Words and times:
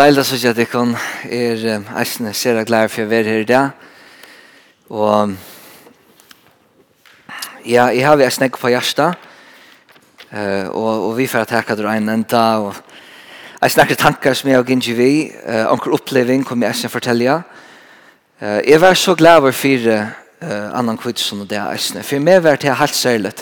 deilig 0.00 0.16
det 0.16 0.26
synes 0.26 0.44
jeg 0.44 0.50
at 0.54 0.58
jeg 1.28 1.64
er 1.68 1.82
eisende 2.00 2.30
ser 2.34 2.56
jeg 2.56 2.66
glad 2.68 2.88
for 2.88 3.04
å 3.04 3.10
være 3.10 3.28
her 3.28 3.42
i 3.42 3.48
dag. 3.48 3.72
Og 4.88 5.34
ja, 7.68 7.90
jeg 7.92 8.06
har 8.06 8.16
vært 8.16 8.38
snakk 8.38 8.56
på 8.56 8.70
hjertet. 8.72 9.26
Uh, 10.30 10.70
og, 10.70 10.88
og 11.08 11.12
vi 11.18 11.26
får 11.28 11.50
takke 11.50 11.76
dere 11.76 11.98
en 11.98 12.08
enda. 12.14 12.44
Og 12.64 12.78
jeg 13.60 13.74
snakker 13.74 14.00
tanker 14.00 14.38
som 14.38 14.48
jeg 14.48 14.62
og 14.62 14.72
Gingi 14.72 14.94
vi. 14.96 15.10
Uh, 15.44 15.66
Anker 15.74 15.92
oppleving 15.98 16.46
kommer 16.48 16.70
jeg 16.70 16.78
eisende 16.78 16.94
fortelle. 16.94 17.36
Uh, 18.40 18.60
jeg 18.64 18.80
var 18.80 18.96
så 18.96 19.14
glad 19.18 19.42
for 19.44 19.58
fire 19.58 19.98
uh, 20.40 20.70
annan 20.80 21.00
kvitsson 21.00 21.44
og 21.44 21.50
det 21.50 21.60
eisende. 21.60 22.06
For 22.06 22.24
meg 22.24 22.40
var 22.46 22.56
det 22.62 22.78
helt 22.80 22.96
særlig. 22.96 23.34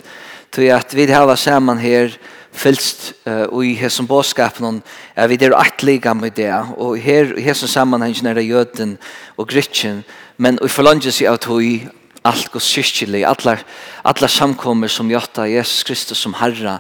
Tror 0.50 0.66
jeg 0.66 0.74
at 0.80 0.96
vi 0.96 1.06
har 1.12 1.28
vært 1.28 1.44
sammen 1.44 1.78
her 1.78 2.18
fylst 2.58 3.12
uh, 3.28 3.46
i 3.64 3.74
hesson 3.78 4.08
båskapen 4.08 4.82
er 5.16 5.30
vi 5.30 5.38
der 5.40 5.56
atliga 5.56 6.14
med 6.14 6.36
det 6.36 6.52
og 6.76 6.98
her 6.98 7.34
i 7.38 7.44
hesson 7.46 7.70
sammanhengen 7.70 8.26
er 8.26 8.38
det 8.38 8.48
jøden 8.48 8.96
og 9.36 9.48
gritchen 9.48 10.04
men 10.36 10.58
vi 10.62 10.68
forlanger 10.68 11.14
seg 11.14 11.30
at 11.32 11.48
hui 11.50 11.88
alt 12.26 12.50
gos 12.52 12.66
kyrkjelig 12.74 13.24
allar, 13.24 13.62
allar 14.04 14.30
samkommer 14.30 14.90
som 14.90 15.10
jotta 15.10 15.46
Jesus 15.48 15.84
Kristus 15.86 16.18
som 16.18 16.34
Herra. 16.34 16.78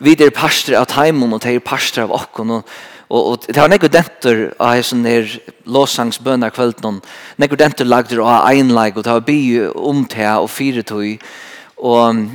Vi 0.00 0.16
er 0.18 0.32
pastor 0.34 0.78
av 0.80 0.88
taimon 0.90 1.36
og 1.36 1.42
det 1.44 1.54
er 1.54 1.64
pastor 1.64 2.08
av 2.08 2.16
okkon 2.22 2.58
og 2.58 2.78
Og, 3.08 3.26
og 3.26 3.46
det 3.48 3.56
har 3.56 3.70
nekkur 3.72 3.88
dentur 3.88 4.40
av 4.60 4.74
hesson 4.76 5.06
her 5.08 5.30
låsangsbøna 5.64 6.50
kveldnån, 6.52 6.98
nekkur 7.40 7.56
dentur 7.56 7.88
lagdur 7.88 8.20
av 8.20 8.50
einleik, 8.50 8.98
og 8.98 9.06
det 9.06 9.14
har 9.14 9.24
by 9.24 9.38
om 9.72 10.02
det 10.12 10.26
og 10.28 10.50
fyretøy, 10.52 11.14
og 11.80 12.26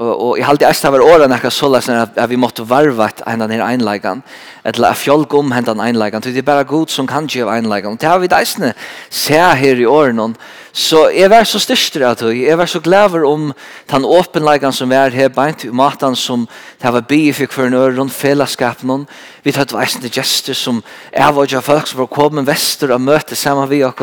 og 0.00 0.20
og 0.22 0.38
i 0.38 0.42
halt 0.42 0.62
æst 0.62 0.82
har 0.82 0.90
var 0.90 1.00
åren 1.00 1.30
när 1.30 1.50
sålla 1.50 1.78
at 1.78 2.18
att 2.18 2.30
vi 2.30 2.36
måste 2.36 2.62
varva 2.62 3.04
att 3.04 3.22
einan 3.26 3.48
ner 3.50 3.62
einleikan 3.62 4.22
eller 4.64 4.88
att 4.88 4.96
fjolk 4.96 5.34
om 5.34 5.52
hendan 5.52 5.80
einleikan 5.80 6.22
till 6.22 6.44
bara 6.44 6.62
god 6.62 6.90
som 6.90 7.06
kan 7.06 7.26
ge 7.26 7.44
einläggan 7.44 7.96
det 7.96 8.06
har 8.06 8.18
vi 8.18 8.26
dejsne 8.26 8.74
ser 9.10 9.54
här 9.54 9.80
i 9.80 9.86
åren 9.86 10.36
så 10.72 11.10
är 11.10 11.28
var 11.28 11.44
så 11.44 11.58
styrst 11.58 11.96
att 11.96 12.22
er 12.22 12.52
är 12.52 12.56
var 12.56 12.66
så 12.66 12.80
glad 12.80 13.24
om 13.24 13.52
den 13.90 14.04
öppenläggan 14.04 14.72
som 14.72 14.92
är 14.92 15.10
her 15.10 15.28
beint 15.28 15.64
i 15.64 15.70
matan 15.70 16.16
som 16.16 16.48
det 16.82 16.90
var 16.90 17.00
bi 17.00 17.32
fyrir 17.32 17.52
för 17.52 17.66
en 17.66 17.74
öron 17.74 18.10
fällaskap 18.10 18.82
någon 18.82 19.06
vi 19.42 19.52
tar 19.52 19.64
dejsne 19.64 20.54
sum 20.54 20.54
som 20.54 20.82
är 21.12 21.32
vad 21.32 21.64
folk 21.64 21.86
som 21.86 22.06
kommer 22.06 22.42
väster 22.42 22.90
och 22.90 23.00
möter 23.00 23.36
samman 23.36 23.68
vi 23.68 23.84
och 23.84 24.00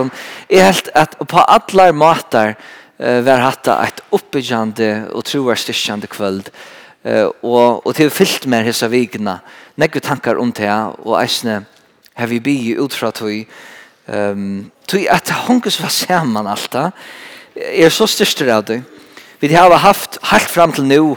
är 0.50 0.64
helt 0.64 0.90
at 0.94 1.28
på 1.28 1.38
allar 1.38 1.92
matar 1.92 2.56
eh 3.00 3.22
var 3.22 3.38
hatta 3.38 3.84
ett 3.84 4.02
uppbyggande 4.09 5.03
och 5.14 5.26
troarstyrkande 5.26 6.08
kväll 6.08 6.44
eh 7.03 7.26
och 7.42 7.86
och 7.86 7.95
till 7.95 8.09
fyllt 8.09 8.45
med 8.45 8.66
hesa 8.66 8.88
vigna 8.88 9.40
några 9.76 10.00
tankar 10.00 10.36
om 10.36 10.52
det 10.52 10.84
och 11.03 11.23
äsne 11.23 11.64
har 12.14 12.28
vi 12.28 12.40
be 12.40 12.52
you 12.52 12.84
ultra 12.84 13.12
tui 13.12 13.48
ehm 14.08 14.72
to 14.86 14.98
att 15.09 15.30
honkus 15.30 15.81
var 15.81 15.90
samman 15.90 16.48
allta 16.48 16.92
är 17.56 17.90
så 17.90 18.08
störst 18.08 18.42
av 18.42 18.64
det 18.64 18.81
vi 19.40 19.56
har 19.56 19.78
haft 19.78 20.18
halt 20.22 20.44
fram 20.44 20.72
till 20.72 20.84
nu 20.84 21.16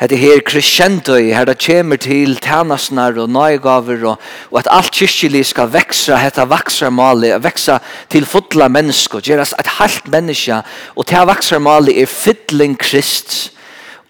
Hette 0.00 0.16
her 0.16 0.38
kristjentøy, 0.40 1.26
her 1.36 1.44
det 1.44 1.58
kommer 1.60 1.98
til 2.00 2.38
tænasnar 2.40 3.18
og 3.20 3.28
nøygaver 3.28 4.06
og, 4.08 4.22
og 4.48 4.58
at 4.58 4.68
alt 4.72 4.94
kyrkjelig 4.96 5.42
skal 5.50 5.68
veksa, 5.74 6.16
hette 6.16 6.46
vaksarmali, 6.48 7.34
veksa 7.36 7.76
til 8.08 8.24
fotla 8.24 8.70
mennesko, 8.72 9.20
gjeras 9.20 9.52
et 9.60 9.68
halvt 9.76 10.08
menneske, 10.08 10.62
og 10.96 11.06
til 11.06 11.28
vaksarmali 11.28 11.98
er 12.00 12.08
fytling 12.08 12.78
krist. 12.80 13.52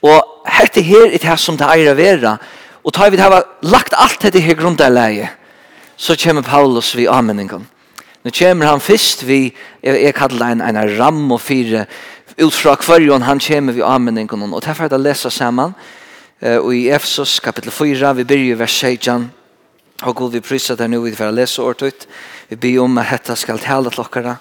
Og 0.06 0.46
hette 0.46 0.86
her 0.86 1.10
er 1.10 1.18
det 1.18 1.38
som 1.42 1.58
det 1.58 1.66
eier 1.74 1.90
å 1.90 1.98
være, 1.98 2.36
og 2.86 2.94
tar 2.94 3.10
vi 3.10 3.18
det 3.18 3.42
lagt 3.66 3.98
alt 3.98 4.22
dette 4.22 4.46
her 4.46 4.54
grunderleie, 4.54 5.26
så 5.98 6.14
kommer 6.14 6.46
Paulus 6.46 6.94
vi 6.94 7.10
anmenningen. 7.10 7.66
Nå 8.20 8.30
kommer 8.36 8.68
han 8.68 8.82
først 8.84 9.26
vi, 9.26 9.46
jeg, 9.82 10.02
jeg 10.04 10.14
kallar 10.14 10.52
en, 10.52 10.60
en 10.60 10.78
ram 10.98 11.32
og 11.32 11.40
fire 11.40 11.86
ut 12.40 12.54
fra 12.54 12.76
kvarjon 12.76 13.22
han 13.22 13.40
kommer 13.40 13.76
vi 13.76 13.82
anmenningen 13.82 14.52
og 14.52 14.62
derfor 14.64 14.86
er 14.86 14.92
det 14.92 15.00
å 15.00 15.04
lese 15.04 15.30
sammen 15.30 15.74
og 16.40 16.70
i 16.72 16.88
Efesos 16.88 17.38
kapittel 17.44 17.72
4 17.72 18.14
vi 18.16 18.24
begynner 18.24 18.62
vers 18.62 18.78
16 18.80 19.28
og 20.02 20.16
god 20.16 20.32
vi 20.32 20.40
prysar 20.40 20.76
der 20.76 20.88
nu 20.88 21.02
vi 21.04 21.12
får 21.16 21.34
lese 21.34 21.62
året 21.62 21.82
ut. 21.82 22.06
Vi 22.48 22.56
byr 22.56 22.80
om 22.80 22.98
at 22.98 23.10
dette 23.12 23.36
skal 23.36 23.60
tale 23.60 23.90
til 23.90 24.06
dere 24.14 24.38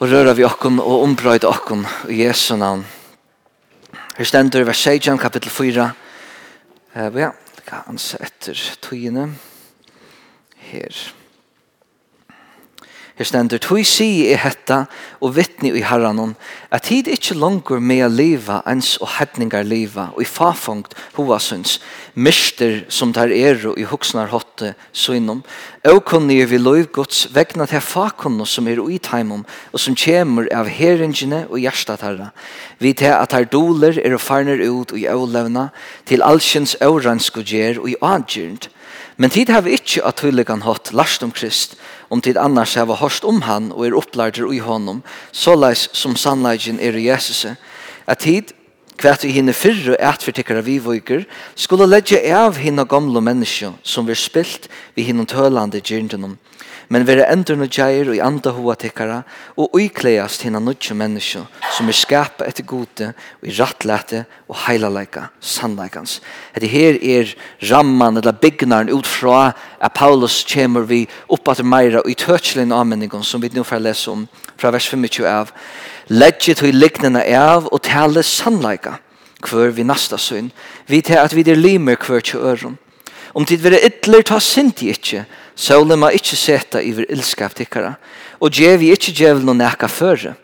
og 0.00 0.10
røra 0.10 0.34
vi 0.34 0.44
okken 0.44 0.80
og 0.82 1.02
ombrøyde 1.06 1.48
okken 1.48 1.86
i 2.10 2.24
Jesu 2.24 2.56
navn. 2.56 2.84
Her 4.18 4.24
stender 4.24 4.64
vers 4.64 4.82
16 4.82 5.18
kapittel 5.18 5.50
4 5.50 5.90
ja, 6.94 7.30
det 7.56 7.64
kan 7.66 7.86
han 7.86 7.98
se 7.98 8.18
etter 8.20 8.58
togene 8.82 9.30
her. 10.70 11.23
Her 13.14 13.24
stender, 13.24 13.60
«Tui 13.62 13.84
si 13.86 14.26
i 14.26 14.34
hetta 14.34 14.88
og 15.22 15.36
vittni 15.36 15.70
i 15.70 15.84
herranon, 15.86 16.32
at 16.74 16.88
tid 16.88 17.06
ikkje 17.06 17.36
langur 17.38 17.78
a 17.78 18.08
liva 18.10 18.60
ens 18.66 18.96
og 18.98 19.08
hedningar 19.20 19.62
liva, 19.62 20.10
og 20.16 20.22
i 20.22 20.24
fafangt 20.24 20.94
syns, 21.38 21.78
mister 22.16 22.84
som 22.88 23.12
der 23.12 23.30
eru 23.30 23.74
i 23.78 23.84
huksnar 23.84 24.26
hotte 24.30 24.74
suinom, 24.92 25.44
aukunnir 25.86 26.46
vi 26.46 26.58
loivgods 26.58 27.28
vegna 27.32 27.66
til 27.66 27.80
fakunno 27.80 28.44
som 28.44 28.66
er 28.66 28.80
ui 28.80 28.98
taimum, 28.98 29.46
og 29.72 29.78
som 29.78 29.94
kjemur 29.94 30.48
av 30.52 30.66
heringene 30.66 31.46
og 31.48 31.60
hjertat 31.60 32.00
tarra. 32.00 32.32
Vi 32.80 32.94
til 32.94 33.14
at 33.14 33.32
her 33.32 33.44
doler 33.44 33.96
er 34.04 34.14
og 34.14 34.20
farner 34.20 34.58
ut 34.58 34.90
og 34.90 34.98
i 34.98 35.06
aulevna, 35.06 35.68
til 36.04 36.20
allsjens 36.20 36.74
auransku 36.82 37.44
gjer 37.46 37.78
og 37.78 37.90
i 37.90 37.96
adgjyrnd, 38.02 38.74
Men 39.16 39.30
tid 39.30 39.50
har 39.52 39.62
vi 39.62 39.76
ikkje 39.76 40.02
at 40.02 40.18
tulligan 40.18 40.64
hatt 40.66 40.90
last 40.92 41.22
om 41.22 41.30
Krist, 41.34 41.76
om 42.10 42.20
tid 42.20 42.38
annars 42.40 42.74
hava 42.78 42.96
hørst 42.98 43.24
om 43.24 43.42
han 43.46 43.70
og 43.72 43.86
er 43.86 43.96
opplærder 43.96 44.50
i 44.52 44.60
honom, 44.62 45.02
såleis 45.32 45.88
som 45.92 46.16
sannleggen 46.16 46.80
er 46.80 46.96
i 46.96 47.08
Jesus, 47.08 47.46
at 48.06 48.18
tid, 48.24 48.52
kvært 49.00 49.24
vi 49.26 49.32
hinne 49.34 49.52
fyrre 49.56 49.96
et 49.98 50.22
for 50.22 50.34
tikkere 50.34 50.62
vi 50.64 50.78
viker, 50.78 51.24
skulle 51.58 51.88
legge 51.88 52.20
av 52.30 52.60
hinne 52.62 52.84
gamle 52.86 53.20
mennesker 53.24 53.74
som 53.82 54.06
vi 54.06 54.14
spilt 54.14 54.68
vi 54.94 55.06
hinne 55.08 55.26
tølande 55.26 55.80
gyrndenom, 55.82 56.36
men 56.88 57.06
vera 57.06 57.26
endur 57.32 57.56
no 57.56 57.66
jair 57.70 58.08
og 58.10 58.16
i 58.16 58.22
anda 58.22 58.52
hoa 58.54 58.74
tikkara, 58.78 59.22
og 59.56 59.74
uikleast 59.76 60.44
hina 60.44 60.60
nudje 60.60 60.96
menneske 60.96 61.44
som 61.76 61.88
er 61.88 61.96
skapa 61.96 62.46
etter 62.48 62.66
gode 62.68 63.10
og 63.12 63.48
i 63.48 63.54
rattlete 63.58 64.24
og 64.48 64.58
heilaleika 64.66 65.28
sannleikans. 65.40 66.20
Hette 66.54 66.70
her 66.70 66.98
er 67.00 67.32
ramman 67.70 68.20
eller 68.20 68.36
bygnaren 68.36 68.92
ut 68.92 69.08
fra 69.08 69.52
at 69.80 69.96
Paulus 69.96 70.42
kjemur 70.48 70.88
vi 70.90 71.04
oppa 71.28 71.54
til 71.54 71.68
meira 71.68 72.02
og 72.04 72.10
i 72.10 72.18
tøtslin 72.18 72.74
avmenningon 72.74 73.24
som 73.24 73.42
vi 73.42 73.52
nu 73.54 73.64
får 73.64 73.82
lese 73.84 74.10
om 74.10 74.28
fra 74.56 74.72
vers 74.74 74.88
25 74.90 75.26
av. 75.28 75.52
Ledget 76.08 76.60
hui 76.60 76.72
liknena 76.72 77.24
av 77.24 77.70
og 77.72 77.82
tale 77.86 78.22
sannleika 78.22 78.98
hver 79.44 79.74
vi 79.76 79.84
nasta 79.84 80.16
syn, 80.16 80.50
vi 80.88 81.02
til 81.04 81.20
at 81.20 81.34
vi 81.36 81.44
er 81.50 81.58
limer 81.60 81.96
hver 82.00 82.20
til 82.20 82.40
øron. 82.40 82.78
Om 83.34 83.44
tid 83.44 83.64
vera 83.64 83.80
ytler 83.82 84.22
ta 84.22 84.38
sinti 84.40 84.88
ikkje, 84.92 85.24
Solen 85.54 86.00
må 86.02 86.10
ikkje 86.10 86.82
i 86.82 86.92
vår 86.92 87.06
ilskap 87.14 87.54
tikkara, 87.54 87.94
og 88.40 88.50
djevi 88.50 88.90
ikke 88.92 89.14
djevel 89.14 89.48
og 89.48 89.56
neka 89.56 89.88
føre. 89.88 90.34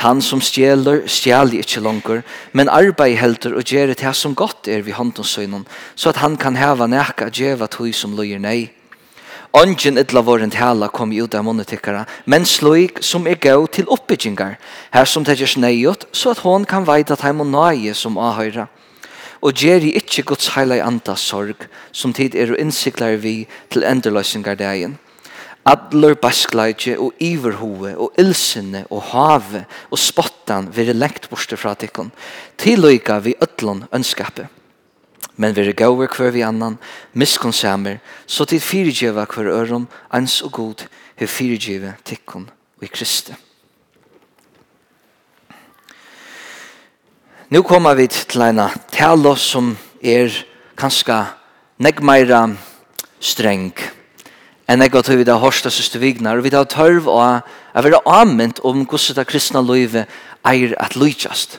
Tan 0.00 0.22
som 0.24 0.40
stjeler, 0.40 1.02
stjeler 1.06 1.60
ikke 1.60 1.82
langer, 1.84 2.22
men 2.52 2.72
arbeid 2.72 3.18
helter 3.20 3.52
og 3.52 3.68
gjør 3.68 3.92
det 3.92 4.14
som 4.16 4.34
godt 4.34 4.68
er 4.68 4.80
vi 4.80 4.96
håndensøgnen, 4.96 5.66
så 5.94 6.08
at 6.08 6.22
han 6.24 6.38
kan 6.40 6.56
heva 6.56 6.86
neka 6.88 7.28
djeva 7.28 7.68
tog 7.68 7.92
som 7.94 8.16
løyer 8.16 8.40
nei. 8.40 8.70
Ongen 9.52 9.98
idla 9.98 10.22
våren 10.22 10.50
tala 10.50 10.88
kom 10.88 11.10
ut 11.10 11.34
av 11.34 11.44
monetikkara, 11.44 12.04
men 12.24 12.46
sløyk 12.46 13.02
som 13.02 13.26
er 13.26 13.34
gau 13.34 13.66
til 13.66 13.88
oppbyggingar, 13.90 14.56
her 14.94 15.04
som 15.10 15.24
tegjer 15.26 15.58
neiot, 15.58 16.06
så 16.12 16.30
at 16.32 16.44
hon 16.46 16.64
kan 16.64 16.86
veida 16.86 17.18
at 17.18 17.24
og 17.26 17.46
nøye 17.50 17.92
som 17.94 18.16
ahøyra 18.16 18.68
og 19.40 19.56
gjeri 19.56 19.94
ikkje 19.96 20.24
Guds 20.28 20.50
heilige 20.54 20.84
anda 20.84 21.16
sorg, 21.16 21.66
som 21.92 22.12
tid 22.12 22.34
er 22.34 22.52
og 22.52 22.60
innsiklar 22.60 23.16
vi 23.22 23.46
til 23.72 23.86
enderløysingar 23.88 24.58
degen. 24.60 24.98
Adler 25.68 26.14
baskleidje 26.16 26.96
og 26.98 27.12
iverhoe 27.20 27.92
og 28.00 28.16
ilsinne 28.18 28.86
og 28.90 29.02
have 29.12 29.64
og 29.90 29.98
spottan 30.00 30.70
vire 30.72 30.96
lengt 30.96 31.28
borste 31.30 31.56
fra 31.60 31.74
tikkun, 31.74 32.12
tiløyga 32.56 33.18
vi 33.20 33.36
ötlun 33.40 33.84
ønskapet. 33.92 34.48
Men 35.36 35.56
vire 35.56 35.72
gauver 35.72 36.08
hver 36.16 36.32
vi 36.32 36.44
annan, 36.44 36.78
miskonsamer, 37.12 38.00
så 38.26 38.44
tid 38.44 38.60
fyrirgjeva 38.60 39.24
hver 39.24 39.52
øron, 39.52 39.88
ans 40.10 40.40
og 40.42 40.52
god, 40.52 40.88
hver 41.18 41.28
fyrirgjeva 41.28 41.94
tikkun 42.04 42.50
og 42.78 42.84
i 42.84 42.92
Kristi. 42.92 43.36
Nu 47.50 47.64
kommer 47.66 47.96
vi 47.98 48.04
til 48.06 48.44
en 48.46 48.60
tale 48.94 49.30
som 49.34 49.72
er 50.06 50.30
kanskje 50.78 51.16
nekmeira 51.82 52.44
streng 53.18 53.72
enn 54.70 54.84
jeg 54.84 54.92
har 54.92 55.02
tøyvi 55.02 55.26
det 55.26 55.34
hårsta 55.42 55.72
søste 55.74 55.98
vignar. 55.98 56.38
Og 56.38 56.46
vi 56.46 56.52
har 56.54 56.68
tørv 56.70 57.08
og 57.10 57.24
er 57.74 57.82
vera 57.82 57.98
anment 58.06 58.62
om 58.62 58.84
hvordan 58.84 59.18
det 59.18 59.26
kristna 59.26 59.64
livet 59.66 60.06
eier 60.46 60.76
at 60.78 60.94
lykjast 60.94 61.58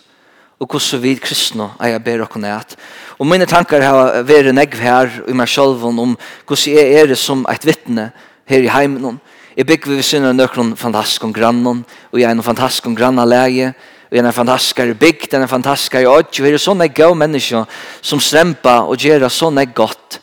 og 0.63 0.71
hvordan 0.71 1.03
vi 1.03 1.17
kristna 1.19 1.73
eier 1.83 1.99
ber 1.99 2.23
og 2.23 2.39
nært 2.39 2.77
og 3.19 3.27
mine 3.27 3.45
tankar 3.45 3.83
har 3.83 4.23
vært 4.23 4.55
negv 4.55 4.79
her 4.79 5.11
i 5.27 5.35
meg 5.35 5.51
selv 5.51 5.83
om 5.83 6.15
hvordan 6.15 6.71
jeg 6.71 7.01
er 7.03 7.15
som 7.19 7.43
et 7.51 7.67
vittne 7.67 8.13
her 8.47 8.63
i 8.63 8.71
heimen 8.71 9.19
Jeg 9.57 9.67
bygger 9.67 9.91
vi 9.91 10.01
sinne 10.01 10.31
nøkron 10.31 10.77
fantastisk 10.79 11.25
om 11.27 11.33
grannen, 11.33 11.83
og 11.83 12.19
jeg 12.19 12.29
er 12.29 12.35
noen 12.37 12.45
fantastisk 12.45 12.85
om 12.87 12.95
grannalæge, 12.95 13.73
i 14.11 14.19
en 14.19 14.33
fantastisk 14.33 14.81
bygd, 14.99 15.33
en 15.33 15.47
fantastisk 15.47 15.95
ødj, 15.95 16.39
og 16.41 16.45
her 16.45 16.53
er 16.53 16.59
sånne 16.59 16.89
gode 16.91 17.15
mennesker 17.15 17.83
som 18.01 18.19
stremper 18.19 18.89
og 18.91 18.99
gjør 18.99 19.29
sånne 19.31 19.65
godt. 19.71 20.19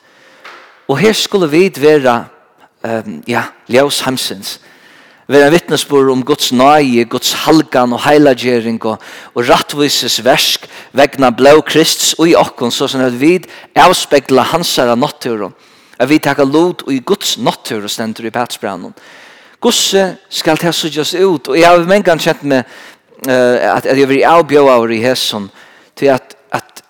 Og 0.88 0.98
her 1.00 1.12
skulle 1.16 1.48
vi 1.48 1.68
være, 1.76 2.24
um, 2.84 3.22
ja, 3.28 3.46
Ljøs 3.68 4.00
Hamsens, 4.00 4.58
være 5.28 5.50
vittnesbord 5.52 6.08
om 6.12 6.24
Guds 6.24 6.52
nøye, 6.52 7.04
Guds 7.04 7.32
halgan 7.44 7.92
og 7.92 8.00
heilagjering 8.06 8.78
og, 8.88 8.96
og 9.34 9.48
rattvises 9.48 10.22
versk 10.24 10.64
vegna 10.96 11.30
blå 11.36 11.60
krist 11.68 12.14
og 12.18 12.30
i 12.30 12.36
okken, 12.36 12.72
så 12.72 12.88
sånn 12.88 13.04
at 13.04 13.16
vi 13.20 13.34
avspekler 13.76 14.52
hans 14.54 14.74
her 14.80 14.94
natturen. 14.96 15.52
At 15.98 16.08
vi 16.08 16.20
takker 16.22 16.46
lot 16.46 16.84
og 16.86 16.92
i 16.94 17.02
Guds 17.04 17.36
nattur 17.42 17.84
og 17.84 17.92
stender 17.92 18.28
i 18.28 18.32
Petsbrannen. 18.32 18.94
Guds 19.60 19.90
skal 20.30 20.60
det 20.60 20.70
suttjes 20.76 21.16
ut, 21.18 21.48
og 21.50 21.56
jeg 21.58 21.66
har 21.66 21.88
mange 21.90 22.14
kjent 22.22 22.44
med, 22.46 22.62
uh, 23.26 23.76
at, 23.76 23.86
at 23.86 23.98
jeg 23.98 24.08
vil 24.08 24.24
avbjøve 24.24 24.94
i 24.94 25.02
hesson 25.02 25.50
til 25.96 26.14
at, 26.14 26.36
at 26.52 26.82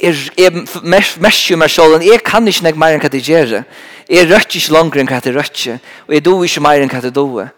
er 0.00 0.20
jeg 0.38 0.52
merker 0.82 1.56
meg 1.56 1.70
selv 1.70 2.02
jeg 2.02 2.22
kan 2.26 2.46
ikke 2.48 2.68
nek 2.68 2.78
mer 2.80 2.96
enn 2.96 3.02
hva 3.02 3.12
det 3.12 3.24
gjør 3.24 3.60
jeg 4.10 4.30
røkker 4.30 4.60
ikke 4.60 4.74
langer 4.74 5.02
enn 5.02 5.10
hva 5.10 5.20
det 5.24 5.36
røkker 5.36 5.78
og 6.08 6.16
jeg 6.16 6.24
do 6.24 6.40
ikke 6.44 6.64
mer 6.64 6.82
enn 6.82 6.92
hva 6.92 7.02
det 7.04 7.14
doer 7.14 7.52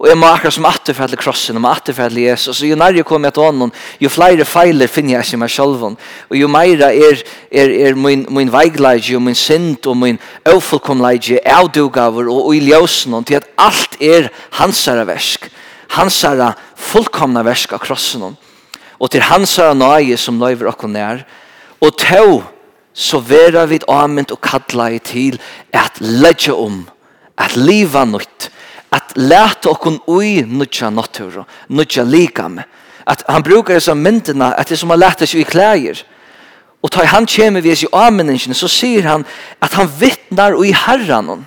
og 0.00 0.08
jeg 0.08 0.16
må 0.16 0.30
akkurat 0.32 0.54
som 0.56 0.64
atterferdelig 0.64 1.20
krossen 1.20 1.58
og 1.60 1.66
atterferdelig 1.68 2.22
Jesus 2.24 2.62
og 2.62 2.70
jo 2.70 2.76
nær 2.80 2.96
jeg 2.96 3.04
kommer 3.08 3.32
til 3.36 3.44
ånden 3.44 3.72
jo 4.00 4.10
flere 4.12 4.46
feiler 4.48 4.88
finner 4.88 5.18
jeg 5.18 5.34
i 5.36 5.40
meg 5.42 5.52
selv 5.52 5.84
og 5.84 6.36
jo 6.36 6.48
mer 6.48 6.86
er, 6.88 7.22
er, 7.52 7.74
er 7.88 7.98
min, 7.98 8.24
min 8.32 8.52
veigleidje 8.52 9.18
og 9.18 9.26
min 9.28 9.36
sint 9.36 9.86
og 9.86 9.98
min 10.00 10.20
avfullkomleidje 10.48 11.42
avdugaver 11.44 12.32
og 12.32 12.54
i 12.56 12.62
ljøsen 12.70 13.18
til 13.28 13.40
at 13.40 13.50
alt 13.60 14.00
er 14.00 14.30
hans 14.56 14.86
versk 14.88 15.50
hans 15.96 16.22
herre 16.26 16.52
fullkomna 16.76 17.42
versk 17.46 17.74
av 17.76 17.82
krossen 17.84 18.24
og 18.30 19.10
til 19.10 19.24
hans 19.26 19.56
herre 19.58 19.76
nøye 19.78 20.18
som 20.20 20.38
nøyver 20.40 20.70
okkur 20.72 20.92
nær 20.92 21.24
og 21.80 21.96
til 21.98 22.40
så 22.94 23.20
vera 23.22 23.64
vid 23.70 23.86
amint 23.88 24.32
og 24.34 24.40
kalla 24.44 24.90
i 24.90 24.98
til 24.98 25.38
at 25.72 26.00
ledja 26.00 26.54
om 26.54 26.82
at 27.38 27.56
liva 27.56 28.04
nytt 28.04 28.50
at 28.92 29.14
leta 29.16 29.70
okkur 29.70 30.00
ui 30.10 30.42
nutja 30.42 30.90
natur 30.90 31.44
nutja 31.68 32.04
likam 32.04 32.60
at 33.06 33.24
han 33.28 33.42
brukar 33.42 33.78
dessa 33.78 33.94
myndina 33.94 34.54
at 34.58 34.68
det 34.68 34.78
som 34.78 34.90
han 34.90 35.00
leta 35.00 35.26
sig 35.26 35.40
i 35.40 35.48
klæger 35.48 36.02
og 36.82 36.90
tar 36.90 37.08
han 37.12 37.26
kjemi 37.26 37.60
vi 37.60 37.72
i 37.72 37.92
ameningen 37.92 38.54
så 38.54 38.68
sier 38.68 39.06
han 39.06 39.24
at 39.62 39.72
han 39.74 39.90
vittnar 40.00 40.56
ui 40.58 40.72
herran 40.72 41.46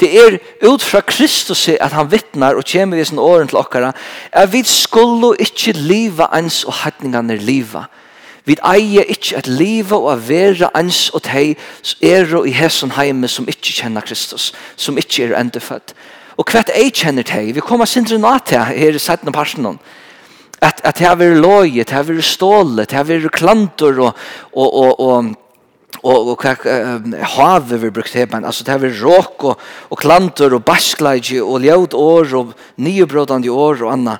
Det 0.00 0.10
er 0.18 0.38
ut 0.66 0.82
fra 0.82 1.00
Kristus 1.06 1.68
at 1.68 1.92
han 1.94 2.10
vittnar 2.10 2.58
og 2.58 2.66
kommer 2.66 2.98
i 2.98 3.04
sin 3.04 3.18
åren 3.18 3.48
til 3.48 3.60
okkara 3.60 3.92
at 4.32 4.52
vi 4.52 4.64
skulle 4.66 5.36
ikkje 5.38 5.76
liva 5.78 6.26
ens 6.34 6.64
og 6.64 6.74
hattningene 6.82 7.36
liva. 7.38 7.84
Vi 8.44 8.56
eier 8.60 9.06
ikkje 9.08 9.38
at 9.38 9.46
liva 9.48 9.96
og 9.96 10.10
at 10.12 10.24
vera 10.28 10.70
ens 10.76 11.06
og 11.14 11.22
tei 11.24 11.54
er 12.02 12.34
og 12.34 12.48
i 12.48 12.52
hesson 12.52 12.92
heime 12.98 13.28
som 13.30 13.46
ikkje 13.48 13.84
kjenner 13.84 14.04
Kristus, 14.04 14.52
som 14.76 14.98
ikkje 14.98 15.30
er 15.30 15.38
endefødt. 15.40 15.94
Og 16.36 16.50
hvert 16.50 16.74
ei 16.74 16.90
kjenner 16.90 17.22
tei? 17.22 17.52
vi 17.52 17.60
kommer 17.60 17.86
sindre 17.86 18.18
nå 18.18 18.34
her 18.50 18.74
i 18.74 18.98
setten 18.98 19.30
av 19.30 19.78
at, 20.64 20.80
at 20.84 20.98
det 20.98 21.06
har 21.06 21.16
vært 21.20 21.40
loje, 21.42 21.84
det 21.84 21.92
har 21.92 22.06
vært 22.08 22.24
ståle, 22.24 22.84
det 22.84 22.96
har 22.96 23.04
vært 23.04 23.32
klantor 23.36 23.98
og, 24.00 24.20
og, 24.52 24.74
og, 24.74 25.00
og 25.00 25.32
og, 26.04 26.28
og 26.28 26.38
kva 26.40 26.54
um, 26.68 27.14
havet 27.36 27.80
vi 27.80 27.90
brukt 27.96 28.12
heban, 28.12 28.44
altså 28.44 28.64
det 28.64 28.74
har 28.74 28.82
vi 28.82 28.92
råk 28.92 29.44
og, 29.48 29.60
og 29.90 30.00
klantor 30.00 30.58
og 30.58 30.64
baskleidje 30.68 31.42
og 31.42 31.64
ljød 31.64 31.96
år 31.96 32.34
og 32.36 32.54
nyebrådande 32.76 33.50
år 33.50 33.86
og 33.86 33.92
anna. 33.92 34.18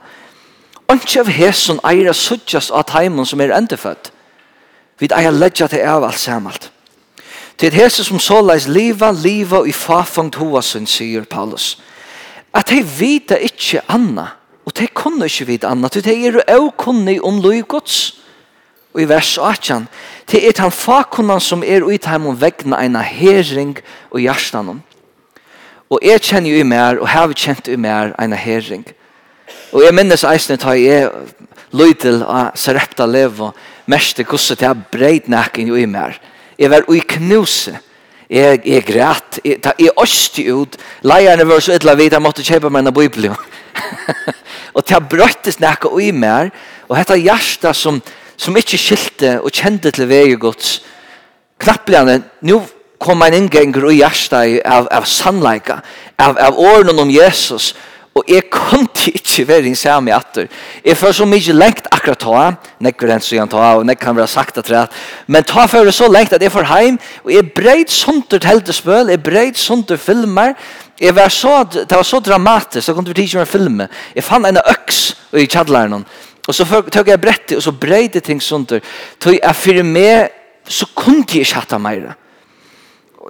Anki 0.89 1.21
av 1.21 1.29
hesson 1.33 1.81
eira 1.85 2.13
suttjast 2.17 2.73
av 2.73 2.87
taimen 2.89 3.29
som 3.29 3.41
er 3.41 3.53
endefødt. 3.57 4.11
Vi 5.01 5.09
eier 5.13 5.35
ledja 5.35 5.69
til 5.69 5.85
av 5.85 6.05
alt 6.07 6.21
samalt. 6.21 6.71
Til 7.59 7.75
hese 7.75 8.05
som 8.05 8.19
såleis 8.19 8.67
liva, 8.67 9.13
liva 9.13 9.63
i 9.67 9.73
fafangt 9.73 10.39
hoasun, 10.41 10.89
sier 10.91 11.27
Paulus. 11.31 11.77
At 12.55 12.71
hei 12.71 12.83
vita 12.83 13.39
ikkje 13.39 13.85
anna, 13.93 14.27
og 14.65 14.75
hei 14.79 14.89
kunne 14.95 15.29
ikkje 15.29 15.49
vita 15.53 15.71
anna, 15.71 15.91
til 15.91 16.05
hei 16.07 16.31
er 16.31 16.57
jo 16.57 16.73
kunnig 16.79 17.21
om 17.23 17.41
loiv 17.43 17.67
gods. 17.71 18.21
Og 18.95 19.03
i 19.03 19.09
vers 19.11 19.37
18, 19.39 19.89
Det 20.31 20.41
er 20.49 20.61
han 20.63 20.73
fakunnan 20.73 21.41
som 21.41 21.63
er 21.63 21.85
ut 21.85 22.07
heim 22.09 22.27
og 22.31 22.41
vegna 22.41 22.81
eina 22.81 23.03
herring 23.05 23.77
og 24.11 24.21
hjertan 24.21 24.83
Og 25.91 25.99
jeg 26.03 26.21
kjenner 26.21 26.51
jo 26.51 26.61
i 26.61 26.67
mer, 26.67 26.99
og 26.99 27.09
har 27.09 27.33
kjent 27.33 27.69
i 27.69 27.77
mer 27.77 28.15
eina 28.19 28.37
herring. 28.37 28.85
Og 29.75 29.83
jeg 29.83 29.95
minnes 29.95 30.25
eisne 30.25 30.57
ta 30.57 30.73
jeg 30.79 31.11
løydel 31.75 32.23
av 32.23 32.55
Sarepta 32.59 33.07
lev 33.07 33.41
og 33.43 33.57
det 34.17 34.25
gusset 34.27 34.63
jeg 34.63 34.85
breit 34.91 35.29
nekken 35.29 35.69
jo 35.69 35.77
i 35.77 35.87
mer. 35.87 36.17
Jeg 36.59 36.71
var 36.71 36.87
ui 36.89 37.01
knuse. 37.01 37.75
Jeg, 38.31 38.63
jeg 38.65 38.85
græt. 38.87 39.41
Jeg, 39.45 39.61
ta, 39.61 39.75
jeg 39.79 39.93
åsti 39.97 40.47
ut. 40.51 40.79
Leierne 41.03 41.45
var 41.47 41.61
så 41.61 41.75
ytla 41.77 41.95
vidt 41.95 42.15
jeg 42.17 42.23
måtte 42.23 42.47
kjøpe 42.47 42.71
meg 42.71 42.87
en 42.87 42.95
bibel. 42.95 43.29
og 44.75 44.85
til 44.85 44.95
jeg 44.95 45.09
brøttes 45.11 45.61
nekken 45.61 45.93
ui 45.93 46.11
mer. 46.13 46.51
Og 46.89 46.97
dette 46.97 47.21
hjertet 47.21 47.77
som 47.77 48.01
som 48.37 48.57
ikke 48.57 48.81
skilte 48.81 49.39
og 49.41 49.53
kjente 49.55 49.93
til 49.95 50.09
vei 50.11 50.35
gods. 50.41 50.81
Knappligane, 51.61 52.21
nå 52.43 52.61
kom 53.05 53.23
en 53.23 53.37
innganger 53.37 53.91
i 53.91 53.99
hjertet 54.01 54.61
av, 54.65 54.89
av 54.93 55.09
sannleika, 55.09 55.81
av, 56.19 56.39
av 56.41 56.59
årene 56.61 57.03
om 57.03 57.11
Jesus, 57.13 57.75
og 58.15 58.29
jeg 58.31 58.47
kom 58.47 58.85
til 58.95 59.17
ikke 59.19 59.45
være 59.49 59.67
en 59.67 59.77
samme 59.77 60.13
atter. 60.15 60.47
Jeg 60.85 60.95
får 60.97 61.17
så 61.19 61.25
mye 61.27 61.55
lengt 61.57 61.89
akkurat 61.91 62.21
ta, 62.23 62.43
nekker 62.87 63.11
den 63.11 63.25
så 63.25 63.47
ta, 63.51 63.65
og 63.81 63.87
nekker 63.89 64.07
kan 64.07 64.17
være 64.17 64.31
sagt 64.31 64.61
at 64.63 64.71
det, 64.71 64.85
men 65.27 65.43
ta 65.43 65.67
for 65.67 65.85
det 65.85 65.95
så 65.97 66.07
lengt 66.09 66.33
at 66.33 66.43
jeg 66.43 66.53
får 66.55 66.69
heim, 66.71 66.99
og 67.25 67.33
jeg 67.35 67.51
breit 67.57 67.91
sånt 67.91 68.29
til 68.31 68.47
heltespøl, 68.47 69.11
jeg 69.11 69.23
breit 69.23 69.59
sånt 69.59 69.89
til 69.91 69.99
filmer, 69.99 70.55
jeg 71.01 71.17
var 71.17 71.29
så, 71.29 71.65
det 71.75 71.91
var 71.91 72.07
så 72.07 72.21
dramatisk, 72.23 72.87
så 72.87 72.95
kom 72.95 73.05
til 73.05 73.17
ikke 73.17 73.27
tidsje 73.27 73.47
filmer. 73.51 73.91
Jeg 74.15 74.25
fann 74.25 74.47
en 74.47 74.63
øks 74.63 75.17
i 75.35 75.49
kjadleren, 75.51 76.07
Og 76.49 76.55
så 76.55 76.65
tok 76.93 77.09
jag 77.09 77.21
brettet 77.21 77.57
och 77.57 77.63
så 77.63 77.73
brejde 77.73 78.21
ting 78.21 78.41
sånt 78.41 78.69
där. 78.69 78.81
Tog 79.19 79.35
jeg 79.35 79.57
för 79.57 79.83
mig 79.83 80.29
så 80.69 80.87
kunne 80.87 81.25
jeg 81.29 81.45
ikke 81.45 81.61
hatt 81.61 81.73
av 81.73 81.81
meg. 81.81 82.05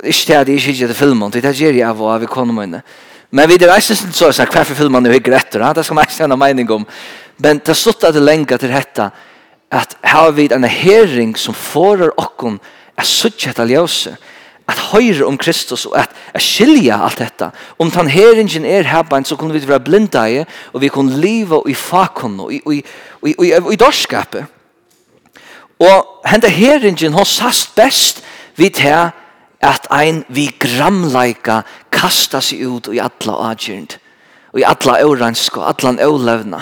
Ikke 0.02 0.26
det 0.26 0.37
at 0.37 0.49
jeg 0.49 0.56
ikke 0.56 0.72
gjør 0.72 0.94
filmen, 0.94 1.31
det 1.31 1.44
er 1.44 1.55
gjør 1.55 1.75
jeg 1.75 1.87
av 1.87 2.00
og 2.02 2.11
av 2.14 2.22
økonomene. 2.26 2.82
Men 3.31 3.48
vi 3.50 3.58
er 3.58 3.72
eisen 3.74 3.96
sin 3.96 4.12
så, 4.15 4.31
sånn, 4.31 4.50
hver 4.50 4.67
for 4.67 4.79
filmen 4.79 5.06
er 5.06 5.17
ikke 5.19 5.34
etter, 5.34 5.62
det 5.74 5.84
skal 5.84 5.98
man 5.98 6.06
eisen 6.06 6.31
ha 6.31 6.39
mening 6.39 6.70
om. 6.70 6.86
Men 7.39 7.58
det 7.58 7.74
er 7.74 7.79
slutt 7.79 8.05
at 8.06 8.15
det 8.15 8.22
lenger 8.22 8.58
til 8.62 8.70
dette, 8.70 9.08
at 9.70 9.96
her 10.03 10.20
har 10.20 10.34
vi 10.36 10.46
en 10.55 10.65
hering 10.65 11.34
som 11.39 11.55
får 11.55 12.08
oss 12.15 12.31
å 12.94 13.06
sitte 13.06 13.50
etter 13.50 13.70
ljøse 13.70 14.15
at 14.69 14.79
høyre 14.93 15.27
om 15.27 15.37
Kristus 15.39 15.85
og 15.87 15.99
at, 15.99 16.11
at 16.35 16.43
skilja 16.43 16.97
alt 17.05 17.21
dette. 17.21 17.51
Om 17.79 17.91
tan 17.93 18.09
herringen 18.09 18.65
er 18.65 18.89
herbein, 18.89 19.25
så 19.25 19.37
kunne 19.37 19.53
vi 19.53 19.69
være 19.69 19.85
blinda 19.85 20.25
i, 20.31 20.44
og 20.73 20.81
vi 20.81 20.89
kunne 20.89 21.21
leva 21.21 21.61
i 21.69 21.75
fakon 21.75 22.41
og 22.41 22.53
i, 22.53 22.61
og 22.65 22.75
i, 22.75 22.85
og 23.21 23.29
i, 23.29 23.35
og 23.39 23.47
i, 23.47 23.75
i 23.75 23.81
dorskapet. 23.81 24.47
Og 25.85 26.29
henda 26.31 26.49
heringen 26.49 27.13
har 27.13 27.29
sast 27.29 27.75
best 27.77 28.23
vidt 28.56 28.79
her 28.79 29.11
at 29.65 29.87
ein 29.91 30.25
vi 30.29 30.49
gramleika 30.61 31.63
kasta 31.93 32.41
seg 32.44 32.65
ut 32.65 32.89
i 32.93 33.01
atla 33.01 33.37
adjyrnd, 33.51 33.97
og 34.53 34.61
i 34.61 34.67
atla 34.69 34.99
øransk 35.03 35.56
og 35.59 35.69
atlan 35.69 36.01
øvlevna. 36.01 36.61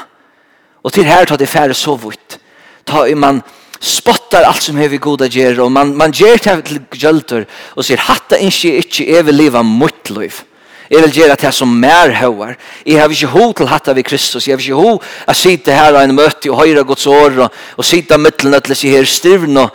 Og 0.83 0.93
til 0.93 1.05
her 1.05 1.25
tar 1.25 1.39
det 1.39 1.49
færre 1.49 1.75
så 1.75 1.97
vitt. 1.97 2.39
Ta 2.87 3.05
i 3.07 3.15
man 3.15 3.43
spottar 3.83 4.47
allt 4.47 4.63
som 4.63 4.79
hever 4.79 5.01
goda 5.03 5.27
gjer, 5.27 5.59
og 5.65 5.73
man, 5.75 5.93
man 5.99 6.15
gjer 6.15 6.39
det 6.39 6.57
til 6.69 6.81
gjølter, 6.95 7.47
og 7.75 7.85
sier, 7.87 8.01
hatta 8.07 8.39
innskje 8.39 8.77
ikkje, 8.79 9.09
jeg 9.17 9.27
vil 9.27 9.41
leva 9.43 9.63
mot 9.67 10.13
liv. 10.15 10.45
Jeg 10.93 11.01
vil 11.07 11.15
gjøre 11.23 11.37
det 11.41 11.51
som 11.57 11.71
mer 11.81 12.13
høver. 12.13 12.57
Jeg 12.85 13.01
har 13.01 13.11
ikke 13.11 13.31
ho 13.33 13.47
til 13.57 13.69
hatta 13.71 13.95
vi 13.97 14.03
Kristus. 14.05 14.45
Jeg 14.47 14.59
har 14.59 14.61
ikke 14.61 14.77
ho 14.77 14.99
å 15.01 15.35
sitte 15.37 15.73
her 15.73 15.97
og 15.97 16.03
en 16.03 16.13
møte 16.13 16.51
og 16.53 16.61
høyre 16.61 16.85
Guds 16.85 17.07
år 17.09 17.39
og, 17.47 17.63
og 17.81 17.87
sitte 17.87 18.19
mittelen 18.21 18.61
til 18.61 18.77
seg 18.77 18.99
her 18.99 19.09
stivn. 19.09 19.57
Og, 19.63 19.71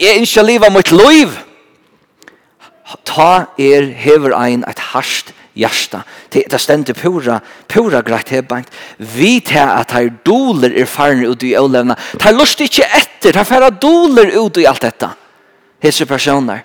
jeg 0.00 0.22
innskje 0.22 0.46
leva 0.46 0.70
mot 0.72 0.92
liv. 0.94 1.36
Ta 3.04 3.50
er 3.60 3.90
hever 3.92 4.32
ein 4.38 4.64
et 4.64 4.80
harsht 4.94 5.34
hjärsta. 5.58 6.02
Det 6.32 6.48
det 6.50 6.58
ständer 6.58 6.94
pura 6.94 7.40
pura 7.68 8.00
greit 8.02 8.28
här. 8.28 8.64
Vi 8.96 9.40
tar 9.40 9.68
at 9.80 9.92
her 9.92 10.08
doler 10.24 10.70
er 10.70 10.86
farne 10.86 11.28
och 11.28 11.36
du 11.36 11.46
ölämna. 11.46 11.96
Ta 12.18 12.30
lust 12.30 12.60
inte 12.60 12.82
etter, 13.18 13.32
det 13.32 13.46
færa 13.46 13.70
doler 13.70 14.30
ut 14.38 14.56
i 14.56 14.66
alt 14.66 14.82
dette, 14.82 15.08
hese 15.82 16.06
personer. 16.06 16.64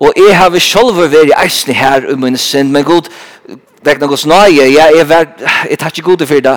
Og 0.00 0.12
jeg 0.16 0.36
har 0.36 0.58
selv 0.58 0.96
vært 0.96 1.34
eisne 1.36 1.74
her 1.74 2.08
um 2.12 2.20
min 2.20 2.36
synd, 2.36 2.70
men 2.70 2.84
god, 2.84 3.10
vekna 3.84 4.06
gos 4.06 4.26
nøye, 4.26 4.72
jeg 4.72 4.96
er 4.96 5.04
vært, 5.04 5.42
jeg 5.68 5.78
tar 5.78 5.92
ikke 5.92 6.02
gode 6.02 6.26
for 6.26 6.40
det, 6.40 6.56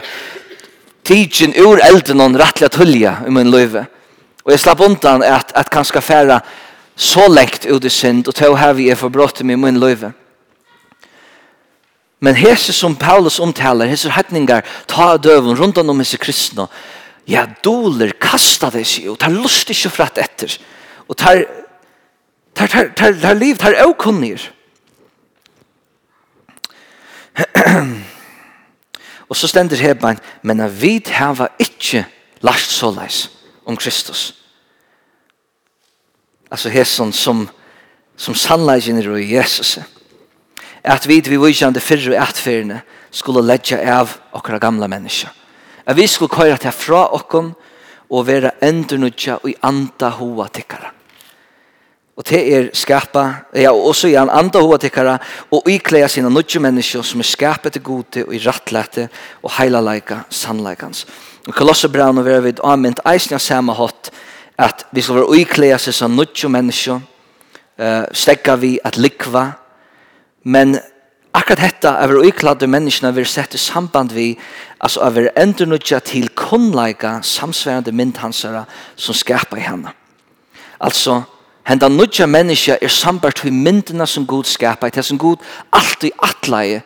tidsin 1.03 1.53
ur 1.59 1.81
elden 1.83 2.21
og 2.21 2.39
rettelig 2.39 2.71
tullja 2.71 3.17
um 3.27 3.33
min 3.33 3.51
løyve. 3.51 3.85
Og 4.45 4.51
jeg 4.51 4.59
slapp 4.59 4.81
undan 4.81 5.23
at, 5.23 5.51
at 5.55 5.69
kanskje 5.69 6.01
færa 6.01 6.39
så 6.95 7.27
lengt 7.27 7.65
ut 7.65 7.83
i 7.83 7.89
synd, 7.89 8.27
og 8.27 8.35
til 8.35 8.53
å 8.53 8.73
vi 8.73 8.89
er 8.89 8.95
forbrott 8.95 9.41
i 9.41 9.43
min 9.43 9.79
løyve. 9.79 10.13
Men 12.23 12.35
hese 12.35 12.71
som 12.71 12.95
Paulus 12.95 13.39
omtaler, 13.39 13.89
hese 13.91 14.09
hetningar, 14.09 14.63
ta 14.87 15.17
døven 15.17 15.57
rundt 15.59 15.77
om 15.77 15.99
hese 15.99 16.17
kristne, 16.17 16.69
ja, 17.27 17.45
doler 17.63 18.11
kasta 18.19 18.69
det 18.69 18.87
sig 18.87 19.09
og 19.09 19.19
tar 19.19 19.31
lust 19.31 19.69
ikke 19.69 19.89
fratt 19.89 20.17
etter 20.21 20.57
og 21.07 21.17
tar 21.17 21.45
tar, 22.53 22.67
tar, 22.67 22.89
tar, 22.95 23.13
tar 23.21 23.33
liv, 23.37 23.57
tar 23.57 23.79
åkunnir 23.85 24.51
og 29.29 29.35
så 29.35 29.47
stender 29.47 29.81
hebein 29.81 30.19
men 30.43 30.61
a 30.61 30.67
vid 30.67 31.09
hava 31.15 31.47
ikkje 31.59 32.05
last 32.43 32.71
såleis 32.75 33.29
om 33.65 33.77
Kristus. 33.77 34.33
Altså 36.51 36.69
hesson 36.69 37.13
som 37.13 37.49
som 38.17 38.35
sannleisen 38.35 38.97
er 38.97 39.15
i 39.17 39.33
Jesus 39.33 39.79
at 40.83 41.07
vi 41.07 41.21
vi 41.25 41.37
vujande 41.37 41.79
fyrre 41.79 42.19
atferdene 42.21 42.81
skulle 43.11 43.41
ledja 43.41 43.79
av 43.99 44.17
okra 44.33 44.59
gamla 44.59 44.87
menneska 44.87 45.29
at 45.85 45.97
vi 45.97 46.07
skulle 46.07 46.31
køyre 46.31 46.57
til 46.57 46.71
fra 46.71 47.07
okken 47.15 47.53
og 48.09 48.27
være 48.27 48.51
endernudja 48.63 49.39
og 49.41 49.49
i 49.49 49.55
anda 49.63 50.09
hoa 50.09 50.47
tikkara. 50.53 50.91
Og 52.13 52.25
det 52.29 52.41
er 52.55 52.67
skapa, 52.77 53.23
ja, 53.55 53.71
og 53.71 53.87
også 53.89 54.07
i 54.07 54.15
anda 54.15 54.61
hoa 54.61 54.77
tikkara, 54.77 55.17
og 55.51 55.69
ikleia 55.69 56.07
sina 56.07 56.29
nudja 56.29 56.61
menneska 56.61 57.01
som 57.01 57.19
er 57.19 57.25
skapet 57.25 57.73
til 57.73 57.81
gode 57.81 58.25
og 58.27 58.35
i 58.35 58.41
rattlete 58.43 59.07
og 59.41 59.51
heila 59.57 59.81
leika 59.81 60.21
sannleikans. 60.29 61.07
Og 61.47 61.55
kolossebraun 61.57 62.21
og 62.21 62.25
vera 62.25 62.45
vid 62.45 62.61
amint 62.63 63.01
eisne 63.09 63.39
samme 63.39 63.73
hatt 63.73 64.11
at 64.61 64.85
vi 64.93 65.01
skal 65.01 65.15
være 65.15 65.41
ikleia 65.41 65.79
seg 65.81 65.95
som 65.97 66.13
nudja 66.13 66.49
mennesker, 66.53 67.01
uh, 67.81 68.03
stegga 68.13 68.55
vi 68.61 68.77
at 68.85 68.97
likva, 69.01 69.47
men 70.43 70.77
akkurat 71.33 71.59
hetta 71.59 71.95
av 72.03 72.11
er 72.13 72.21
uikladde 72.23 72.67
menneskene 72.69 73.11
vi 73.15 73.25
sett 73.25 73.55
i 73.55 73.61
samband 73.61 74.13
vi 74.13 74.33
altså 74.79 75.01
av 75.01 75.17
er 75.17 75.31
endernudja 75.39 75.99
til 76.05 76.29
kunnleika 76.37 77.19
samsværende 77.25 77.91
myndhansere 77.91 78.65
som 78.95 79.15
skapar 79.15 79.57
i 79.57 79.65
henne. 79.65 79.93
Altså, 80.79 81.21
henda 81.67 81.87
nudja 81.89 82.27
menneska 82.27 82.77
er 82.81 82.91
sambart 82.91 83.43
vi 83.43 83.51
myndina 83.51 84.05
som 84.05 84.27
god 84.27 84.45
skapar 84.45 84.87
i, 84.87 84.95
det 84.95 85.05
som 85.05 85.17
Gud 85.17 85.41
alltid 85.71 86.11
atleie 86.21 86.83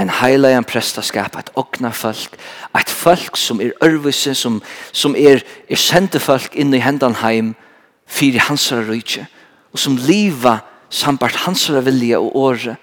en 0.00 0.08
heilajan 0.08 0.64
presta 0.64 1.02
skapa 1.02 1.42
et 1.42 1.50
okna 1.60 1.90
folk, 1.92 2.36
et 2.78 2.90
folk 2.90 3.36
som 3.36 3.60
er 3.60 3.74
ørvise, 3.84 4.34
som, 4.34 4.60
som 4.92 5.16
er, 5.16 5.42
er 5.68 5.76
sendte 5.76 6.20
folk 6.22 6.56
inn 6.56 6.72
i 6.74 6.80
hendan 6.80 7.18
heim, 7.20 7.54
fyrir 8.10 8.46
hansara 8.48 8.86
rujtje, 8.86 9.26
og 9.72 9.78
som 9.78 9.98
liva 10.08 10.60
sambart 10.90 11.44
hansara 11.44 11.82
vilja 11.84 12.18
og 12.22 12.36
åre, 12.36 12.78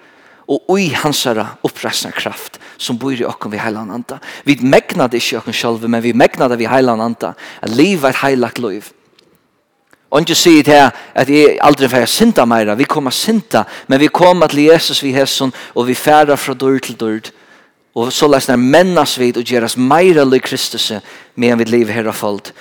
og 0.48 0.70
ui 0.72 0.88
hansara 0.96 1.44
opprestna 1.66 2.10
kraft 2.16 2.56
som 2.80 2.96
bor 2.98 3.12
i 3.12 3.26
okken 3.26 3.52
vi 3.52 3.60
heilan 3.60 3.90
anta. 3.92 4.16
Vi 4.44 4.56
megna 4.62 5.08
det 5.08 5.20
ikke 5.20 5.42
okken 5.42 5.56
sjálf, 5.56 5.82
men 5.84 6.02
vi 6.02 6.14
megna 6.16 6.48
det 6.48 6.58
vi 6.60 6.68
heilan 6.70 7.02
anta. 7.04 7.34
At 7.60 7.74
liv 7.74 8.04
er 8.04 8.14
et 8.14 8.22
heilagt 8.22 8.62
liv. 8.62 8.88
Og 10.08 10.24
ikke 10.24 10.38
sier 10.38 10.64
det 10.64 10.72
her 10.72 10.94
at 11.20 11.28
jeg 11.28 11.58
aldri 11.60 11.90
får 11.92 12.06
synda 12.08 12.46
meira. 12.48 12.78
Vi 12.78 12.88
kommer 12.88 13.12
synda, 13.12 13.66
men 13.88 14.00
vi 14.00 14.08
kommer 14.08 14.48
til 14.48 14.64
Jesus 14.70 15.02
vi 15.04 15.12
hesson, 15.12 15.52
og 15.74 15.86
vi 15.90 15.94
færa 15.94 16.36
fra 16.36 16.54
dør 16.56 16.78
til 16.78 16.96
dør. 16.96 17.28
Og 17.98 18.12
så 18.12 18.28
lesner 18.30 18.56
mennas 18.56 19.18
vid 19.18 19.36
og 19.36 19.44
gjeras 19.44 19.76
meira 19.76 20.24
lik 20.24 20.46
Kristus, 20.48 20.92
medan 21.34 21.58
vi 21.58 21.68
lever 21.68 21.92
herra 21.92 22.12
folk. 22.12 22.52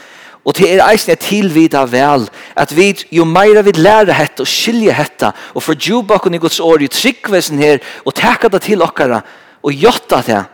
Og 0.47 0.55
til 0.55 0.69
er 0.71 0.85
eisen 0.87 1.11
jeg 1.11 1.19
tilvida 1.19 1.81
vel, 1.91 2.23
at 2.55 2.71
vi, 2.75 2.93
jo 3.11 3.25
meira 3.27 3.65
vi 3.67 3.73
lærer 3.75 4.15
hette 4.15 4.45
og 4.45 4.47
skilje 4.47 4.93
hette, 4.95 5.33
og 5.53 5.63
for 5.63 5.75
djuba 5.75 6.21
i 6.23 6.39
Guds 6.39 6.59
år 6.63 6.85
i 6.85 6.87
tryggvesen 6.87 7.59
her, 7.59 7.83
og 8.05 8.15
teka 8.15 8.47
det 8.47 8.61
til 8.63 8.81
okkara, 8.81 9.19
og 9.63 9.73
jotta 9.73 10.21
det, 10.23 10.45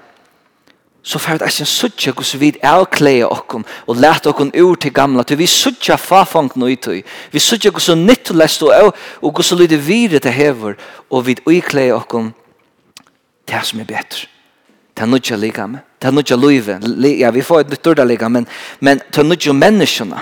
så 1.03 1.19
fer 1.19 1.37
det 1.37 1.45
eisen 1.45 1.69
suttja 1.69 2.13
hos 2.17 2.33
vi 2.39 2.55
avkleia 2.63 3.27
okkom, 3.27 3.65
og 3.87 4.01
leta 4.01 4.31
okkom 4.31 4.53
ur 4.55 4.75
til 4.81 4.93
gamla, 4.93 5.23
til 5.23 5.37
vi 5.37 5.45
suttja 5.45 5.99
fafangt 5.99 6.57
nøytøy, 6.57 7.03
vi 7.31 7.39
suttja 7.39 7.69
hos 7.75 7.91
nytt 7.93 8.31
og 8.31 8.41
lest 8.41 8.63
og, 8.63 8.95
og 9.21 9.37
hos 9.37 9.51
lyde 9.51 9.77
vire 9.77 10.19
til 10.19 10.33
hever, 10.33 10.77
og 11.11 11.27
vi 11.27 11.37
uikleia 11.45 11.99
okkom, 11.99 12.33
det 13.45 13.65
som 13.67 13.83
er 13.83 13.91
betre. 13.93 14.32
Det 14.93 15.01
er 15.01 15.09
nødja 15.09 15.35
likame. 15.35 15.81
Det 16.01 16.07
er 16.07 16.11
nødja 16.11 16.35
løyve. 16.35 16.79
Ja, 17.19 17.31
vi 17.31 17.41
får 17.41 17.59
et 17.59 17.69
nytt 17.69 17.87
orda 17.87 18.03
likame, 18.03 18.29
men, 18.29 18.47
men 18.79 19.01
det 19.09 19.17
er 19.17 19.23
nødja 19.23 19.53
menneskene. 19.53 20.19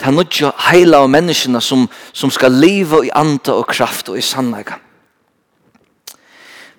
Det 0.00 0.06
er 0.06 0.16
nødja 0.16 0.52
heila 0.70 1.02
av 1.04 1.10
menneskene 1.12 1.60
som, 1.60 1.88
som 2.12 2.30
skal 2.32 2.52
leve 2.52 3.06
i 3.06 3.10
anda 3.14 3.52
og 3.56 3.66
kraft 3.68 4.08
og 4.08 4.18
i 4.18 4.24
sannleika. 4.24 4.74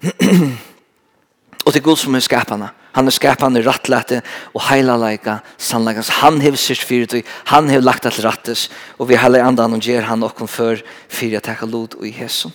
og 1.66 1.74
til 1.74 1.84
Gud 1.84 1.98
som 1.98 2.16
er 2.16 2.26
skapande. 2.26 2.70
Han 2.98 3.10
er 3.10 3.14
skapande 3.14 3.62
rattlete 3.62 4.22
og 4.56 4.62
heilaleika 4.70 5.38
sannleikans. 5.62 6.10
Han 6.24 6.42
hev 6.42 6.56
sitt 6.58 6.82
fyrt 6.82 7.14
han 7.52 7.70
hev 7.70 7.84
lagt 7.86 8.06
at 8.10 8.18
rattes 8.24 8.70
og 8.98 9.10
vi 9.10 9.18
heller 9.18 9.46
andan 9.46 9.74
og 9.78 9.82
ger 9.82 10.08
han 10.10 10.24
okkon 10.26 10.50
før 10.50 10.82
fyrir 11.10 11.38
at 11.38 11.46
teka 11.46 11.66
lod 11.70 11.94
og 12.00 12.08
i 12.08 12.12
hesson. 12.12 12.54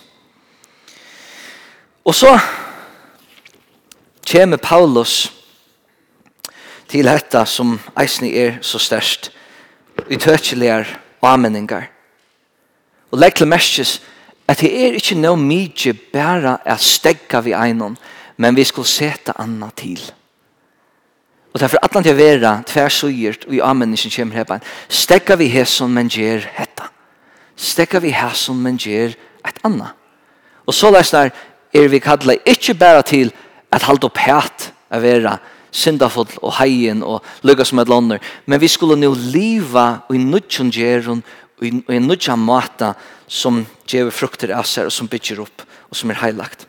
Og 2.03 2.15
så 2.15 2.33
kommer 4.31 4.57
Paulus 4.57 5.31
til 6.89 7.07
dette 7.07 7.45
som 7.49 7.77
eisen 7.99 8.27
er 8.29 8.59
så 8.61 8.79
størst, 8.79 9.31
utøkjelige 10.09 10.85
avmenninger. 11.21 11.87
Og 13.11 13.19
legg 13.19 13.35
til 13.37 13.47
mestes 13.47 14.01
at 14.47 14.59
det 14.59 14.71
er 14.73 14.97
ikke 14.97 15.17
noe 15.17 15.39
mye 15.39 15.93
bare 16.13 16.57
å 16.65 16.75
stegge 16.81 17.43
vi 17.45 17.53
egnom, 17.55 17.95
men 18.37 18.57
vi 18.57 18.65
skal 18.67 18.85
sette 18.89 19.35
anna 19.39 19.69
til. 19.77 20.01
Og 21.53 21.61
derfor 21.61 21.83
at 21.85 21.93
han 21.93 22.03
til 22.03 22.15
å 22.15 22.17
være 22.17 22.53
tversugjert 22.67 23.45
og 23.47 23.55
i 23.55 23.61
avmenningen 23.61 24.13
kommer 24.15 24.41
her, 24.41 24.69
stegge 24.89 25.37
vi 25.37 25.51
hæsson, 25.53 25.93
men 25.93 26.09
gjør 26.09 26.47
hetta. 26.57 26.89
Stegge 27.55 28.01
vi 28.01 28.09
hæsson, 28.09 28.57
men 28.57 28.79
gjør 28.81 29.13
et 29.45 29.59
anna. 29.63 29.91
Og 30.65 30.73
så 30.73 30.89
løsner 30.91 31.29
er 31.73 31.89
vi 31.89 32.01
kallet 32.01 32.41
ikke 32.49 32.73
bare 32.73 33.03
til 33.05 33.33
at 33.73 33.85
halda 33.87 34.09
opp 34.09 34.21
hæt 34.21 34.69
a 34.93 34.99
vera 35.01 35.37
syndafull 35.73 36.29
og 36.41 36.53
heien 36.59 37.01
og 37.03 37.23
lukka 37.45 37.65
som 37.65 37.81
et 37.81 37.89
lander. 37.89 38.21
Men 38.45 38.61
vi 38.61 38.69
skulle 38.69 38.97
nu 38.99 39.13
liva 39.13 40.03
i 40.13 40.21
nudjon 40.21 40.71
gjerun 40.73 41.23
og 41.57 41.65
i 41.65 41.99
nudjon 41.99 42.39
mata 42.39 42.93
som 43.27 43.63
gjever 43.89 44.13
frukter 44.13 44.53
av 44.53 44.67
seg 44.69 44.89
og 44.89 44.93
som 44.93 45.09
bygger 45.09 45.41
opp 45.43 45.65
og 45.89 45.97
som 45.97 46.13
er 46.13 46.21
heilagt. 46.21 46.67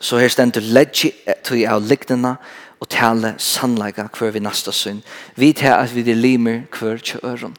Så 0.00 0.18
her 0.22 0.32
stendur 0.32 0.64
ledji 0.64 1.12
tui 1.44 1.64
av 1.68 1.84
lignina 1.84 2.36
og 2.80 2.88
tale 2.92 3.34
sannleika 3.40 4.08
hver 4.12 4.34
vi 4.34 4.42
nasta 4.44 4.72
syn. 4.72 5.02
Vi 5.36 5.52
tar 5.56 5.80
at 5.80 5.94
vi 5.94 6.04
er 6.06 6.18
limer 6.18 6.64
hver 6.72 7.00
kjøren. 7.02 7.56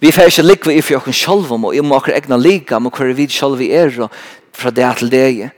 Vi 0.00 0.12
får 0.14 0.30
ikke 0.30 0.46
likve 0.46 0.74
i 0.74 0.82
for 0.82 1.08
oss 1.08 1.22
selv 1.24 1.52
og 1.52 1.74
i 1.74 1.80
må 1.82 1.96
akkurat 1.96 2.22
egna 2.22 2.36
lika 2.36 2.78
med 2.78 2.94
hver 2.94 3.14
vi 3.14 3.28
selv 3.30 3.60
er 3.62 4.02
og 4.02 4.10
fra 4.52 4.70
det 4.70 4.96
til 4.98 5.10
det. 5.10 5.50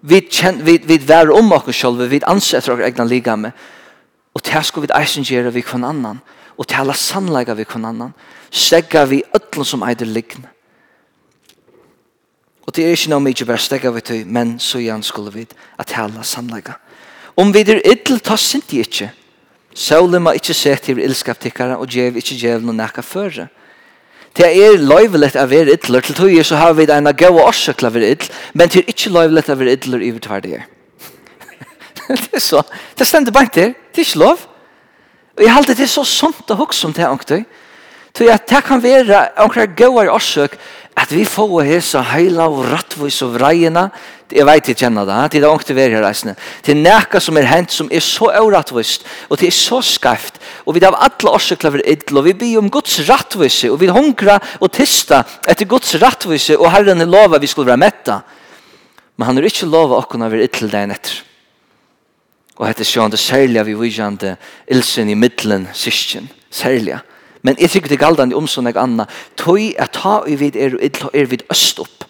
Vi, 0.00 0.20
kjen, 0.20 0.64
vi, 0.64 0.78
vi 0.84 0.96
vær 0.98 1.30
om 1.34 1.52
oss 1.52 1.76
selv, 1.76 2.10
vi 2.10 2.20
ansetter 2.26 2.72
oss 2.72 2.86
egna 2.86 3.04
liga 3.04 3.36
med 3.36 3.52
og 4.38 4.44
det 4.46 4.60
skal 4.64 4.84
vi 4.84 4.92
eisen 4.94 5.26
gjøre 5.26 5.50
vi 5.50 5.64
kvann 5.66 5.86
annan 5.88 6.20
og 6.58 6.66
tala 6.70 6.94
sannleika 6.94 7.56
vi 7.58 7.66
kvann 7.66 7.88
annan 7.88 8.14
stegga 8.50 9.04
vi 9.10 9.24
ötlen 9.34 9.66
som 9.66 9.82
eider 9.82 10.06
likne. 10.06 10.48
Og 12.66 12.74
det 12.74 12.84
er 12.84 12.94
ikke 12.94 13.10
noe 13.10 13.24
mye 13.24 13.46
bare 13.48 13.64
stegger 13.64 13.92
vi 13.96 14.00
til, 14.04 14.26
men 14.26 14.58
så 14.60 14.78
igjen 14.78 15.02
skulle 15.02 15.32
vi 15.34 15.46
at 15.78 15.90
tala 15.90 16.22
sannleika. 16.22 16.76
Om 17.36 17.52
vi 17.54 17.64
er 17.64 17.82
ytl, 17.82 18.18
ta 18.20 18.36
sint 18.36 18.72
i 18.72 18.82
ikke. 18.84 19.10
Saulen 19.74 20.22
må 20.22 20.34
ikke 20.36 20.54
se 20.54 20.74
til 20.76 20.98
ilskap 21.02 21.40
tikkara 21.40 21.78
og 21.78 21.90
djev 21.90 22.18
ikke 22.18 22.36
djev 22.38 22.62
noe 22.62 22.76
nekka 22.76 23.02
føre. 23.02 23.48
Det 24.38 24.46
er 24.46 24.78
løyvelet 24.78 25.34
å 25.34 25.46
være 25.50 25.74
ytler. 25.74 26.04
Til 26.06 26.14
tog 26.14 26.34
så 26.46 26.58
har 26.60 26.76
vi 26.78 26.86
det 26.86 26.94
ene 26.94 27.10
gøy 27.10 27.32
og 27.32 27.48
årsak 27.48 27.80
til 27.80 27.88
å 27.88 27.94
være 27.94 28.12
ytler, 28.14 28.42
men 28.54 28.70
det 28.70 28.82
er 28.84 28.92
ikke 28.92 29.14
løyvelet 29.16 29.50
å 29.50 29.56
være 29.58 29.74
ytler 29.78 30.04
i 30.06 30.12
utverdige. 30.14 30.60
det 32.08 32.38
er 32.38 32.44
så. 32.44 32.62
Det 32.98 33.06
stender 33.06 33.34
bare 33.34 33.50
til. 33.52 33.74
Det 33.74 34.04
er 34.04 34.06
ikke 34.06 34.22
lov. 34.22 34.44
Og 35.38 35.42
jeg 35.44 35.54
halte 35.54 35.74
det 35.74 35.86
er 35.86 35.90
så 35.90 36.06
sånt 36.06 36.50
å 36.50 36.58
huske 36.58 36.86
om 36.86 36.94
det, 36.94 37.42
Så 38.18 38.26
jeg 38.26 38.40
det 38.50 38.64
kan 38.66 38.80
være 38.82 39.28
omkring 39.38 39.78
i 39.78 40.08
årsøk 40.10 40.56
at 40.98 41.10
vi 41.14 41.22
får 41.22 41.60
hese 41.68 42.00
heila 42.02 42.48
og 42.50 42.64
rattvis 42.66 43.20
og 43.22 43.36
vreiene. 43.36 43.84
Jeg 44.32 44.46
vet 44.48 44.68
ikke 44.68 44.80
kjenner 44.80 45.06
det. 45.06 45.18
Det 45.32 45.38
er 45.38 45.46
ångte 45.46 45.74
være 45.76 45.92
her 45.94 46.02
reisende. 46.02 46.34
Det 46.66 46.72
er 46.72 46.80
nækka 46.80 47.20
som 47.22 47.36
er 47.38 47.46
hent 47.46 47.70
som 47.70 47.86
er 47.94 48.02
så 48.02 48.26
rattvis 48.26 48.98
og 49.28 49.38
det 49.38 49.46
er 49.46 49.54
så 49.54 49.78
skreft. 49.86 50.40
Og 50.66 50.74
vi 50.74 50.82
har 50.82 50.98
alle 50.98 51.30
årsøkler 51.30 51.76
for 51.76 51.84
idl 51.86 52.18
og 52.18 52.26
vi 52.26 52.34
blir 52.34 52.58
om 52.58 52.70
Guds 52.70 52.98
rattvise 53.08 53.70
og 53.70 53.78
vi 53.80 53.86
hungra 53.86 54.40
og 54.58 54.72
tista 54.74 55.22
etter 55.46 55.70
Guds 55.70 55.94
rattvise 56.02 56.58
og 56.58 56.72
Herren 56.74 57.00
er 57.00 57.06
lova 57.06 57.38
vi 57.38 57.46
skulle 57.46 57.70
være 57.70 57.84
metta. 57.84 58.18
Men 59.16 59.26
han 59.30 59.38
er 59.38 59.46
ikke 59.46 59.70
lova 59.70 60.00
åkken 60.02 60.26
være 60.26 60.48
idl 60.48 60.72
deg 60.72 60.90
etter. 60.96 61.22
Og 62.58 62.66
hette 62.66 62.82
sjående 62.82 63.16
særlig 63.16 63.62
vi 63.68 63.78
vujande 63.78 64.34
ilsen 64.66 65.06
i 65.08 65.14
middelen 65.14 65.68
syskjen. 65.70 66.26
Særlig. 66.50 66.98
Særlig 66.98 66.98
Men 67.48 67.56
jeg 67.56 67.72
tykker 67.72 67.88
det 67.88 67.96
galdan 68.02 68.34
i 68.36 68.40
sånn 68.44 68.68
jeg 68.68 68.76
anna. 68.76 69.06
Tøy 69.40 69.70
jeg 69.70 69.88
ta 69.96 70.18
i 70.28 70.34
vid 70.36 70.56
er, 70.60 70.76
er 71.16 71.30
vid 71.30 71.46
øst 71.48 71.80
opp. 71.80 72.04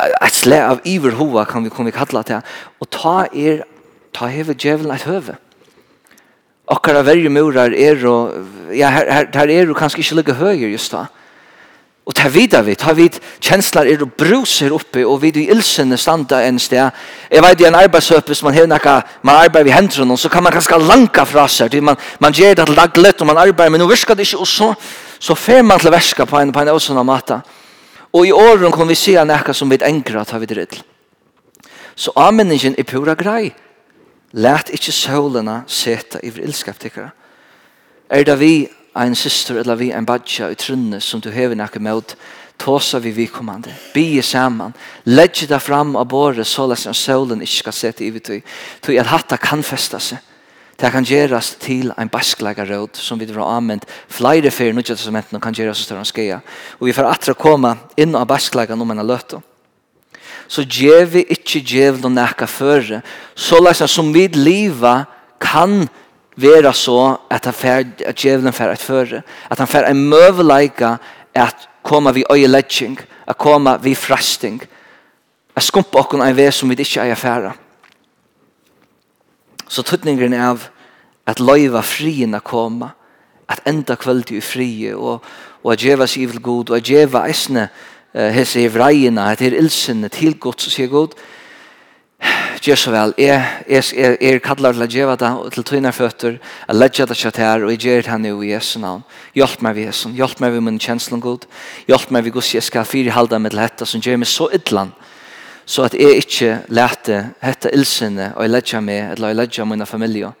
Et 0.00 0.32
sle 0.32 0.56
av 0.64 0.80
iver 0.88 1.18
hova 1.18 1.44
kan 1.44 1.66
vi 1.66 1.72
kunne 1.74 1.92
kalla 1.92 2.22
det. 2.24 2.40
Og 2.80 2.88
ta 2.88 3.26
er, 3.28 3.66
ta 4.16 4.30
hever 4.32 4.56
djevelen 4.56 4.94
et 4.96 5.04
høve. 5.04 5.36
Akkara 6.70 7.02
verje 7.04 7.28
murar 7.28 7.74
er 7.76 8.06
og, 8.08 8.38
ja, 8.72 8.88
her, 8.94 9.10
her, 9.12 9.28
her 9.34 9.52
er 9.52 9.68
du 9.68 9.74
kanskje 9.76 10.00
ikke 10.00 10.20
ligge 10.22 10.38
høyere 10.40 10.72
just 10.72 10.94
da. 10.96 11.10
Og 12.10 12.16
det 12.16 12.34
vidar 12.34 12.64
vi, 12.66 12.74
tar 12.74 12.96
vi 12.98 13.04
kjenslar 13.38 13.86
er 13.86 14.00
og 14.02 14.16
bruser 14.18 14.72
oppi, 14.74 15.04
og 15.06 15.20
vi 15.22 15.28
i 15.30 15.44
ilsene 15.54 15.94
standa 15.94 16.40
en 16.42 16.56
sted. 16.58 16.90
Jeg 17.30 17.42
vet 17.44 17.60
i 17.62 17.68
en 17.68 17.76
arbeidshøpe 17.78 18.34
som 18.34 18.48
man 18.48 18.56
har 18.56 18.66
nekka, 18.66 18.94
man 19.22 19.38
arbeider 19.44 19.68
vi 19.68 19.74
hendrene, 19.76 20.16
så 20.18 20.28
kan 20.28 20.42
man 20.42 20.52
ganske 20.52 20.78
lanka 20.88 21.22
fra 21.22 21.44
seg, 21.46 21.76
man, 21.86 21.94
man 22.18 22.34
gjør 22.34 22.56
det 22.58 22.68
laglet, 22.74 23.20
og 23.20 23.30
man 23.30 23.38
arbeider, 23.38 23.70
men 23.70 23.84
nå 23.84 23.86
virker 23.86 24.18
det 24.18 24.26
ikke, 24.26 24.40
og 24.42 24.50
så, 24.50 24.72
så 25.22 25.36
fer 25.38 25.62
man 25.62 25.78
til 25.78 25.94
verska 25.94 26.26
på 26.26 26.40
en, 26.40 26.50
på 26.52 26.64
en 26.64 26.72
åsana 26.74 27.06
mata. 27.06 27.38
Og 28.10 28.26
i 28.26 28.34
åren 28.34 28.74
kan 28.74 28.90
vi 28.90 28.98
se 28.98 29.14
nekka 29.14 29.54
som 29.54 29.70
vi 29.70 29.78
engra, 29.86 30.24
tar 30.26 30.42
vi 30.42 30.50
det. 30.50 30.82
Så 31.94 32.10
anmenningen 32.16 32.74
er 32.74 32.90
pura 32.90 33.14
grei. 33.14 33.52
Læt 34.32 34.74
ikke 34.74 34.92
solene 34.92 35.60
seta 35.66 36.18
i 36.26 36.34
ilskap. 36.42 36.82
Er 38.10 38.24
det 38.26 38.40
vi 38.40 38.66
ein 38.94 39.14
syster 39.14 39.60
eller 39.60 39.76
vi 39.76 39.90
en 39.92 40.06
badja 40.06 40.50
i 40.50 40.58
trunne 40.58 41.00
som 41.00 41.20
du 41.20 41.30
hever 41.30 41.56
nekka 41.56 41.80
med 41.80 42.14
tåsa 42.60 42.98
vi 43.00 43.10
vikommande, 43.10 43.72
bie 43.94 44.22
saman, 44.22 44.74
legge 45.04 45.46
det 45.48 45.60
fram 45.62 45.94
av 45.96 46.08
båret 46.08 46.46
så 46.46 46.66
lest 46.68 46.90
at 46.90 46.98
solen 46.98 47.40
ikke 47.40 47.62
skal 47.62 47.76
sette 47.76 48.04
i 48.04 48.10
vi 48.12 48.20
tog 48.20 48.98
at 48.98 49.08
hatta 49.08 49.38
kan 49.40 49.62
festa 49.64 50.00
seg. 50.00 50.18
Det 50.80 50.88
kan 50.92 51.04
gjerast 51.04 51.58
til 51.60 51.90
ein 52.00 52.08
basklega 52.08 52.64
råd 52.64 52.96
som 52.96 53.18
vi 53.20 53.26
drar 53.28 53.56
anvendt 53.58 53.84
flere 54.08 54.48
fyrir 54.52 54.72
nudja 54.72 54.94
testamenten 54.96 55.36
og 55.36 55.42
kan 55.44 55.56
gjerast 55.56 55.84
større 55.84 56.06
skeia. 56.08 56.38
Og 56.80 56.88
vi 56.88 56.94
får 56.96 57.08
atra 57.10 57.34
koma 57.36 57.74
inn 58.00 58.16
av 58.16 58.28
basklega 58.30 58.76
om 58.76 58.94
enn 58.94 59.04
løtta. 59.04 59.42
Så 60.48 60.64
djevi 60.64 61.26
ikkje 61.36 61.60
gjev 61.60 62.00
no 62.00 62.08
nekka 62.08 62.48
føre, 62.48 63.02
så 63.36 63.60
lest 63.60 63.84
som 63.92 64.08
vi 64.12 64.26
liva 64.32 65.04
kan 65.40 65.84
vera 66.40 66.72
så 66.72 67.16
at 67.30 67.44
han 67.44 67.54
fer 67.54 67.84
at 68.06 68.16
djevelen 68.16 68.52
fer 68.52 68.72
at 68.72 68.82
føre, 68.82 69.22
at 69.50 69.58
han 69.58 69.68
fær 69.68 69.88
en 69.88 70.04
møveleika 70.10 70.96
at 71.34 71.68
koma 71.82 72.12
vi 72.12 72.24
øyeledging, 72.30 72.98
at 73.26 73.38
koma 73.38 73.76
vi 73.76 73.94
frasting, 73.94 74.62
at 75.56 75.62
skumpa 75.62 75.98
okkon 75.98 76.22
ein 76.24 76.36
vei 76.36 76.50
som 76.52 76.70
vi 76.70 76.78
ikke 76.78 77.02
eier 77.02 77.18
færa. 77.18 77.52
Så 79.68 79.82
tøtningen 79.82 80.32
er 80.32 80.48
av 80.50 80.68
at 81.26 81.40
løyva 81.40 81.82
frien 81.86 82.34
a 82.34 82.40
koma, 82.40 82.94
at 83.48 83.62
enda 83.66 83.96
kvöldi 83.98 84.38
i 84.38 84.40
frie, 84.40 84.96
og, 84.96 85.24
og 85.62 85.72
at 85.72 85.82
djeva 85.82 86.06
sig 86.06 86.42
god, 86.42 86.70
og 86.70 86.76
at 86.76 86.86
djeva 86.86 87.24
eisne 87.26 87.68
uh, 88.14 88.28
hese 88.30 88.62
i 88.62 88.68
vreina, 88.70 89.30
at 89.30 89.40
her 89.40 89.56
ilsene 89.58 90.08
til 90.08 90.38
god, 90.38 90.58
så 90.58 90.70
sier 90.70 90.88
god, 90.88 91.14
Gjør 92.60 92.76
så 92.76 92.90
vel, 92.92 93.14
jeg, 93.16 93.40
jeg, 93.72 93.84
jeg, 93.96 94.16
jeg 94.20 94.40
kallar 94.44 94.74
til 94.76 94.84
å 94.84 94.88
gjøre 94.92 95.14
det 95.22 95.28
til 95.54 95.64
tøyne 95.64 95.92
føtter, 95.96 96.34
jeg 96.68 96.76
legger 96.76 97.08
det 97.08 97.16
kjøtt 97.16 97.38
her, 97.40 97.62
og 97.64 97.72
jeg 97.72 97.80
gjør 97.86 98.02
det 98.02 98.12
her 98.12 98.20
nå 98.20 98.32
i 98.44 98.50
Jesu 98.50 98.74
navn. 98.82 99.00
Hjelp 99.38 99.62
meg 99.64 99.78
ved 99.78 99.88
Jesu, 99.88 100.10
hjelp 100.18 100.42
meg 100.44 100.52
ved 100.52 100.66
min 100.66 100.76
kjenslen 100.82 101.22
god, 101.24 101.46
hjelp 101.88 102.12
meg 102.12 102.26
ved 102.26 102.34
Guds 102.36 102.52
jeg 102.52 102.66
skal 102.66 102.84
fire 102.84 103.14
halda 103.16 103.40
med 103.40 103.56
dette 103.56 103.88
som 103.88 104.04
gjør 104.04 104.20
meg 104.20 104.28
så 104.28 104.50
ytland, 104.52 104.92
så 105.64 105.86
at 105.88 105.96
jeg 105.96 106.20
ikke 106.26 106.58
lærte 106.68 107.22
dette 107.40 107.72
ilsene, 107.72 108.34
og 108.34 108.44
jeg 108.44 108.52
legger 108.52 108.84
meg, 108.84 109.14
eller 109.14 109.32
jeg 109.32 109.40
legger 109.40 109.72
mine 109.72 109.88
familie, 109.88 110.34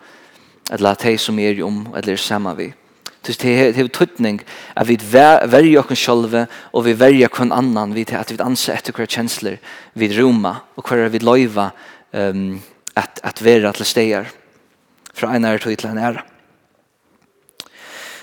eller 0.68 1.00
de 1.00 1.16
som 1.16 1.40
er 1.40 1.64
om, 1.64 1.86
eller 1.94 2.18
er 2.18 2.20
sammen 2.20 2.58
ved. 2.58 2.79
Det 3.22 3.44
är 3.44 3.72
det 3.72 3.80
är 3.80 3.88
tutning 3.88 4.40
att 4.74 4.86
vi 4.86 4.96
värja 4.96 5.80
oss 5.80 5.98
sjølve 5.98 6.46
och 6.72 6.86
vi 6.86 6.92
värja 6.92 7.28
kon 7.28 7.52
annan 7.52 7.94
vi 7.94 8.06
att 8.12 8.30
vi 8.32 8.42
anser 8.42 8.72
etter 8.72 8.92
våra 8.92 9.06
känslor 9.06 9.58
vid 9.92 10.16
Roma 10.16 10.56
och 10.74 10.90
hur 10.90 11.08
vi 11.08 11.18
leva 11.18 11.70
ehm 12.12 12.60
att 12.94 13.20
att 13.22 13.42
vara 13.42 13.72
till 13.72 13.84
stegar 13.84 14.28
från 15.14 15.34
en 15.34 15.44
är 15.44 15.58
till 15.58 15.86
en 15.86 15.98
är. 15.98 16.24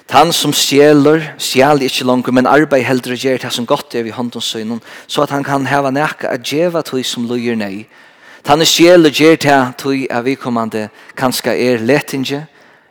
Han 0.09 0.33
som 0.33 0.53
stjeler, 0.53 1.33
stjeler 1.37 1.83
ikke 1.83 2.05
langt, 2.07 2.29
men 2.31 2.47
arbeid 2.47 2.85
heldre 2.87 3.17
og 3.17 3.19
gjør 3.19 3.41
det 3.43 3.49
som 3.51 3.65
godt 3.67 3.95
er 3.95 4.05
vi 4.07 4.13
hånden 4.15 4.41
søgnen, 4.41 4.79
så 5.07 5.25
at 5.25 5.33
han 5.35 5.43
kan 5.43 5.67
heva 5.67 5.91
nekka 5.91 6.31
at 6.31 6.47
djeva 6.47 6.81
tog 6.81 7.03
som 7.05 7.25
løyer 7.27 7.57
nei. 7.59 7.87
Han 8.47 8.63
er 8.63 8.69
stjeler 8.69 9.11
gjør 9.11 9.35
det 9.43 9.57
tog 9.77 10.05
av 10.07 10.23
vi 10.23 10.37
kommande 10.39 10.87
kanska 11.19 11.51
er 11.51 11.83
letinge, 11.83 12.45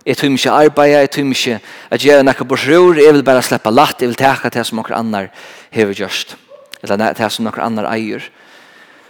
Jeg 0.06 0.16
tror 0.16 0.30
ikke 0.30 0.50
arbeid, 0.50 0.92
jeg 0.92 1.10
tror 1.10 1.30
ikke 1.34 1.60
at 1.90 2.04
jeg 2.04 2.14
er 2.14 2.22
noe 2.22 2.46
borsrur, 2.46 2.98
jeg 3.02 3.14
vil 3.14 3.24
bare 3.26 3.42
slippe 3.42 3.70
latt, 3.74 4.00
jeg 4.00 4.12
vil 4.12 4.18
teka 4.20 4.50
til 4.54 4.64
som 4.64 4.78
noen 4.78 4.94
annar 4.94 5.30
hever 5.74 5.98
gjørst. 5.98 6.36
Eller 6.82 7.12
til 7.18 7.30
som 7.30 7.48
noen 7.48 7.64
annar 7.64 7.88
eier. 7.90 8.22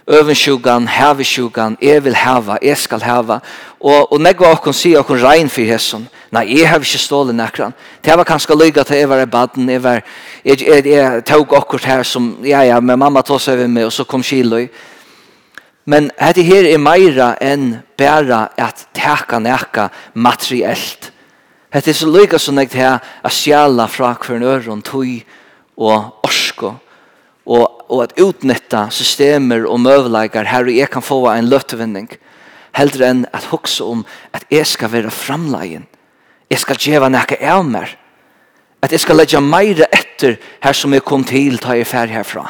Øvensjugan, 0.07 0.87
hevesjugan, 0.87 1.77
jeg 1.81 2.03
vil 2.03 2.15
hava, 2.15 2.57
jeg 2.63 2.77
skal 2.77 3.01
hava. 3.03 3.39
Og, 3.79 4.13
og 4.13 4.21
negva 4.23 4.53
okkon 4.55 4.73
sier 4.73 5.01
okkon 5.03 5.19
rein 5.19 5.49
for 5.51 5.67
hesson. 5.67 6.05
Nei, 6.31 6.45
jeg 6.55 6.69
har 6.71 6.79
ikke 6.79 7.01
stålet 7.03 7.35
nekran. 7.35 7.75
Det 8.01 8.15
var 8.15 8.25
kanskje 8.25 8.55
lyga 8.55 8.83
til 8.87 9.01
jeg 9.01 9.09
var 9.09 9.21
i 9.21 9.29
baden, 9.29 9.69
jeg 9.69 9.83
var, 9.83 10.01
jeg, 10.45 10.63
jeg, 10.63 10.85
jeg 10.87 11.25
tog 11.27 11.53
okkort 11.53 11.85
her 11.85 12.03
som, 12.07 12.37
ja, 12.43 12.63
ja, 12.63 12.79
med 12.79 12.97
mamma 12.97 13.21
tog 13.21 13.41
over 13.51 13.67
meg, 13.67 13.85
og 13.85 13.93
så 13.93 14.07
kom 14.07 14.23
kiloi. 14.23 14.69
Men 15.87 16.09
hette 16.19 16.43
her 16.43 16.67
er 16.67 16.81
meira 16.83 17.29
enn 17.39 17.77
bæra 17.99 18.49
at 18.59 18.87
teka 18.97 19.39
neka 19.39 19.87
materiellt. 20.13 21.13
Hette 21.71 21.93
er 21.93 21.95
så 21.95 22.09
lykka 22.11 22.39
som 22.39 22.59
jeg 22.59 22.73
til 22.73 22.99
a 22.99 23.31
sjala 23.31 23.87
fra 23.87 24.11
hver 24.19 24.41
nøron 24.43 24.83
tøy 24.83 25.21
og 25.79 26.27
orsko 26.27 26.73
og, 27.47 27.65
og 27.87 28.01
at 28.03 28.17
utnytta 28.19 28.89
systemer 28.91 29.63
og 29.67 29.79
møvleikar 29.79 30.49
her 30.51 30.67
og 30.67 30.75
jeg 30.75 30.91
kan 30.91 31.05
få 31.05 31.21
en 31.31 31.47
løttevinning 31.47 32.09
heldur 32.77 33.05
enn 33.07 33.23
at 33.33 33.47
hugsa 33.51 33.87
om 33.87 34.03
at 34.35 34.43
jeg 34.51 34.67
skal 34.67 34.91
være 34.91 35.13
framleien. 35.13 35.87
Jeg 36.51 36.59
skal 36.63 36.79
djeva 36.79 37.09
nekka 37.11 37.39
av 37.41 37.63
meg. 37.67 37.95
At 38.83 38.93
jeg 38.93 39.01
skal 39.03 39.17
leggja 39.19 39.41
meira 39.41 39.87
etter 39.91 40.37
her 40.63 40.75
som 40.77 40.93
jeg 40.93 41.05
kom 41.07 41.23
til 41.27 41.57
ta 41.63 41.75
jeg 41.75 41.87
fer 41.89 42.11
herfra. 42.11 42.45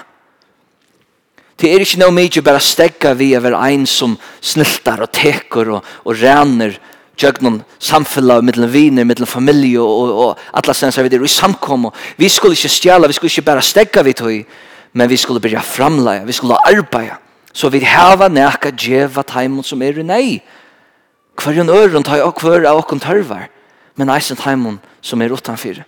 Det 1.58 1.72
er 1.74 1.82
ikke 1.82 2.04
noe 2.04 2.14
mye 2.14 2.44
bare 2.46 2.62
stegga 2.62 3.16
vi 3.18 3.32
over 3.38 3.56
en 3.58 3.86
som 3.90 4.14
sniltar 4.46 5.02
og 5.02 5.10
teker 5.16 5.72
og, 5.74 5.88
og 6.06 6.20
renner 6.20 6.76
tjøgnen 7.18 7.64
samfella 7.82 8.40
mittlen 8.46 8.70
viner, 8.70 9.08
mittlen 9.10 9.30
familie 9.30 9.82
og, 9.82 9.90
og, 9.90 10.20
og 10.22 10.60
alle 10.60 10.76
stedene 10.78 11.08
vi 11.08 11.18
er 11.18 11.26
i 11.26 11.32
samkom. 11.34 11.90
Vi 12.18 12.30
skulle 12.30 12.54
ikke 12.54 12.70
stjæla, 12.76 13.10
vi 13.10 13.18
skulle 13.18 13.34
ikke 13.34 13.48
bare 13.50 13.66
stegga 13.66 14.06
vi 14.06 14.14
tog, 14.14 14.54
men 14.94 15.10
vi 15.10 15.18
skulle 15.18 15.42
byrja 15.42 15.66
framleia, 15.66 16.26
vi 16.26 16.38
skulle 16.38 16.60
arbeida. 16.62 17.18
Så 17.54 17.72
vi 17.74 17.82
hava 17.82 18.30
nekka 18.30 18.70
djeva 18.78 19.24
taimon 19.26 19.66
som 19.66 19.82
er 19.82 19.98
i 19.98 20.06
nei. 20.06 20.26
Hver 21.42 21.62
en 21.64 21.74
øren 21.74 22.06
tar 22.06 22.20
jeg 22.20 22.30
og 22.30 22.42
hver 22.42 22.70
av 22.70 22.84
okken 22.84 23.02
tørvar, 23.02 23.48
men 23.98 24.14
eisen 24.14 24.38
taimon 24.38 24.78
som 25.02 25.22
er 25.22 25.34
utanfyrir 25.34 25.86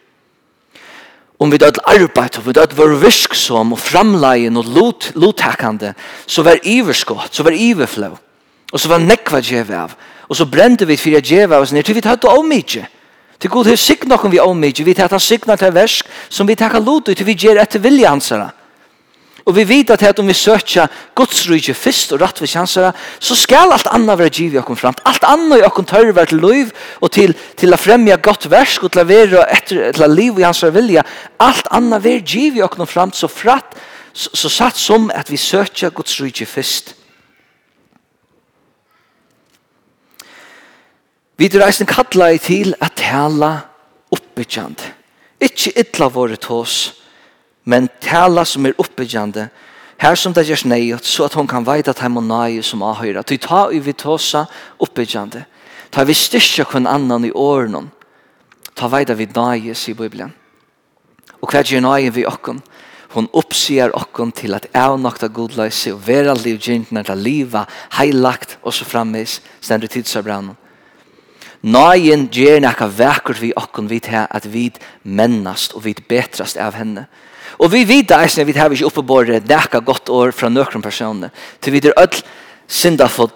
om 1.39 1.51
vi 1.51 1.57
død 1.57 1.79
arbeid, 1.87 2.37
om 2.37 2.45
vi 2.45 2.53
død 2.53 2.75
var 2.75 2.95
virksom 2.99 3.71
og 3.73 3.79
framleien 3.79 4.57
og 4.59 4.65
lot, 4.75 5.11
lotakande, 5.15 5.93
så 6.27 6.43
var 6.43 6.59
iverskott, 6.63 7.35
så 7.35 7.43
var 7.43 7.55
iverflå, 7.55 8.11
og 8.71 8.79
så 8.79 8.91
var 8.91 8.99
nekva 8.99 9.39
djeve 9.41 9.77
av, 9.77 9.95
og 10.27 10.35
så 10.35 10.45
brente 10.45 10.85
vi 10.85 10.99
fyrir 10.99 11.23
djeve 11.23 11.55
av 11.55 11.63
oss 11.63 11.71
ned, 11.71 11.87
til 11.87 11.95
vi 11.95 12.03
tatt 12.03 12.27
om 12.27 12.45
mykje. 12.45 12.85
Til 13.39 13.49
god 13.49 13.69
har 13.71 13.79
sig 13.79 14.03
okkur 14.03 14.29
vi 14.29 14.39
om 14.43 14.59
mykje, 14.59 14.85
vi 14.85 14.93
tatt 14.93 15.15
han 15.15 15.23
sikna 15.23 15.55
til 15.55 15.71
versk, 15.73 16.07
som 16.29 16.47
vi 16.47 16.59
takkar 16.59 16.83
lot 16.83 17.07
ut, 17.07 17.15
til 17.15 17.25
vi 17.25 17.37
gjer 17.39 17.61
etter 17.61 17.79
vilja 17.79 18.11
hansara. 18.11 18.51
Og 19.49 19.55
vi 19.57 19.63
vet 19.65 19.89
at 19.89 20.19
om 20.21 20.27
vi 20.29 20.35
søker 20.37 20.91
Guds 21.17 21.41
rydde 21.49 21.73
først 21.73 22.11
og 22.13 22.21
rett 22.21 22.37
ved 22.41 22.51
kjansere, 22.51 22.91
så 23.17 23.35
skal 23.35 23.73
alt 23.73 23.87
annet 23.89 24.19
være 24.19 24.29
givet 24.29 24.61
oss 24.61 24.81
fram. 24.81 24.97
Alt 25.09 25.25
annet 25.25 25.57
i 25.57 25.63
oss 25.65 25.87
tørre 25.89 26.13
være 26.13 26.29
til 26.29 26.43
liv 26.43 26.69
og 27.01 27.09
til, 27.15 27.33
til 27.57 27.73
å 27.73 27.79
fremja 27.81 28.19
godt 28.21 28.45
versk 28.51 28.85
og 28.85 28.93
til 28.93 29.01
å 29.01 29.07
være 29.09 29.47
etter, 29.55 29.89
til 29.95 30.05
å 30.05 30.11
liv 30.11 30.37
i 30.37 30.45
hans 30.45 30.61
vilja. 30.75 31.01
Alt 31.41 31.65
annet 31.73 32.03
være 32.03 32.21
givet 32.21 32.77
oss 32.77 32.93
fram 32.93 33.13
så 33.13 33.31
fratt, 33.31 33.73
så, 34.13 34.29
så 34.37 34.53
satt 34.53 34.77
som 34.77 35.09
at 35.15 35.31
vi 35.33 35.41
søker 35.41 35.89
Guds 35.97 36.19
rydde 36.21 36.45
først. 36.45 36.93
Vi 41.39 41.47
er 41.47 41.61
reisen 41.63 41.89
kattla 41.89 42.33
i 42.35 42.37
til 42.37 42.75
at 42.83 42.99
tala 42.99 43.55
oppbyggjande. 44.13 44.93
Ikke 45.41 45.71
ytla 45.79 46.09
våre 46.11 46.35
tås, 46.35 46.98
men 47.69 47.89
tala 48.01 48.45
som 48.47 48.65
er 48.65 48.77
oppbyggjande, 48.81 49.49
her 49.99 50.15
som 50.17 50.33
det 50.33 50.47
gjørs 50.47 50.63
nøyot, 50.65 51.05
så 51.05 51.27
at 51.27 51.35
hon 51.37 51.47
kan 51.47 51.65
veida 51.67 51.91
at 51.91 52.01
heim 52.01 52.17
og 52.17 52.63
som 52.63 52.81
avhøyra. 52.87 53.23
Ty 53.23 53.37
ta 53.37 53.69
i 53.69 53.79
vi 53.79 53.93
tåsa 53.93 54.45
oppbyggjande, 54.79 55.43
ta 55.91 56.03
vi 56.03 56.13
styrkja 56.13 56.65
kun 56.65 56.87
annan 56.87 57.25
i 57.25 57.31
åren, 57.31 57.91
ta 58.75 58.87
veida 58.87 59.13
vi 59.13 59.27
nøy, 59.27 59.73
sier 59.75 59.95
Bibelen. 59.95 60.33
Og 61.41 61.51
hva 61.51 61.61
gjør 61.61 61.83
nøy 61.83 62.09
vi 62.15 62.25
okken? 62.25 62.63
Hon 63.13 63.29
oppsier 63.33 63.91
okken 63.97 64.31
til 64.31 64.53
at 64.53 64.67
av 64.77 64.99
nokta 65.01 65.27
godløse 65.27 65.93
og 65.93 66.03
vera 66.07 66.33
liv 66.37 66.59
gyntner 66.61 67.05
til 67.05 67.17
liva, 67.17 67.65
heilagt 67.97 68.57
og 68.61 68.73
så 68.73 68.85
frammeis, 68.85 69.39
stendur 69.61 69.89
tidsabrannan. 69.89 70.57
Nøyen 71.61 72.29
gjør 72.31 72.61
nekka 72.63 72.87
vekkert 72.87 73.41
vi 73.41 73.49
okken 73.57 73.89
vidt 73.89 74.07
her 74.13 74.29
at 74.31 74.45
vi 74.47 74.69
mennast 75.03 75.73
og 75.75 75.83
vi 75.83 75.97
betrast 76.07 76.57
av 76.57 76.77
henne. 76.79 77.09
Og 77.57 77.71
vi 77.73 77.85
vet 77.87 78.11
eisen 78.15 78.47
vi 78.47 78.57
har 78.57 78.71
ikke 78.71 78.87
oppebåret 78.87 79.47
nekka 79.49 79.81
godt 79.81 80.09
år 80.09 80.31
fra 80.35 80.49
nøkron 80.49 80.83
personer. 80.85 81.33
Til 81.61 81.73
vi 81.73 81.81
er 81.83 81.97
ødel 81.97 82.23
syndafull 82.67 83.33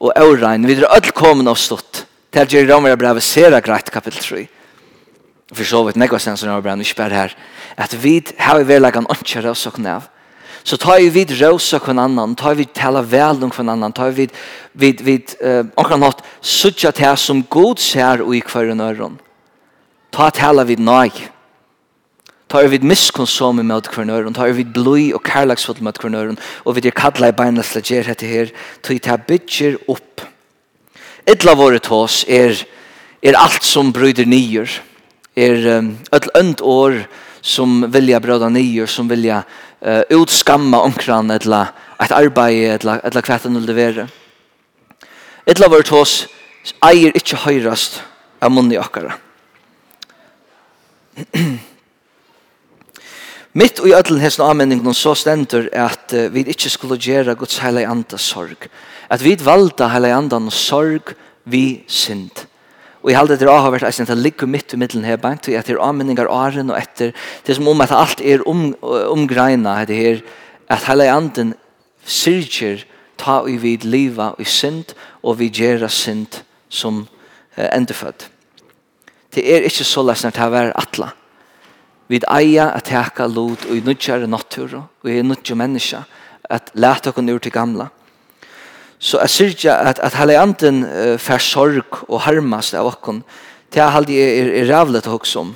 og 0.00 0.12
øvrein. 0.16 0.66
Vi 0.66 0.76
er 0.76 0.90
ødel 0.96 1.12
kommet 1.12 1.48
av 1.48 1.56
stått. 1.56 2.04
Til 2.34 2.50
Jerry 2.50 2.70
Romer 2.70 2.90
er 2.90 3.00
brevet 3.00 3.22
sera 3.22 3.60
greit 3.60 3.90
kapittel 3.90 4.20
3. 4.20 4.46
For 5.54 5.64
så 5.64 5.84
vidt 5.86 6.00
nekva 6.00 6.18
sen 6.18 6.36
som 6.36 6.50
er 6.50 6.62
brevet, 6.64 6.82
ikke 6.82 7.02
bare 7.04 7.14
her. 7.14 7.36
At 7.76 7.94
vi 8.02 8.18
har 8.38 8.58
vi 8.58 8.68
vel 8.68 8.84
en 8.84 9.06
ønsker 9.06 9.46
av 9.46 9.86
av. 9.86 10.10
Så 10.64 10.76
tar 10.80 10.98
vi 10.98 11.10
vid 11.12 11.30
rosa 11.42 11.78
kvann 11.78 11.98
annan, 12.00 12.34
tar 12.34 12.54
vi 12.54 12.64
tala 12.64 13.02
väl 13.02 13.42
om 13.44 13.50
kvann 13.50 13.68
annan, 13.68 13.92
tar 13.92 14.10
vi 14.10 14.28
vid 14.72 15.00
vid 15.04 15.34
uh, 15.44 15.66
omkran 15.76 16.02
hatt 16.02 16.24
sucha 16.40 16.90
til 16.90 17.16
som 17.16 17.44
god 17.50 17.78
ser 17.78 18.22
och 18.22 18.34
i 18.34 18.40
kvar 18.40 18.64
öron. 18.64 19.18
Ta 20.10 20.30
tala 20.30 20.64
vid 20.64 20.78
nej. 20.78 21.12
Ta 22.48 22.60
er 22.60 22.68
vid 22.68 22.84
miskonsom 22.84 23.60
i 23.60 23.64
møte 23.66 23.90
kvarnøren, 23.90 24.34
ta 24.36 24.46
er 24.46 24.56
vid 24.56 24.72
blod 24.76 25.14
og 25.16 25.22
kærlagsfull 25.26 25.80
møte 25.82 26.02
kvarnøren, 26.02 26.38
og 26.64 26.76
vid 26.76 26.86
er 26.90 26.96
kalla 26.96 27.30
i 27.32 27.36
beinla 27.36 27.64
slager 27.64 28.10
hette 28.10 28.28
her, 28.28 28.52
tog 28.84 29.00
ta 29.02 29.16
bytjer 29.16 29.78
opp. 29.88 30.24
Idla 31.30 31.54
våre 31.56 31.80
tås 31.80 32.22
er, 32.28 32.58
er 33.24 33.38
alt 33.40 33.64
som 33.64 33.92
bryder 33.96 34.28
nyer, 34.28 34.68
er 35.34 35.64
um, 35.78 35.94
öll 36.12 36.30
önd 36.36 36.60
år 36.60 37.00
som 37.42 37.80
vilja 37.92 38.20
bröda 38.20 38.50
nyer, 38.52 38.86
som 38.86 39.08
vilja 39.08 39.42
uh, 39.80 40.02
utskamma 40.12 40.82
omkran 40.84 41.32
etla 41.32 41.66
et 42.04 42.12
arbeid, 42.12 42.74
etla, 42.76 42.98
etla 43.02 43.22
kvætan 43.24 43.56
det 43.66 43.76
vere. 43.76 44.08
Idla 45.48 45.68
våre 45.72 45.88
hos 45.90 46.26
eier 46.84 47.16
ikkje 47.16 47.42
høyrast 47.48 48.02
av 48.40 48.52
munni 48.52 48.78
okkara. 48.80 49.16
Mitt 53.54 53.78
og 53.78 53.86
i 53.86 53.94
ödlen 53.94 54.18
hesen 54.18 54.42
avmenningen 54.42 54.96
så 54.98 55.12
stendur 55.14 55.68
at 55.78 56.10
vi 56.34 56.42
ikkje 56.50 56.72
skulle 56.74 56.98
gjere 56.98 57.36
Guds 57.38 57.60
heile 57.62 57.84
anda 57.86 58.18
sorg. 58.18 58.66
At 59.06 59.22
vi 59.22 59.36
valda 59.38 59.92
heile 59.92 60.10
andan 60.10 60.50
sorg 60.50 61.12
vi 61.46 61.84
synd. 61.86 62.48
Og 63.04 63.12
jeg 63.12 63.18
halde 63.20 63.38
det 63.38 63.46
har 63.46 63.70
vært 63.70 63.86
eisen 63.86 64.10
til 64.10 64.18
ligge 64.18 64.48
midt 64.50 64.74
i 64.74 64.80
middelen 64.80 65.06
her 65.06 65.22
bank 65.22 65.44
til 65.46 65.54
at 65.54 65.68
det 65.68 65.76
er 65.76 65.84
avmenninger 65.86 66.26
åren 66.26 66.72
og 66.72 66.80
etter 66.80 67.14
det 67.46 67.54
som 67.54 67.70
om 67.70 67.84
at 67.84 67.94
alt 67.94 68.24
er 68.24 68.42
om, 68.48 68.72
omgreina 68.82 69.84
det 69.86 70.02
her 70.02 70.22
at 70.66 70.88
heile 70.88 71.10
anden 71.12 71.54
syrger 72.02 72.82
ta 73.20 73.44
i 73.46 73.54
vid 73.60 73.86
liva 73.86 74.32
i 74.40 74.44
synd 74.48 74.96
og 75.22 75.38
vi 75.38 75.52
gjere 75.54 75.86
synd 75.92 76.42
som 76.68 77.04
eh, 77.54 77.70
endefødt. 77.70 78.30
Det 79.30 79.46
er 79.46 79.68
ikke 79.68 79.86
så 79.86 80.02
løsner 80.02 80.34
til 80.34 80.48
å 80.48 80.54
være 80.56 80.74
atla. 80.74 81.14
Vi 82.08 82.20
eier 82.28 82.74
at 82.74 82.88
teka 82.90 83.26
lot 83.26 83.64
og 83.64 83.76
i 83.76 83.82
nødgjere 83.84 84.28
natur 84.28 84.74
og 84.82 85.08
i 85.08 85.22
nødgjere 85.24 85.56
menneska 85.56 86.04
at 86.52 86.70
lete 86.74 87.10
oss 87.10 87.30
ur 87.32 87.38
til 87.38 87.52
gamla. 87.52 87.88
Så 88.98 89.20
jeg 89.20 89.30
sier 89.30 89.72
at, 89.74 89.98
at 89.98 90.16
heilanten 90.16 90.84
uh, 90.84 91.16
fer 91.20 91.40
sorg 91.42 92.04
og 92.08 92.20
harmast 92.26 92.74
av 92.76 92.88
oss 92.88 93.22
til 93.70 93.80
jeg 93.80 93.92
halde 93.92 94.18
er, 94.20 94.50
er 94.60 94.68
rævlet 94.70 95.08
å 95.08 95.18
om. 95.40 95.54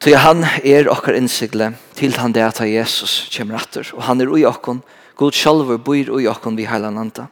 Så 0.00 0.16
han 0.16 0.44
er 0.64 0.88
okkar 0.88 1.14
innsigle 1.14 1.74
til 1.94 2.16
han 2.16 2.32
det 2.32 2.42
at 2.42 2.60
Jesus 2.64 3.28
kommer 3.36 3.60
etter. 3.60 3.84
Og 3.94 4.02
han 4.02 4.20
er 4.20 4.32
ui 4.32 4.44
okkon, 4.48 4.80
god 5.14 5.36
sjalver 5.36 5.78
bor 5.78 6.16
ui 6.16 6.26
okkon 6.26 6.56
vi 6.56 6.64
heilananta. 6.64 7.28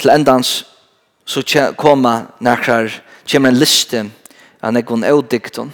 Til 0.00 0.12
endans 0.12 0.64
så 1.24 1.42
koma 1.76 2.30
nekrar, 2.40 2.92
kommer 3.24 3.50
en 3.50 3.60
liste 3.60 4.04
an 4.62 4.76
ekon 4.76 5.04
eudikton. 5.04 5.72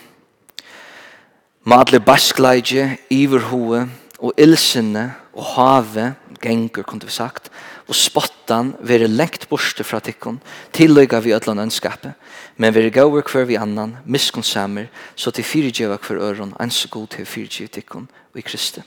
Ma 1.66 1.80
alle 1.82 2.00
baskleidje, 2.00 2.96
iverhoe 3.10 3.86
og 4.18 4.32
ilsinne 4.38 5.08
og 5.34 5.44
have, 5.56 6.14
gengur, 6.40 6.82
kunne 6.86 7.04
vi 7.04 7.12
sagt, 7.12 7.50
og 7.88 7.94
spottan 7.94 8.72
vere 8.86 9.08
lengt 9.10 9.48
borste 9.50 9.84
fra 9.84 10.00
tikkon, 10.00 10.40
tilløyga 10.74 11.20
vi 11.22 11.34
ødlan 11.34 11.64
ønskapet, 11.66 12.14
men 12.56 12.74
vere 12.74 12.90
gauver 12.90 13.22
hver 13.22 13.44
vi 13.44 13.58
annan, 13.58 13.96
miskonsamer, 14.04 14.86
så 15.14 15.30
til 15.30 15.44
fyrirgjeva 15.44 15.98
hver 16.02 16.22
øron, 16.30 16.54
ans 16.60 16.86
god 16.90 17.06
til 17.06 17.26
fyrirgjeva 17.26 17.74
tikkon 17.74 18.08
og 18.34 18.38
i 18.38 18.46
Kristi. 18.46 18.82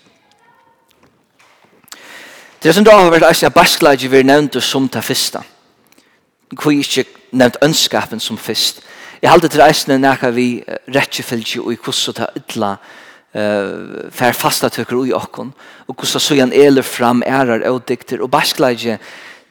Det 2.64 2.76
som 2.76 2.84
da 2.84 2.98
har 2.98 3.12
vært 3.12 3.30
eisen 3.30 3.48
av 3.48 3.56
baskleidje 3.56 4.10
vi 4.12 4.24
nevnt 4.24 4.58
som 4.64 4.90
ta 4.92 5.00
fyrsta. 5.00 5.46
Hvor 6.52 6.76
ikke 6.76 7.06
nevnt 7.32 7.60
ønskapen 7.64 8.20
som 8.20 8.38
fyrst, 8.38 8.82
Jeg 9.20 9.32
halte 9.34 9.50
til 9.52 9.64
eisene 9.66 9.98
nækka 10.00 10.30
vi 10.32 10.48
rettjefylgje 10.96 11.64
og 11.64 11.74
i 11.74 11.80
kusso 11.82 12.14
ta 12.16 12.30
ytla 12.40 12.70
uh, 12.80 14.06
fær 14.16 14.38
fasta 14.38 14.70
tøkker 14.72 14.96
ui 14.96 15.12
okkon 15.16 15.52
og 15.88 15.98
kusso 16.00 16.22
sujan 16.24 16.54
eler 16.56 16.88
fram 16.88 17.24
ærar 17.28 17.66
og 17.68 17.84
dikter 17.90 18.24
og 18.24 18.32
baskleidje 18.32 18.96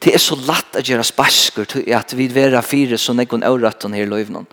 det 0.01 0.15
er 0.15 0.23
så 0.23 0.37
latt 0.47 0.79
at 0.79 0.87
gjeras 0.87 1.11
baskur 1.13 1.67
til 1.69 1.85
at 1.93 2.15
vi 2.17 2.29
vera 2.33 2.63
fire 2.65 2.97
så 2.97 3.13
nekon 3.13 3.45
euratton 3.45 3.93
her 3.93 4.09
løyvnon 4.09 4.47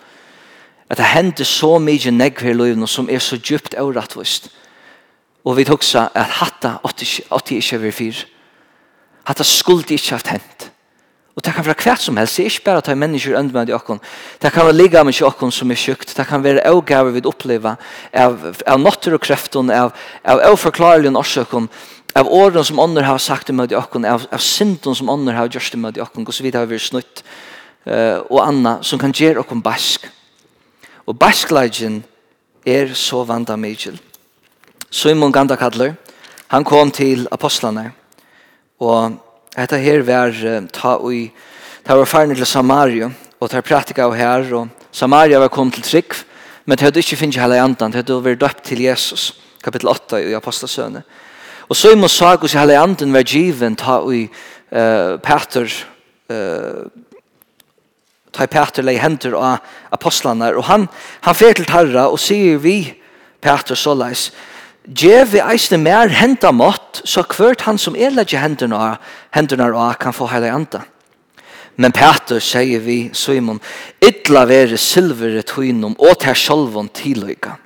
at 0.90 1.00
det 1.00 1.08
hender 1.14 1.48
så 1.48 1.78
mykje 1.80 2.12
negg 2.12 2.44
her 2.44 2.54
løyvnon 2.58 2.90
som 2.90 3.08
er 3.08 3.24
så 3.24 3.40
djupt 3.40 3.74
eurattvist 3.78 4.50
og 5.46 5.56
vi 5.56 5.64
toksa 5.64 6.10
at 6.14 6.40
hatta 6.42 6.76
åtti 6.84 7.56
ikke 7.62 7.80
vi 7.86 7.98
fyr 8.02 8.24
hatta 9.26 9.44
skuldi 9.44 9.96
ikke 9.96 10.14
haft 10.14 10.30
hent. 10.30 10.70
Og 11.36 11.44
det 11.44 11.52
kan 11.52 11.66
være 11.66 11.82
hvert 11.84 12.00
som 12.00 12.16
helst. 12.16 12.38
Det 12.38 12.46
er 12.46 12.50
ikke 12.50 12.64
bare 12.64 12.80
at 12.80 12.86
det 12.86 12.92
er 12.94 13.00
mennesker 13.00 13.36
ønd 13.36 13.50
med 13.52 13.68
dere. 13.68 13.98
Det 14.42 14.52
kan 14.52 14.64
være 14.64 14.76
ligge 14.76 15.02
med 15.04 15.12
dere 15.12 15.50
som 15.52 15.70
er 15.70 15.76
sjukt. 15.76 16.14
Det 16.16 16.26
kan 16.26 16.44
være 16.44 16.64
avgaver 16.64 17.12
vi 17.12 17.22
opplever 17.28 17.76
av, 18.12 18.38
av 18.66 18.80
notter 18.80 19.12
og 19.12 19.20
kreften, 19.20 19.70
av, 19.70 19.92
av 20.24 20.40
avforklarelig 20.48 21.12
årsøkken, 21.12 21.68
av 22.16 22.30
åren 22.32 22.64
som 22.64 22.80
ånder 22.80 23.04
har 23.04 23.18
sagt 23.20 23.52
med 23.52 23.68
dere, 23.68 23.84
av, 24.08 24.24
av 24.32 24.40
synden 24.40 24.96
som 24.96 25.12
ånder 25.12 25.36
har 25.36 25.52
gjort 25.52 25.76
med 25.76 25.98
dere, 25.98 26.08
og 26.08 26.32
så 26.32 26.42
videre 26.42 26.64
har 26.64 26.72
vi 26.72 26.80
snutt 26.80 27.20
uh, 27.84 28.24
og 28.32 28.40
anna 28.40 28.78
som 28.80 28.98
kan 28.98 29.12
gjøre 29.12 29.44
dere 29.44 29.60
bask. 29.60 30.08
Og 31.04 31.18
baskleidjen 31.20 32.00
er 32.64 32.96
så 32.96 33.20
vant 33.28 33.52
av 33.52 33.60
Mikkel. 33.60 34.00
Simon 34.88 35.32
Gandakadler, 35.32 35.98
han 36.48 36.64
kom 36.64 36.88
til 36.90 37.28
apostlene, 37.30 37.90
og 38.80 39.20
Hetta 39.56 39.78
her 39.80 40.02
var 40.04 40.34
ta 40.68 40.98
ui, 41.00 41.30
ta 41.84 41.94
var 41.96 42.04
farne 42.04 42.34
til 42.36 42.46
Samaria, 42.46 43.08
og 43.40 43.48
ta 43.48 43.62
pratika 43.64 44.04
av 44.04 44.12
her, 44.12 44.50
og 44.52 44.68
Samaria 44.92 45.38
var 45.40 45.48
kom 45.48 45.70
til 45.72 45.84
trygg, 45.86 46.12
men 46.66 46.76
ta 46.76 46.90
hadde 46.90 47.00
ikke 47.00 47.16
finnst 47.16 47.40
hele 47.40 47.56
andan, 47.62 47.92
ta 47.94 48.02
hadde 48.02 48.18
vært 48.20 48.42
døpt 48.42 48.66
til 48.68 48.82
Jesus, 48.84 49.30
kapitel 49.64 49.88
8 49.88 50.20
i 50.28 50.34
Apostasøne. 50.36 51.00
Og 51.70 51.76
så 51.76 51.94
i 51.94 51.98
Mosakus 51.98 52.52
i 52.52 52.58
hele 52.60 52.76
andan 52.76 53.16
var 53.16 53.24
given 53.24 53.78
ta 53.80 54.02
ui 54.04 54.26
uh, 54.26 55.16
Peter, 55.24 55.72
uh, 56.28 56.84
ta 58.36 58.46
Peter 58.52 58.84
lei 58.84 58.98
henter 59.00 59.38
av 59.40 59.64
apostlanar, 59.96 60.60
og 60.60 60.68
han, 60.68 60.84
han 61.24 61.38
fer 61.38 61.56
til 61.56 61.70
Tarra 61.70 62.10
og 62.10 62.20
sier 62.20 62.60
vi 62.60 62.82
Peter 63.40 63.78
såleis, 63.78 64.28
Gjev 64.86 65.32
vi 65.32 65.40
eisne 65.42 65.80
mer 65.82 66.12
henta 66.14 66.52
mått, 66.54 67.00
så 67.04 67.24
kvørt 67.26 67.64
han 67.66 67.78
som 67.78 67.96
er 67.98 68.12
legger 68.14 68.38
hendene 68.38 68.78
av, 68.78 69.00
hendene 69.34 69.72
av 69.74 69.96
kan 69.98 70.14
få 70.14 70.28
heile 70.30 70.52
anda. 70.54 70.84
Men 71.76 71.92
Peter 71.92 72.38
sier 72.40 72.80
vi, 72.80 73.10
Simon, 73.12 73.58
idla 74.00 74.46
vere 74.48 74.78
silvere 74.80 75.42
tøynum 75.44 75.96
og 75.98 76.20
ter 76.22 76.38
sjolvon 76.38 76.88
tiløyga. 76.94 77.56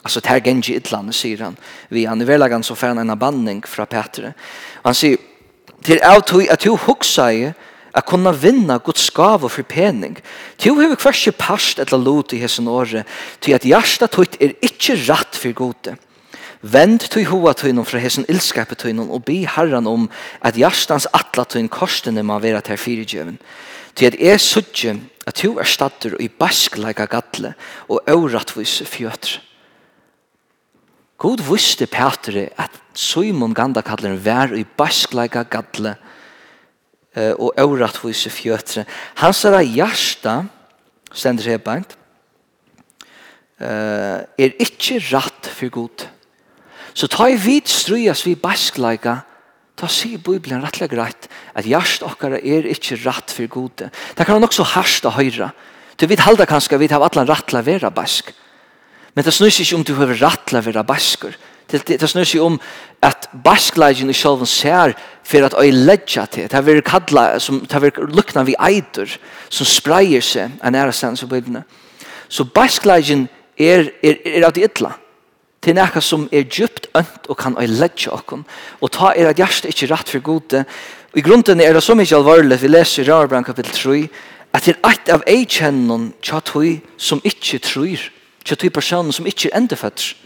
Altså, 0.00 0.22
ter 0.24 0.40
gengi 0.40 0.78
idlane, 0.78 1.12
sier 1.12 1.42
han. 1.44 1.58
Vi 1.90 2.06
han 2.08 2.22
i 2.22 2.28
verlagan 2.28 2.64
så 2.64 2.76
fer 2.78 2.94
han 2.94 3.02
en 3.02 3.12
abanning 3.12 3.60
fra 3.68 3.84
Peter. 3.90 4.30
Han 4.86 4.96
sier, 4.96 5.18
til 5.84 6.00
av 6.04 6.22
tøy 6.28 6.46
at 6.52 6.62
du 6.64 6.76
huksa 6.76 7.26
i 7.34 7.50
at 7.90 8.06
kunna 8.06 8.30
vinna 8.32 8.78
Guds 8.78 9.08
gav 9.10 9.44
og 9.44 9.50
forpening. 9.50 10.14
Tu 10.56 10.70
hever 10.78 10.96
hversi 11.00 11.32
past 11.34 11.80
etla 11.82 11.98
lot 11.98 12.32
i 12.32 12.40
hesson 12.40 12.68
året, 12.70 13.08
til 13.42 13.56
at 13.56 13.66
hjärsta 13.66 14.06
tøyt 14.06 14.38
er 14.40 14.54
ikkje 14.62 14.96
ratt 15.08 15.36
for 15.36 15.56
gode. 15.58 15.96
Vend 16.60 17.06
tui 17.08 17.24
hoa 17.24 17.54
tuinum 17.56 17.86
fra 17.88 18.00
hesen 18.02 18.26
ilskape 18.28 18.76
tuinum 18.76 19.08
og 19.14 19.24
bi 19.24 19.46
herran 19.48 19.86
om 19.88 20.10
at 20.44 20.58
jarstans 20.60 21.06
atla 21.16 21.46
tuin 21.48 21.70
korstene 21.72 22.20
ma 22.22 22.36
vera 22.38 22.60
ter 22.60 22.76
fyrirgjøven. 22.76 23.38
Til 23.96 24.12
at 24.12 24.18
er 24.20 24.36
sudje 24.36 24.98
at 25.26 25.40
tu 25.40 25.56
er 25.58 25.64
stadur 25.64 26.18
i 26.20 26.28
baskleika 26.28 27.06
gatle 27.08 27.54
og 27.88 28.04
auratvis 28.08 28.82
fjötr. 28.84 29.40
God 31.20 31.40
vuste 31.48 31.86
Petre 31.86 32.48
at 32.56 32.76
Simon 32.96 33.54
Gandakalleren 33.54 34.20
var 34.24 34.52
i 34.56 34.64
baskleika 34.64 35.42
gatle 35.48 35.96
og 37.16 37.56
auratvis 37.56 38.28
fjötr. 38.28 38.84
Hans 39.16 39.44
er 39.44 39.60
jarsta, 39.64 40.42
stendur 41.12 41.48
seg 41.48 41.64
beint, 41.64 41.96
er 43.60 44.56
ikkje 44.60 45.00
ratt 45.10 45.48
for 45.56 45.72
god. 45.72 46.08
Så 47.00 47.08
ta 47.08 47.30
i 47.32 47.36
vid 47.40 47.68
strujas 47.70 48.26
vi 48.26 48.34
baskleika, 48.36 49.22
ta 49.72 49.88
si 49.88 50.10
i 50.18 50.20
Bibelen 50.20 50.60
rettelig 50.60 50.90
greit 50.92 51.30
at 51.56 51.64
jarst 51.64 52.04
okkara 52.04 52.36
er 52.44 52.68
ikkje 52.68 52.98
rett 53.06 53.32
for 53.32 53.48
gode. 53.48 53.88
Det 53.88 54.26
kan 54.26 54.36
han 54.36 54.44
også 54.44 54.66
harst 54.74 55.08
og 55.08 55.16
høyra. 55.16 55.48
Du 55.96 56.04
vet 56.10 56.20
halda 56.20 56.44
kanskje 56.44 56.76
vi 56.82 56.90
har 56.92 57.00
atlan 57.00 57.28
rattla 57.28 57.64
vera 57.64 57.88
bask. 57.88 58.34
Men 59.16 59.24
det 59.24 59.32
snur 59.32 59.48
seg 59.48 59.64
ikke 59.64 59.78
om 59.80 59.86
du 59.88 59.94
har 59.96 60.12
rett 60.12 60.44
til 60.44 60.60
å 60.60 60.64
være 60.68 60.84
basker. 60.92 61.40
Det, 61.70 61.80
det, 61.88 62.00
det 62.02 62.12
snur 62.12 62.28
seg 62.28 62.44
om 62.44 62.60
at 63.00 63.30
baskleidjen 63.48 64.12
i 64.12 64.20
sjølven 64.20 64.52
ser 64.52 64.92
for 65.24 65.48
at 65.48 65.56
øy 65.56 65.72
ledja 65.72 66.28
til. 66.28 66.50
Det 66.52 66.58
har 66.58 66.68
vært 66.68 66.84
kalla, 66.84 67.26
som, 67.40 67.62
det 67.64 67.78
har 67.78 67.86
vært 67.86 68.04
lukna 68.12 68.44
vi 68.44 68.60
eitur 68.60 69.16
som 69.48 69.68
spreier 69.68 70.24
seg 70.24 70.52
en 70.60 70.76
ærestand 70.76 71.16
som 71.16 71.32
bøybene. 71.32 71.64
Så 72.28 72.44
baskleidjen 72.44 73.30
er, 73.56 73.88
er, 74.04 74.20
er 74.20 74.50
av 74.50 74.52
de 74.52 74.68
ytla 74.68 74.98
til 75.60 75.76
nekka 75.76 76.00
som 76.00 76.26
er 76.32 76.46
djupt 76.48 76.88
ønt 76.96 77.28
og 77.28 77.36
kan 77.36 77.56
øyledja 77.60 78.14
okkom. 78.16 78.44
Og 78.80 78.92
ta 78.92 79.12
er 79.12 79.30
at 79.30 79.40
hjertet 79.40 79.68
ikke 79.70 79.90
rett 79.92 80.08
for 80.08 80.24
gode. 80.24 80.64
Og 81.12 81.18
i 81.18 81.24
grunden 81.24 81.60
er 81.60 81.74
det 81.76 81.82
så 81.84 81.94
mye 81.94 82.16
alvorlig, 82.16 82.62
vi 82.62 82.68
leser 82.68 83.04
i 83.04 83.10
Rarbrand 83.10 83.44
kapittel 83.44 83.72
3, 83.74 84.08
at 84.52 84.64
det 84.66 84.76
er 84.76 84.90
et 84.90 85.12
av 85.12 85.22
ei 85.30 85.44
kjennon 85.44 86.10
tja 86.22 86.40
tui 86.40 86.80
som 86.98 87.20
ikke 87.24 87.60
trur, 87.62 88.08
tja 88.44 88.56
tui 88.56 88.70
personen 88.70 89.12
som 89.12 89.28
ikke 89.28 89.50
er 89.50 89.60
endeføtter. 89.60 90.16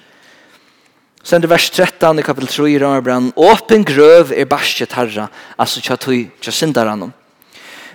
Sen 1.24 1.40
det 1.40 1.48
vers 1.48 1.70
13 1.72 2.20
i 2.20 2.24
kapittel 2.24 2.52
3 2.52 2.70
i 2.70 2.78
Rarbrand, 2.80 3.32
åpen 3.36 3.84
grøv 3.84 4.32
er 4.36 4.48
barsket 4.48 4.92
herra, 4.92 5.28
altså 5.58 5.80
tja 5.80 5.96
tui 5.96 6.28
tja 6.40 6.52
sindaran. 6.52 7.10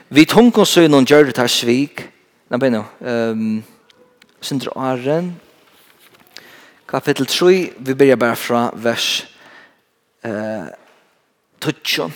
Vi 0.10 0.26
tungkonsøy 0.26 0.90
noen 0.90 1.06
gjør 1.06 1.30
det 1.30 1.38
her 1.38 1.50
svik, 1.50 2.08
nå 2.50 2.58
begynner 2.58 2.84
jeg, 2.84 2.90
Um, 3.10 3.64
Sindra 4.42 4.72
Arren, 4.76 5.34
kapitel 6.90 7.26
3, 7.26 7.70
vi 7.78 7.96
börjar 7.96 8.16
bara 8.16 8.36
från 8.36 8.70
vers 8.74 9.26
eh, 10.22 10.66
12. 11.60 12.12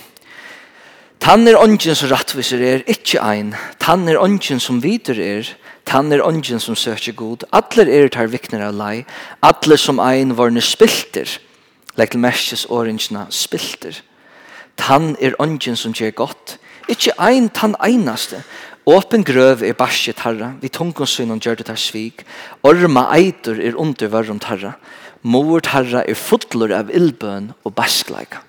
Tann 1.19 1.47
er 1.47 1.55
ongen 1.55 1.95
som 1.95 2.09
rattviser 2.09 2.59
er, 2.59 2.81
ikkje 2.89 3.21
ein. 3.21 3.51
Tann 3.79 4.09
er 4.09 4.17
ongen 4.19 4.59
som 4.59 4.81
vidur 4.83 5.19
er, 5.21 5.47
tann 5.85 6.11
er 6.11 6.23
ongen 6.25 6.59
som 6.59 6.75
søker 6.75 7.13
god. 7.13 7.45
Atler 7.53 7.87
er 7.87 8.09
tar 8.09 8.27
vikner 8.33 8.65
av 8.65 8.73
lei, 8.75 9.05
atler 9.45 9.77
som 9.77 10.01
ein 10.01 10.33
varne 10.35 10.61
spilter. 10.61 11.29
Legg 11.95 12.11
til 12.11 12.23
merkes 12.25 12.65
orangena 12.65 13.27
spilter. 13.29 14.01
Tann 14.75 15.13
er 15.21 15.37
ongen 15.39 15.77
som 15.77 15.93
gjør 15.93 16.17
godt, 16.25 16.57
ikkje 16.89 17.13
ein 17.21 17.51
tann 17.53 17.77
einaste. 17.79 18.41
Åpen 18.83 19.23
grøv 19.23 19.61
er 19.63 19.77
barske 19.79 20.11
tarra, 20.11 20.53
vi 20.59 20.67
tungonsynene 20.67 21.39
gjør 21.39 21.61
det 21.61 21.69
tar 21.69 21.79
svik. 21.79 22.25
Orma 22.67 23.05
eitur 23.15 23.61
er 23.63 23.77
under 23.79 24.09
varum 24.11 24.41
tarra. 24.43 24.73
Mor 25.23 25.63
tarra 25.63 26.01
er 26.03 26.19
fotler 26.19 26.73
av 26.75 26.91
illbøn 26.91 27.53
og 27.63 27.75
baskleika. 27.77 28.41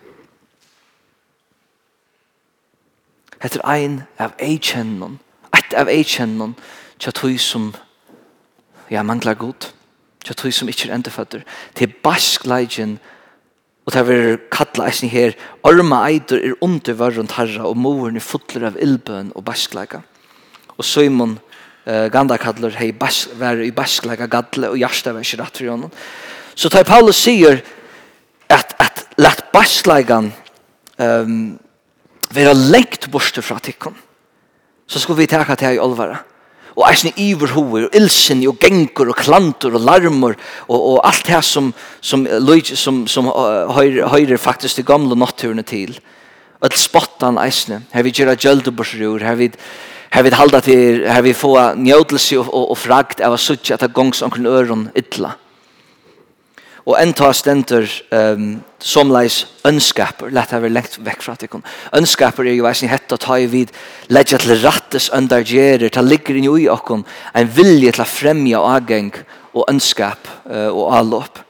Hette 3.44 3.60
er 3.60 3.70
ein 3.70 3.96
av 4.18 4.34
eikjennon, 4.42 5.20
et 5.54 5.76
av 5.78 5.90
eikjennon, 5.92 6.56
tja 6.98 7.12
tui 7.14 7.36
som 7.38 7.70
ja, 8.90 9.04
mangla 9.06 9.36
god, 9.38 9.68
tja 10.24 10.34
tui 10.34 10.50
som 10.50 10.70
ikkje 10.70 10.88
er 10.90 10.96
endeføtter, 10.96 11.44
til 11.78 11.94
barskleiken 12.02 12.98
Og 13.84 13.92
det 13.92 14.00
er 14.14 14.38
kalla 14.48 14.86
eisen 14.88 15.10
her, 15.12 15.34
orma 15.60 15.98
eitur 16.08 16.40
er 16.40 16.54
under 16.64 16.94
varrunt 16.96 17.34
harra, 17.36 17.66
og 17.68 17.76
moren 17.76 18.16
er 18.16 18.24
fotler 18.24 18.64
av 18.70 18.78
illbøn 18.80 19.34
og 19.36 19.44
baskleika 19.44 20.00
og 20.78 20.86
Simon 20.86 21.36
uh, 21.86 22.06
Gandakadler 22.12 22.74
hei 22.78 22.92
bas, 22.92 23.24
var 23.38 23.60
i 23.62 23.72
basklega 23.74 24.28
gadle 24.30 24.72
og 24.72 24.78
hjärsta 24.80 25.14
var 25.14 25.26
ikke 25.26 25.42
rett 25.42 25.60
for 25.62 25.72
honom. 25.72 25.92
Så 26.54 26.70
tar 26.70 26.86
Paulus 26.86 27.20
sier 27.22 27.60
at, 28.50 28.74
at 28.78 29.06
lett 29.18 29.46
basklegan 29.54 30.32
um, 30.98 31.58
vera 32.34 32.54
lengt 32.54 33.10
borste 33.12 33.42
fra 33.44 33.60
tikkun 33.62 33.96
så 34.86 35.00
skulle 35.00 35.22
vi 35.22 35.28
teka 35.30 35.56
til 35.56 35.78
i 35.78 35.82
olvara 35.82 36.18
og 36.74 36.82
eisne 36.88 37.12
iverhoer 37.22 37.86
og 37.86 37.96
ilsen 37.96 38.42
og 38.50 38.58
gengur 38.62 39.12
og 39.12 39.18
klantur 39.20 39.76
og 39.78 39.84
larmur 39.86 40.34
og, 40.66 40.74
og 40.76 40.98
alt 41.06 41.28
det 41.28 41.40
som 41.46 41.70
som, 42.00 42.26
som, 42.74 43.06
som 43.06 43.30
uh, 43.30 43.70
høyrer 43.70 44.36
faktisk 44.36 44.76
de 44.76 44.86
gamle 44.86 45.16
natturene 45.16 45.62
til. 45.62 45.94
Og 46.60 46.66
et 46.66 46.78
spottan 46.78 47.38
eisne 47.38 47.84
her 47.92 48.02
vi 48.02 48.12
gjerra 48.12 48.34
gjeldeborser 48.34 49.22
her 49.22 49.38
vi 49.38 49.52
Her 50.14 50.22
vi 50.22 50.30
halda 50.30 50.60
til, 50.62 51.00
her 51.10 51.22
vi 51.26 51.32
få 51.34 51.56
njødelse 51.74 52.36
og, 52.38 52.52
og, 52.54 52.68
og 52.70 52.78
fragt 52.78 53.18
av 53.24 53.34
suttje 53.34 53.74
at 53.74 53.82
det 53.82 53.94
gongs 53.96 54.22
omkring 54.22 54.46
øren 54.46 54.84
ytla. 54.94 55.32
Og 56.84 56.94
en 57.00 57.14
ta 57.16 57.32
stenter 57.34 57.88
um, 58.12 58.60
somleis 58.78 59.40
ønskaper, 59.66 60.30
lett 60.30 60.52
her 60.54 60.62
vi 60.62 60.70
lengt 60.70 61.00
vekk 61.02 61.24
fra 61.24 61.34
tikkun. 61.40 61.64
Ønskaper 61.98 62.46
er 62.46 62.54
jo 62.54 62.68
eisen 62.70 62.92
hett 62.92 63.10
å 63.10 63.18
ta 63.18 63.40
i 63.40 63.48
vid 63.50 63.72
ledja 64.12 64.38
til 64.38 64.54
rattes 64.62 65.08
øndargerer, 65.16 65.88
ta 65.90 66.04
ligger 66.04 66.38
inn 66.38 66.46
i 66.46 66.68
okkun 66.70 67.02
en 67.34 67.50
vilje 67.56 67.96
til 67.96 68.04
å 68.04 68.10
fremja 68.14 68.62
ageng 68.76 69.10
og 69.50 69.66
ønskap 69.72 70.30
uh, 70.46 70.68
og 70.68 70.94
allop. 70.94 71.42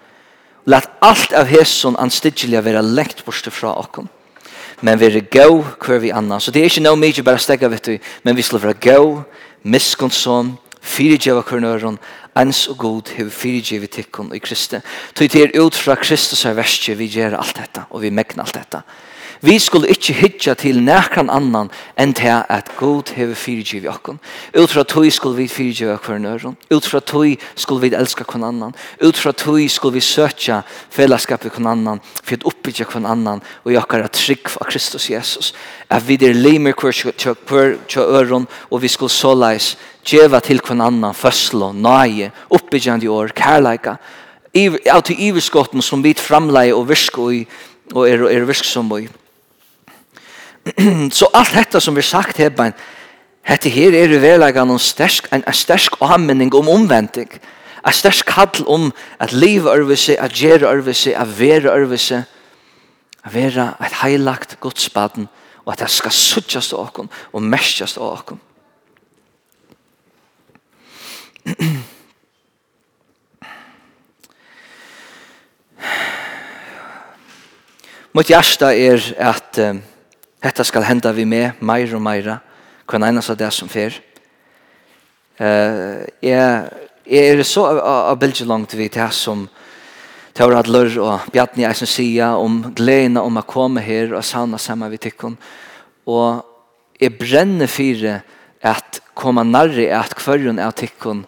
Lett 0.73 0.89
alt 1.05 1.37
av 1.37 1.53
hesson 1.53 2.01
anstidgjelja 2.01 2.65
vera 2.65 2.81
lengt 2.81 3.27
borste 3.27 3.53
fra 3.53 3.77
okkun 3.83 4.09
men 4.81 4.99
vi 5.01 5.07
er 5.07 5.21
gå 5.31 5.49
hver 5.85 6.03
vi 6.03 6.11
annan. 6.11 6.41
Så 6.41 6.51
det 6.51 6.63
er 6.63 6.71
ikke 6.71 6.85
noe 6.85 6.99
mye 7.01 7.25
bare 7.25 7.43
stegga, 7.43 7.71
vet 7.73 7.87
du, 7.87 7.99
men 8.25 8.37
vi 8.37 8.43
skal 8.43 8.63
være 8.63 8.81
gå, 8.83 9.23
miskunnsson, 9.63 10.55
fyrirgjeva 10.85 11.43
kurnøren, 11.47 11.99
ens 12.37 12.67
og 12.69 12.79
god 12.83 13.15
hev 13.17 13.31
fyrirgjeva 13.31 13.87
tikkun 13.87 14.35
i 14.35 14.43
Kristi. 14.43 14.81
Så 15.15 15.29
det 15.31 15.43
er 15.43 15.59
ut 15.63 15.75
fra 15.75 15.97
Kristus 16.01 16.45
er 16.45 16.57
verste 16.59 16.97
vi 16.99 17.09
gjør 17.09 17.39
alt 17.39 17.57
dette, 17.57 17.87
og 17.91 18.03
vi 18.03 18.11
megner 18.11 18.45
alt 18.45 18.59
dette. 18.59 18.83
Vi 19.45 19.59
skulle 19.59 19.91
ikke 19.93 20.15
hitja 20.17 20.55
til 20.57 20.79
nekran 20.81 21.29
annan 21.29 21.69
enn 22.01 22.15
til 22.17 22.33
at 22.49 22.71
god 22.79 23.11
hever 23.13 23.37
fyrirgiv 23.37 23.85
i 23.85 23.89
okkon. 23.93 24.17
Ut 24.57 24.73
fra 24.73 24.85
tog 24.89 25.05
skulle 25.13 25.37
vi 25.37 25.49
fyrirgiv 25.53 25.91
i 25.93 25.97
hver 26.07 26.21
nøren. 26.23 26.55
Ut 26.73 26.87
fra 26.89 27.01
tog 27.05 27.35
skulle 27.61 27.83
vi 27.83 27.91
elska 27.93 28.25
hver 28.25 28.47
annan. 28.47 28.73
Ut 29.05 29.19
fra 29.21 29.33
tog 29.37 29.61
skulle 29.69 29.99
vi 29.99 30.01
søtja 30.01 30.63
fellesskap 30.91 31.45
i 31.45 31.51
hver 31.53 31.69
annan 31.69 32.01
for 32.23 32.39
at 32.39 32.47
oppbyggja 32.49 32.87
hver 32.89 33.05
annan 33.11 33.43
og 33.65 33.73
i 33.73 33.77
okkar 33.77 34.07
trygg 34.17 34.49
av 34.49 34.71
Kristus 34.71 35.11
Jesus. 35.11 35.53
At 35.91 36.09
vi 36.09 36.17
der 36.17 36.33
limer 36.33 36.73
hver 36.73 37.77
øren 38.01 38.47
og 38.71 38.83
vi 38.83 38.89
skulle 38.89 39.13
såleis 39.13 39.77
djeva 40.09 40.41
til 40.41 40.63
hver 40.65 40.81
annan 40.81 41.15
fødsel 41.15 41.67
nøye, 41.75 42.31
oppbyggjandi 42.49 43.13
år, 43.13 43.35
kærleika, 43.37 43.99
av 44.89 45.03
til 45.05 45.21
iverskotten 45.21 45.83
som 45.83 46.01
vi 46.01 46.15
framleie 46.15 46.73
og 46.73 46.89
virsko 46.89 47.29
i 47.31 47.43
og 47.93 48.09
er, 48.09 48.25
er 48.31 48.49
virksom 48.49 48.89
i. 48.97 49.09
så 51.11 51.27
allt 51.33 51.55
detta 51.55 51.81
som 51.81 51.95
vi 51.95 52.03
sagt 52.03 52.39
här 52.39 52.53
men 52.57 52.73
dette 53.49 53.69
her 53.69 53.93
er 53.93 54.09
i 54.09 54.19
verlega 54.21 54.63
en 54.63 54.79
stersk, 54.79 55.27
en, 55.33 55.45
en 55.47 55.53
stersk 55.53 55.93
avmenning 56.01 56.55
om 56.55 56.69
omvending. 56.69 57.29
En 57.85 57.93
stersk 57.93 58.27
kall 58.27 58.65
om 58.67 58.93
at 59.21 59.33
liv 59.33 59.67
ørvelse, 59.69 60.21
at 60.21 60.33
gjøre 60.33 60.65
ørvelse, 60.65 61.17
at 61.17 61.39
være 61.39 61.69
ørvelse, 61.69 62.25
at 63.25 63.35
være 63.35 63.75
et 63.85 63.93
heilagt 64.03 64.61
godsbaden, 64.61 65.29
og 65.65 65.73
at 65.73 65.79
det 65.81 65.91
skal 65.91 66.13
suttjast 66.13 66.73
av 66.73 66.79
oss 66.81 67.09
og 67.33 67.43
mestjast 67.43 67.99
av 67.99 68.13
oss. 68.13 68.23
Mot 78.15 78.29
hjärsta 78.31 78.73
er 78.73 79.03
at 79.19 79.59
um, 79.59 79.83
Hetta 80.45 80.65
skal 80.65 80.85
henda 80.85 81.09
vi 81.17 81.25
med, 81.25 81.57
meir 81.65 81.95
og 81.97 82.03
meira, 82.05 82.37
kun 82.85 83.05
einas 83.07 83.31
av 83.33 83.39
det 83.41 83.49
som 83.57 83.69
fer. 83.73 83.95
Uh, 85.41 86.05
jeg, 86.21 86.67
er 87.09 87.41
så 87.49 87.65
av 87.81 88.19
bildet 88.21 88.45
langt 88.49 88.75
vi 88.77 88.91
til 88.93 89.09
som 89.17 89.47
Taur 90.37 90.53
Adler 90.59 90.91
og 91.01 91.31
Bjarni 91.33 91.65
Eisen 91.65 91.89
Sia 91.89 92.35
om 92.37 92.59
gleden 92.77 93.17
om 93.21 93.41
å 93.41 93.45
komme 93.49 93.81
her 93.85 94.13
og 94.13 94.25
sauna 94.27 94.61
sammen 94.61 94.93
vi 94.93 94.99
tikkun. 95.07 95.39
Og 96.13 96.43
jeg 97.01 97.17
brenner 97.17 97.71
fire 97.71 98.19
at 98.61 99.01
koma 99.17 99.47
nærre 99.49 99.87
at 99.97 100.13
kvørjun 100.19 100.61
av 100.61 100.75
tikkun 100.77 101.23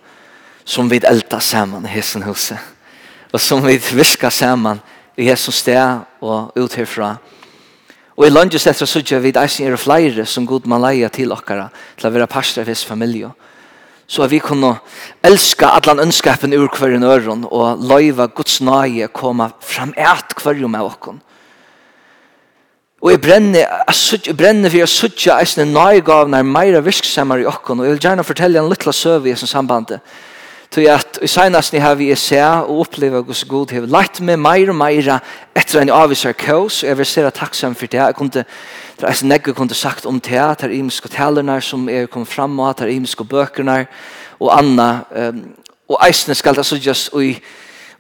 som 0.67 0.91
vi 0.93 1.01
elta 1.01 1.41
saman 1.41 1.87
i 1.89 1.95
hessen 1.95 2.27
huset. 2.27 2.61
Og 3.33 3.41
som 3.41 3.65
vi 3.65 3.79
viska 3.79 4.29
saman 4.31 4.83
i 5.17 5.31
hessen 5.31 5.57
sted 5.57 6.05
og 6.21 6.53
ut 6.59 6.77
herfra. 6.77 7.15
Og 7.17 7.36
Og 8.17 8.25
i 8.25 8.33
landet 8.33 8.65
etter 8.65 8.89
så 8.89 9.03
ikke 9.03 9.21
vi 9.21 9.33
eisen 9.37 9.67
er 9.69 9.77
flere 9.77 10.25
som 10.25 10.47
god 10.49 10.65
man 10.67 10.81
leia 10.81 11.11
til 11.13 11.35
okkara 11.37 11.69
til 11.99 12.09
å 12.09 12.13
være 12.15 12.31
pastor 12.33 12.65
av 12.65 12.71
hans 12.71 12.85
familie. 12.85 13.29
Så 14.09 14.25
vi 14.31 14.39
kunne 14.41 14.77
elska 15.27 15.75
allan 15.77 16.01
ønskapen 16.07 16.55
ur 16.55 16.69
kvarin 16.73 17.05
øron 17.05 17.45
og 17.51 17.83
loiva 17.85 18.29
Guds 18.31 18.61
nøye 18.63 19.09
koma 19.13 19.51
fram 19.61 19.93
et 19.97 20.37
hverjen 20.41 20.71
med 20.71 20.87
okkon. 20.87 21.21
Og 23.03 23.11
jeg 23.13 23.21
brenner, 23.21 23.67
jeg 24.25 24.37
brenner 24.37 24.73
for 24.73 24.81
jeg 24.81 24.89
suttje 24.89 25.35
eisen 25.37 25.75
nøyegavner 25.75 26.47
meira 26.47 26.81
virksammer 26.81 27.43
i 27.43 27.51
okkon 27.51 27.83
og 27.83 27.87
jeg 27.87 27.97
vil 27.97 28.05
gjerne 28.07 28.25
fortelle 28.25 28.63
en 28.63 28.71
lytla 28.71 28.95
søv 28.97 29.27
i 29.27 29.35
hans 29.35 29.51
sambandet. 29.51 30.01
Tog 30.71 30.87
at 30.91 31.19
i 31.23 31.29
senast 31.31 31.73
ni 31.73 31.79
har 31.79 31.95
vi 31.95 32.11
er 32.11 32.19
se 32.19 32.41
og 32.43 32.81
oppleva 32.83 33.21
Guds 33.25 33.45
god 33.49 33.71
hev 33.71 33.87
lagt 33.91 34.21
meg 34.21 34.39
meir 34.39 34.73
og 34.73 34.79
meira 34.79 35.21
etter 35.57 35.81
en 35.81 35.93
avvisar 35.95 36.35
kaos 36.35 36.83
og 36.83 36.89
jeg 36.91 36.99
vil 36.99 37.07
sere 37.07 37.31
takksam 37.31 37.75
for 37.75 37.87
det. 37.87 38.01
Jeg 38.01 38.17
kunne, 38.19 38.45
det 39.01 39.07
er 39.07 39.27
negge 39.27 39.55
kunne 39.55 39.75
sagt 39.75 40.07
om 40.07 40.21
det, 40.21 40.33
det 40.61 40.67
er 40.67 40.75
imiske 40.75 41.09
talerne 41.09 41.61
som 41.63 41.89
er 41.89 42.07
kom 42.07 42.27
fram 42.27 42.59
og 42.59 42.79
det 42.79 42.89
er 42.89 42.97
imiske 42.97 43.25
bøkerne 43.25 43.87
og 44.41 44.59
anna. 44.59 44.91
Um, 45.11 45.55
og 45.89 46.03
eisne 46.09 46.35
skal 46.35 46.57
det 46.57 46.67
så 46.67 46.77
just 46.77 47.13
og 47.15 47.25
i 47.25 47.39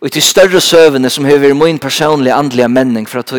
Og 0.06 0.12
til 0.14 0.22
større 0.22 0.60
søvende 0.62 1.10
som 1.10 1.24
har 1.26 1.40
vært 1.42 1.56
min 1.58 1.80
personlige 1.82 2.34
andlige 2.34 2.68
menning 2.70 3.08
for 3.10 3.18
at 3.24 3.32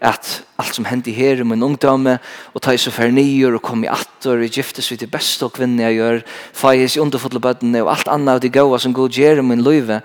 at 0.00 0.28
alt 0.58 0.74
som 0.74 0.84
hendte 0.84 1.12
her 1.12 1.36
i 1.36 1.44
min 1.44 1.62
ungdomme 1.62 2.18
og 2.54 2.62
ta 2.62 2.72
i 2.72 2.78
så 2.80 2.90
fernier 2.90 3.52
og 3.52 3.62
kom 3.62 3.84
i 3.84 3.90
atter 3.92 4.40
og 4.40 4.48
giftes 4.48 4.90
vi 4.90 4.96
til 4.96 5.10
beste 5.12 5.44
og 5.44 5.52
kvinne 5.52 5.82
jeg 5.82 5.98
gjør 5.98 6.22
feis 6.52 6.96
i 6.96 7.00
underfotle 7.00 7.40
bøttene 7.40 7.82
og 7.82 7.90
alt 7.92 8.08
annet 8.08 8.32
av 8.32 8.40
de 8.40 8.48
gode 8.48 8.78
som 8.80 8.94
god 8.94 9.10
gjør 9.12 9.42
i 9.42 9.44
min 9.44 9.60
løyve 9.60 10.00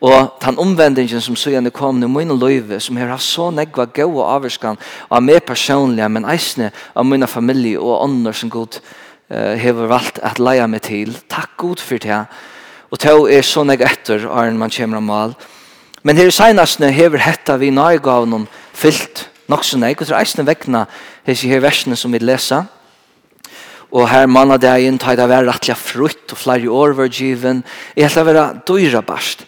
og 0.00 0.38
den 0.44 0.58
omvendingen 0.58 1.20
som 1.20 1.34
søgjende 1.36 1.74
kom 1.74 2.02
i 2.02 2.06
min 2.06 2.38
løyve 2.38 2.78
som 2.80 2.96
har 2.96 3.10
hatt 3.10 3.26
så 3.26 3.50
negva 3.50 3.88
gåa 3.90 4.28
avvarskan 4.36 4.78
av 5.10 5.22
meg 5.22 5.42
personlige 5.42 6.08
men 6.08 6.24
eisne 6.24 6.70
av 6.94 7.06
min 7.06 7.26
familie 7.26 7.80
og 7.80 8.04
ånder 8.04 8.32
som 8.32 8.50
god 8.50 8.78
uh, 8.78 9.58
har 9.58 9.88
valgt 9.90 10.22
at 10.22 10.38
leie 10.38 10.68
meg 10.68 10.86
til. 10.86 11.18
Takk 11.26 11.56
god 11.56 11.82
for 11.82 11.98
det 11.98 12.22
og 12.94 13.00
to 13.02 13.26
er 13.26 13.42
så 13.42 13.64
negva 13.66 13.90
etter 13.90 14.28
Arne 14.30 14.54
man 14.54 14.70
kommer 14.70 15.02
om 15.02 15.10
mal 15.10 15.34
Men 16.04 16.20
her 16.20 16.28
seinastne 16.34 16.90
hever 16.92 17.22
hetta 17.24 17.56
vi 17.56 17.70
nøygavnen 17.72 18.44
fyllt 18.76 19.24
nok 19.48 19.64
så 19.64 19.78
nek, 19.80 20.00
og 20.00 20.08
det 20.08 20.18
eisne 20.18 20.44
vekna 20.44 20.84
hese 21.24 21.48
her 21.48 21.62
versene 21.64 21.96
som 21.96 22.12
vi 22.12 22.20
lesa. 22.20 22.64
Og 23.94 24.08
her 24.10 24.26
manna 24.28 24.58
det 24.60 24.74
inn, 24.84 24.98
ta 25.00 25.14
det 25.16 25.28
være 25.30 25.48
rettelig 25.48 25.78
frutt, 25.80 26.34
og 26.34 26.40
flere 26.40 26.68
år 26.68 26.92
var 26.98 27.08
given. 27.08 27.62
Jeg 27.96 28.10
helt 28.10 28.16
det 28.20 28.26
være 28.26 28.60
dyra 28.68 29.00
barst. 29.06 29.46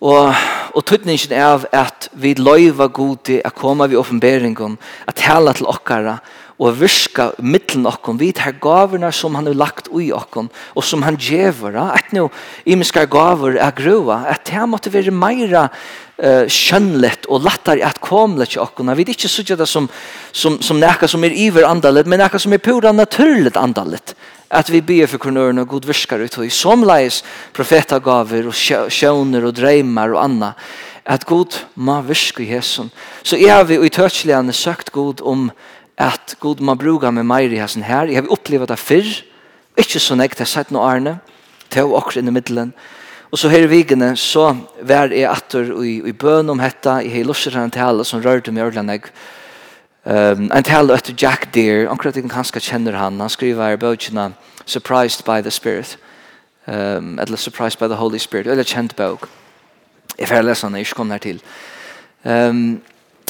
Og, 0.00 0.34
og 0.74 0.84
tøtningen 0.86 1.34
er 1.34 1.64
at 1.74 2.08
vi 2.14 2.34
løyva 2.38 2.86
godi 2.86 3.40
a 3.44 3.50
koma 3.50 3.86
vi 3.86 3.98
ved 3.98 4.76
at 5.06 5.20
hele 5.26 5.54
til 5.54 5.66
okkara, 5.66 6.18
og 6.58 6.74
virka 6.80 7.30
mittlen 7.38 7.86
okkom 7.86 8.18
vi 8.18 8.32
tar 8.34 8.56
gaverna 8.58 9.12
som 9.14 9.36
han 9.38 9.46
har 9.46 9.58
lagt 9.58 9.88
ui 9.94 10.10
okkom 10.14 10.48
og 10.74 10.84
som 10.84 11.04
han 11.06 11.18
djever 11.18 11.76
at 11.78 12.10
nu 12.12 12.26
imiska 12.66 13.06
gaver 13.06 13.60
er 13.62 13.74
grua 13.78 14.24
at 14.32 14.50
det 14.50 14.64
måtte 14.66 14.92
være 14.92 15.14
meira 15.14 15.68
uh, 15.68 16.46
skjønnlett 16.50 17.28
og 17.30 17.46
lattar 17.46 17.78
at 17.86 18.02
komlet 18.02 18.56
til 18.56 18.64
okkon 18.64 18.90
vi 18.98 19.06
ikke 19.06 19.30
sutja 19.30 19.56
det 19.58 19.68
som, 19.70 19.86
som, 20.32 20.58
som 20.60 20.82
nekka 20.82 21.06
som 21.06 21.24
er 21.24 21.36
iver 21.46 21.68
andalet 21.68 22.10
men 22.10 22.18
nekka 22.24 22.42
som 22.42 22.52
er 22.52 22.64
pura 22.64 22.92
naturligt 22.92 23.56
andalet 23.56 24.16
at 24.50 24.70
vi 24.72 24.80
ber 24.82 25.06
for 25.06 25.22
kronøren 25.22 25.60
og 25.62 25.68
god 25.68 25.86
virkar 25.86 26.24
ut 26.24 26.42
i 26.42 26.50
som 26.50 26.82
leis 26.82 27.22
profetagaver 27.54 28.48
og 28.50 28.56
sjøvner 28.90 29.46
og 29.46 29.54
dreymar 29.54 30.16
og 30.16 30.22
anna 30.24 30.54
at 31.08 31.24
god 31.24 31.54
ma 31.76 32.00
virka 32.04 32.42
i 32.42 32.50
hesson 32.50 32.90
så 33.22 33.38
er 33.38 33.62
vi 33.68 33.78
i 33.78 33.92
tøtsligane 33.92 34.52
søkt 34.52 34.90
god 34.92 35.22
om 35.22 35.50
at 35.98 36.36
god 36.40 36.60
man 36.62 36.78
brukar 36.78 37.10
med 37.10 37.26
meir 37.26 37.52
i 37.52 37.58
hessen 37.58 37.82
her. 37.82 38.06
Jeg 38.06 38.22
har 38.22 38.30
opplevd 38.30 38.70
det 38.70 38.78
fyrr, 38.78 39.10
ikke 39.78 40.00
så 40.00 40.14
nekt, 40.14 40.38
jeg 40.38 40.46
har 40.46 40.52
sett 40.52 40.70
noe 40.74 40.86
arne, 40.86 41.18
til 41.70 41.90
og 41.90 41.98
akkurat 41.98 42.22
inn 42.22 42.30
i 42.30 42.34
middelen. 42.34 42.72
Og 43.30 43.38
så 43.38 43.50
her 43.52 43.66
i 43.66 43.70
vikene, 43.70 44.14
så 44.16 44.54
var 44.88 45.12
jeg 45.12 45.28
atter 45.28 45.74
i, 45.84 45.98
i 46.08 46.14
bøn 46.16 46.48
om 46.48 46.62
dette, 46.62 46.94
jeg 47.04 47.12
har 47.12 47.26
lyst 47.28 47.48
til 47.48 47.58
en 47.60 47.74
tale 47.74 48.06
som 48.06 48.22
rørte 48.24 48.54
meg 48.54 48.70
ordentlig. 48.70 49.10
Um, 50.08 50.46
en 50.54 50.64
tale 50.64 50.94
etter 50.94 51.12
Jack 51.18 51.50
Deere, 51.52 51.90
akkurat 51.90 52.16
jeg 52.16 52.30
kanskje 52.30 52.62
kjenner 52.64 52.96
han, 52.96 53.18
han 53.20 53.28
skriver 53.28 53.74
i 53.74 53.80
bøkene 53.80 54.30
Surprised 54.64 55.26
by 55.26 55.42
the 55.42 55.50
Spirit, 55.50 55.98
um, 56.66 57.18
eller 57.18 57.36
Surprised 57.36 57.78
by 57.78 57.90
the 57.90 57.98
Holy 57.98 58.18
Spirit, 58.18 58.46
eller 58.46 58.64
kjent 58.64 58.96
bøk. 58.96 59.28
Jeg 60.18 60.28
får 60.28 60.46
lese 60.46 60.66
han, 60.66 60.74
jeg 60.74 60.86
ikke 60.86 60.96
kom 61.02 61.10
her 61.10 61.18
til. 61.18 61.42
Um, 62.24 62.80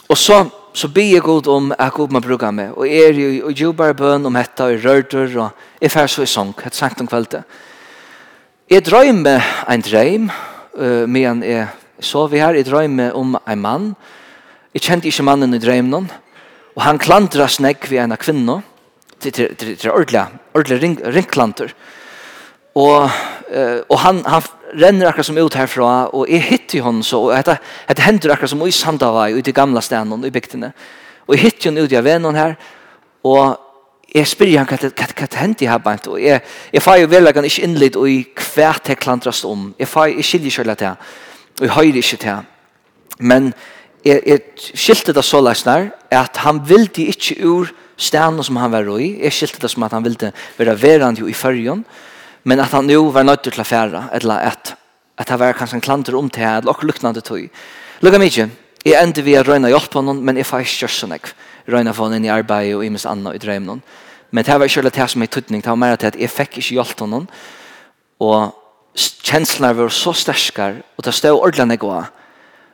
og 0.08 0.16
så 0.16 0.44
så 0.78 0.88
be 0.94 1.02
jeg 1.10 1.24
god 1.26 1.48
om 1.50 1.72
at 1.74 1.92
god 1.92 2.12
man 2.14 2.22
bruker 2.22 2.52
meg. 2.54 2.70
Og 2.78 2.86
er 2.86 3.16
jo 3.18 3.50
i 3.50 3.56
jobbar 3.56 3.96
bøn 3.98 4.28
om 4.28 4.36
hetta 4.38 4.68
og 4.70 4.84
rørter, 4.84 5.32
og 5.40 5.82
jeg 5.82 5.90
fær 5.90 6.06
så 6.10 6.22
i 6.22 6.30
sång, 6.30 6.52
et 6.66 6.76
sagt 6.76 7.00
om 7.02 7.08
kveldet. 7.10 7.42
Jeg 8.70 8.84
drømmer 8.86 9.42
en 9.72 9.82
drøm, 9.82 10.30
uh, 10.78 11.04
men 11.08 11.42
jeg 11.42 11.66
vi 12.30 12.38
her, 12.38 12.54
jeg 12.54 12.66
drømmer 12.68 13.16
om 13.16 13.34
en 13.48 13.62
mann. 13.62 13.88
Jeg 14.74 14.82
kjente 14.82 15.08
ikke 15.08 15.26
mannen 15.26 15.54
i 15.54 15.58
drømmen, 15.58 16.10
og 16.76 16.82
han 16.82 16.98
klandra 16.98 17.48
snegg 17.48 17.88
ved 17.90 18.04
en 18.04 18.14
av 18.14 18.22
kvinnen, 18.22 18.62
til, 19.18 19.32
til, 19.32 19.56
til, 19.56 19.76
til 19.76 19.90
ordentlig, 19.90 20.26
ordentlig 20.54 20.82
ring, 20.82 20.98
ringklanter. 21.02 21.74
Og, 22.78 23.10
uh, 23.50 23.80
og 23.88 23.98
han, 24.04 24.22
han 24.26 24.46
renner 24.74 25.08
akkurat 25.08 25.26
som 25.26 25.38
ut 25.38 25.56
herfra, 25.56 26.08
og 26.12 26.28
jeg 26.30 26.44
hitt 26.48 26.74
i 26.76 26.82
hon 26.84 27.00
så, 27.06 27.20
og 27.28 27.32
dette, 27.36 27.58
dette 27.88 28.04
hender 28.04 28.34
akkurat 28.34 28.52
som 28.52 28.66
i 28.66 28.74
Sandavai, 28.74 29.32
ute 29.36 29.52
i 29.52 29.56
gamla 29.56 29.82
stenen, 29.84 30.26
i 30.26 30.32
bygdene. 30.34 30.72
Og 31.28 31.36
jeg 31.36 31.44
hitt 31.44 31.64
i 31.64 31.70
hon 31.70 31.80
ut 31.80 31.94
i 31.94 31.98
avenen 32.00 32.38
her, 32.38 32.54
og 33.28 33.56
jeg 34.14 34.28
spyr 34.28 34.54
han 34.56 34.68
hva 34.68 34.78
det 34.80 35.36
hendte 35.36 35.66
jeg 35.66 35.72
her 35.72 35.82
bænt, 35.84 36.06
og 36.08 36.20
jeg, 36.22 36.40
jeg 36.72 36.82
får 36.82 37.02
jo 37.02 37.10
vel 37.12 37.28
han 37.28 37.48
ikke 37.48 37.64
innlitt 37.66 37.98
og 38.00 38.08
i 38.08 38.22
kvært 38.36 38.88
jeg 38.88 39.00
klantrast 39.02 39.44
om. 39.44 39.72
Jeg, 39.78 39.88
får, 39.88 40.14
jeg 40.16 40.24
skiljer 40.24 40.54
ikke 40.64 40.76
til 40.80 40.88
han, 40.88 41.02
og 41.58 41.66
jeg 41.66 41.74
høyre 41.76 42.02
ikke 42.02 42.20
til. 42.22 42.46
Men 43.18 43.50
jeg, 44.06 44.22
jeg 44.24 44.40
skilte 44.78 45.12
det 45.12 45.24
så 45.26 45.42
løsner, 45.44 45.90
at 46.10 46.40
han 46.44 46.62
ville 46.64 47.08
ikke 47.12 47.36
ur 47.44 47.72
stenen 47.98 48.44
som 48.46 48.56
han 48.62 48.72
var 48.72 48.88
i, 48.96 49.10
jeg 49.24 49.34
skilte 49.34 49.60
det 49.64 49.70
som 49.72 49.84
at 49.84 49.92
han 49.92 50.06
ville 50.06 50.32
være 50.56 50.76
verand 50.80 51.20
i 51.20 51.36
fyrjon, 51.36 51.84
og 51.84 52.07
men 52.42 52.60
att 52.60 52.72
han 52.72 52.86
nu 52.86 53.10
var 53.10 53.24
nødt 53.24 53.42
til 53.42 53.60
å 53.60 53.64
färra 53.64 54.04
eller 54.12 54.38
at, 54.38 54.74
att 55.16 55.28
han 55.28 55.38
var 55.38 55.52
kanske 55.52 55.76
en 55.76 55.80
klanter 55.80 56.14
om 56.14 56.30
til, 56.30 56.42
eller 56.42 56.70
och 56.70 56.84
luknande 56.84 57.20
tog. 57.20 57.48
Lukka 58.00 58.18
mig 58.18 58.50
Jeg 58.86 58.94
ender 59.02 59.24
vi 59.26 59.34
å 59.36 59.42
røyne 59.42 59.68
hjelp 59.72 59.90
på 59.90 60.00
noen, 60.04 60.20
men 60.24 60.38
jeg 60.38 60.46
får 60.46 60.62
ikke 60.62 60.84
gjøre 60.84 60.94
sånn 60.94 61.14
jeg. 61.16 61.32
Røyne 61.68 61.92
for 61.96 62.12
noen 62.12 62.24
i 62.24 62.30
arbeid 62.30 62.76
og 62.76 62.84
i 62.86 62.90
minst 62.92 63.08
annet 63.10 63.34
i 63.36 63.40
drøm 63.42 63.66
noen. 63.66 63.82
Men 64.30 64.46
det 64.46 64.54
var 64.54 64.68
ikke 64.68 64.84
det 64.86 65.08
som 65.10 65.24
er 65.24 65.30
tydning. 65.32 65.62
Det 65.64 65.72
var 65.72 65.80
mer 65.80 65.96
til 65.98 66.12
at 66.12 66.16
jeg 66.20 66.30
fikk 66.30 66.60
ikke 66.60 66.76
hjelp 66.76 66.94
på 66.96 67.08
noen. 67.10 67.26
Og 68.22 68.54
kjenslene 68.96 69.74
var 69.76 69.92
så 69.92 70.14
sterskere, 70.16 70.84
og 70.96 71.04
det 71.04 71.14
stod 71.16 71.36
ordentlig 71.36 71.76
jeg 71.76 71.90
var. 71.90 72.08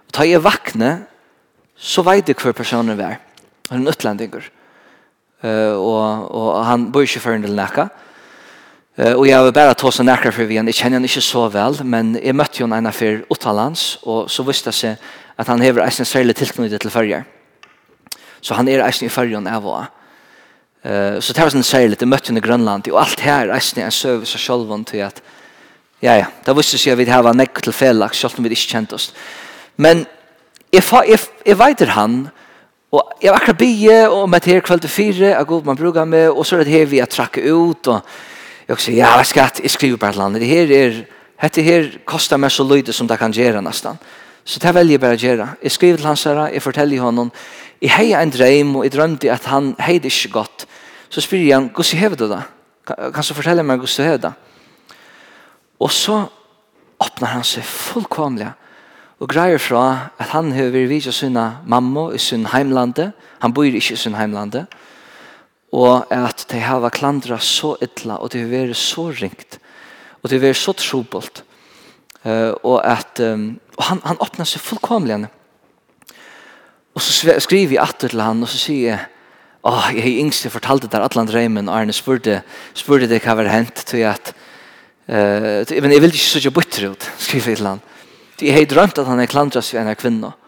Og 0.06 0.16
da 0.18 0.26
jeg 0.28 0.44
vakne, 0.44 0.92
så 1.74 2.04
vet 2.06 2.28
jeg 2.28 2.38
hver 2.38 2.54
personen 2.54 2.98
var. 2.98 3.18
Han 3.70 3.80
er 3.80 3.82
en 3.82 3.92
utlendinger. 3.94 4.50
Uh, 5.44 5.74
og, 5.76 6.30
og 6.30 6.64
han 6.64 6.90
bor 6.92 7.04
ikke 7.04 7.24
for 7.24 7.36
en 7.36 7.44
del 7.44 7.56
nækka. 7.56 7.88
Uh, 7.88 8.13
Uh, 8.98 9.14
og 9.18 9.24
jeg 9.26 9.42
vil 9.44 9.54
bare 9.56 9.74
tås 9.74 9.98
og 10.00 10.06
nærkere 10.06 10.32
for 10.32 10.46
vi 10.46 10.54
igjen. 10.54 10.68
Jeg 10.70 10.78
kjenner 10.78 11.00
han 11.00 11.08
ikke 11.08 11.22
så 11.24 11.48
vel, 11.50 11.80
men 11.84 12.14
jeg 12.20 12.36
møtte 12.36 12.62
jo 12.62 12.68
en 12.68 12.86
av 12.86 12.94
for 12.94 13.24
Uttalans, 13.34 13.86
og 14.02 14.30
så 14.30 14.44
visste 14.46 14.70
jeg 14.70 14.80
seg 14.80 15.08
at 15.38 15.50
han 15.50 15.62
hever 15.62 15.82
eisen 15.82 16.06
særlig 16.06 16.36
tilknyttet 16.38 16.84
til 16.84 16.94
førjer. 16.94 17.24
Så 18.44 18.54
han 18.54 18.68
er 18.68 18.84
eisen 18.86 19.08
i 19.08 19.12
førjen 19.12 19.50
av 19.50 19.66
og 19.66 19.84
Uh, 20.84 21.16
så 21.16 21.32
det 21.32 21.40
var 21.40 21.48
sånn 21.48 21.64
særlig, 21.64 21.96
jeg 21.96 22.08
møtte 22.12 22.28
jo 22.28 22.36
i 22.36 22.42
Grønland, 22.44 22.90
og 22.92 22.98
alt 23.00 23.22
her 23.24 23.48
eisen 23.56 23.78
er 23.80 23.86
en 23.86 23.94
søv 23.94 24.26
så 24.28 24.36
selv 24.36 24.68
om 24.68 24.82
til 24.84 25.00
at 25.00 25.22
ja, 26.02 26.18
ja, 26.18 26.26
da 26.44 26.52
visste 26.52 26.76
jeg 26.76 26.92
at 26.92 27.00
vi 27.00 27.06
hadde 27.08 27.32
nekk 27.32 27.62
til 27.64 27.72
felaks, 27.72 28.20
selv 28.20 28.36
om 28.36 28.44
vi 28.44 28.52
ikke 28.52 28.74
kjente 28.74 28.98
oss. 28.98 29.06
Men 29.80 30.02
jeg, 30.68 30.84
jeg, 31.08 31.22
jeg 31.46 31.56
veiter 31.56 31.94
han, 31.96 32.18
Og 32.94 33.02
jeg 33.22 33.32
var 33.32 33.40
akkurat 33.40 33.58
bygge, 33.58 33.96
og 34.08 34.28
med 34.30 34.44
til 34.44 34.60
kveld 34.62 34.84
til 34.84 34.90
fire, 34.90 35.32
jeg 35.32 35.46
god 35.46 35.64
man 35.66 35.76
bruker 35.76 36.04
med, 36.04 36.28
og 36.28 36.46
så 36.46 36.56
er 36.56 36.64
det 36.64 36.72
her 36.72 36.86
vi 36.86 37.00
har 37.02 37.10
trakket 37.10 37.50
ut, 37.50 37.88
og 37.90 38.00
Jag 38.66 38.80
säger, 38.80 38.98
ja, 38.98 39.24
skatt, 39.24 39.60
jag 39.62 39.70
skriver 39.70 39.96
på 39.96 40.06
ett 40.06 40.16
land. 40.16 40.36
Det 40.36 40.44
här 40.44 40.70
är, 40.70 41.06
det 41.54 41.62
här 41.62 42.00
kostar 42.04 42.38
mig 42.38 42.50
så 42.50 42.64
lite 42.64 42.92
som 42.92 43.06
det 43.06 43.16
kan 43.16 43.32
göra 43.32 43.60
nästan. 43.60 43.98
Så 44.44 44.60
det 44.60 44.72
väljer 44.72 44.92
jag 44.92 45.00
bara 45.00 45.12
att 45.12 45.22
göra. 45.22 45.48
Jag 45.60 45.72
skriver 45.72 45.96
till 45.96 46.06
hans 46.06 46.24
herre, 46.24 46.50
jag 46.54 46.62
fortäller 46.62 46.98
honom. 46.98 47.30
Jag 47.78 47.88
hejade 47.88 48.22
en 48.22 48.30
dröm 48.30 48.76
och 48.76 48.84
jag 48.84 48.92
drömde 48.92 49.32
att 49.32 49.44
han 49.44 49.74
hejde 49.78 50.08
inte 50.08 50.28
gott. 50.28 50.66
Så 51.08 51.20
spyr 51.20 51.54
han 51.54 51.70
hur 51.76 51.82
ser 51.82 52.10
du 52.10 52.28
det? 52.28 52.42
Kan 52.86 53.22
du 53.28 53.34
fortälla 53.34 53.62
mig 53.62 53.78
hur 53.78 53.86
ser 53.86 54.12
du 54.12 54.18
det? 54.18 54.32
Och 55.78 55.92
så 55.92 56.24
öppnar 57.00 57.28
han 57.28 57.44
sig 57.44 57.62
fullkomliga 57.62 58.52
og 59.20 59.28
greier 59.28 59.58
fra 59.58 60.10
at 60.18 60.34
han 60.34 60.52
har 60.52 60.72
vært 60.74 60.88
vidt 60.90 61.36
av 61.36 61.52
mamma 61.66 62.10
i 62.14 62.18
sin 62.18 62.46
heimlande. 62.46 63.12
Han 63.40 63.52
bor 63.54 63.64
ikke 63.64 63.94
i 63.94 63.96
sin 63.96 64.14
heimlande 64.14 64.66
og 65.74 66.12
at 66.12 66.46
de 66.52 66.60
hava 66.62 66.90
klandra 66.94 67.40
så 67.42 67.74
illa 67.82 68.20
og 68.22 68.30
de 68.32 68.44
har 68.44 68.52
vært 68.52 68.78
så 68.78 69.08
ringt 69.10 69.58
og 70.20 70.30
de 70.30 70.36
har 70.36 70.44
vært 70.46 70.60
så 70.60 70.74
trobult 70.78 71.42
uh, 72.26 72.52
og 72.62 72.78
at 72.80 73.22
um, 73.24 73.54
og 73.74 73.82
han, 73.88 74.02
han 74.04 74.20
åpner 74.22 74.48
seg 74.48 74.62
fullkomlig 74.62 75.24
og 76.94 77.02
så 77.02 77.34
skriver 77.42 77.74
jeg 77.74 77.82
atter 77.82 78.14
til 78.14 78.22
han 78.22 78.44
og 78.44 78.50
så 78.50 78.60
sier 78.60 78.92
jeg 78.92 79.00
oh, 79.66 79.88
jeg 79.90 80.04
har 80.04 80.20
yngst 80.22 80.46
jeg 80.46 80.54
fortalte 80.54 80.90
der 80.92 81.02
Atlant 81.02 81.32
Reimen 81.34 81.70
og 81.70 81.80
Arne 81.80 81.96
spurte, 81.96 82.42
spurte 82.76 83.10
det 83.10 83.22
hva 83.24 83.34
var 83.40 83.50
hent 83.50 83.82
til 83.90 84.06
at 84.06 84.30
uh, 85.10 85.64
men 85.66 85.96
jeg 85.96 86.04
vil 86.06 86.14
ikke 86.14 86.28
så 86.28 86.42
ikke 86.42 86.56
bytter 86.60 86.90
ut 86.92 87.10
skriver 87.18 87.54
jeg 87.54 87.58
til 87.58 87.72
han 87.72 87.84
jeg 88.44 88.54
har 88.54 88.70
drømt 88.70 88.98
at 88.98 89.08
han 89.08 89.22
er 89.22 89.30
klandret 89.30 89.66
seg 89.66 89.82
en 89.82 89.90
av 89.90 89.98
kvinner 89.98 90.38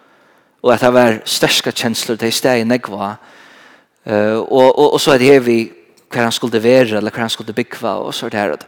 og 0.63 0.73
at 0.75 0.83
det 0.83 0.95
var 0.95 1.19
største 1.27 1.75
kjensler 1.75 2.19
det 2.21 2.31
er 2.31 2.39
steg 2.39 2.69
negva 2.69 3.17
og 3.17 3.33
Eh 4.07 4.39
og, 4.39 4.79
og, 4.79 4.93
og 4.93 5.01
så 5.01 5.13
er 5.13 5.19
det 5.19 5.27
her 5.27 5.41
vi 5.41 5.73
hver 6.13 6.23
han 6.23 6.33
skulle 6.33 6.63
være, 6.63 6.97
eller 6.97 7.11
hver 7.11 7.21
han 7.21 7.31
skulle 7.31 7.53
bygge, 7.53 7.89
og 7.89 8.15
så 8.15 8.27
er 8.33 8.53
och. 8.53 8.59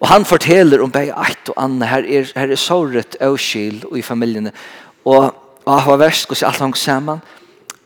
Og 0.00 0.08
han 0.08 0.24
forteller 0.24 0.82
om 0.82 0.90
bei 0.90 1.10
ett 1.10 1.48
og 1.48 1.54
annet. 1.56 1.88
Her 1.88 2.02
er, 2.08 2.32
her 2.36 2.50
er 2.50 2.56
såret 2.56 3.16
och 3.20 3.56
i 3.56 3.82
och 3.84 4.52
Og, 5.04 5.24
og 5.24 5.34
och 5.64 5.92
och 5.92 6.00
verst, 6.00 6.30
värst 6.30 6.40
så 6.40 6.46
alt 6.46 6.58
hang 6.58 6.76
samman 6.76 7.20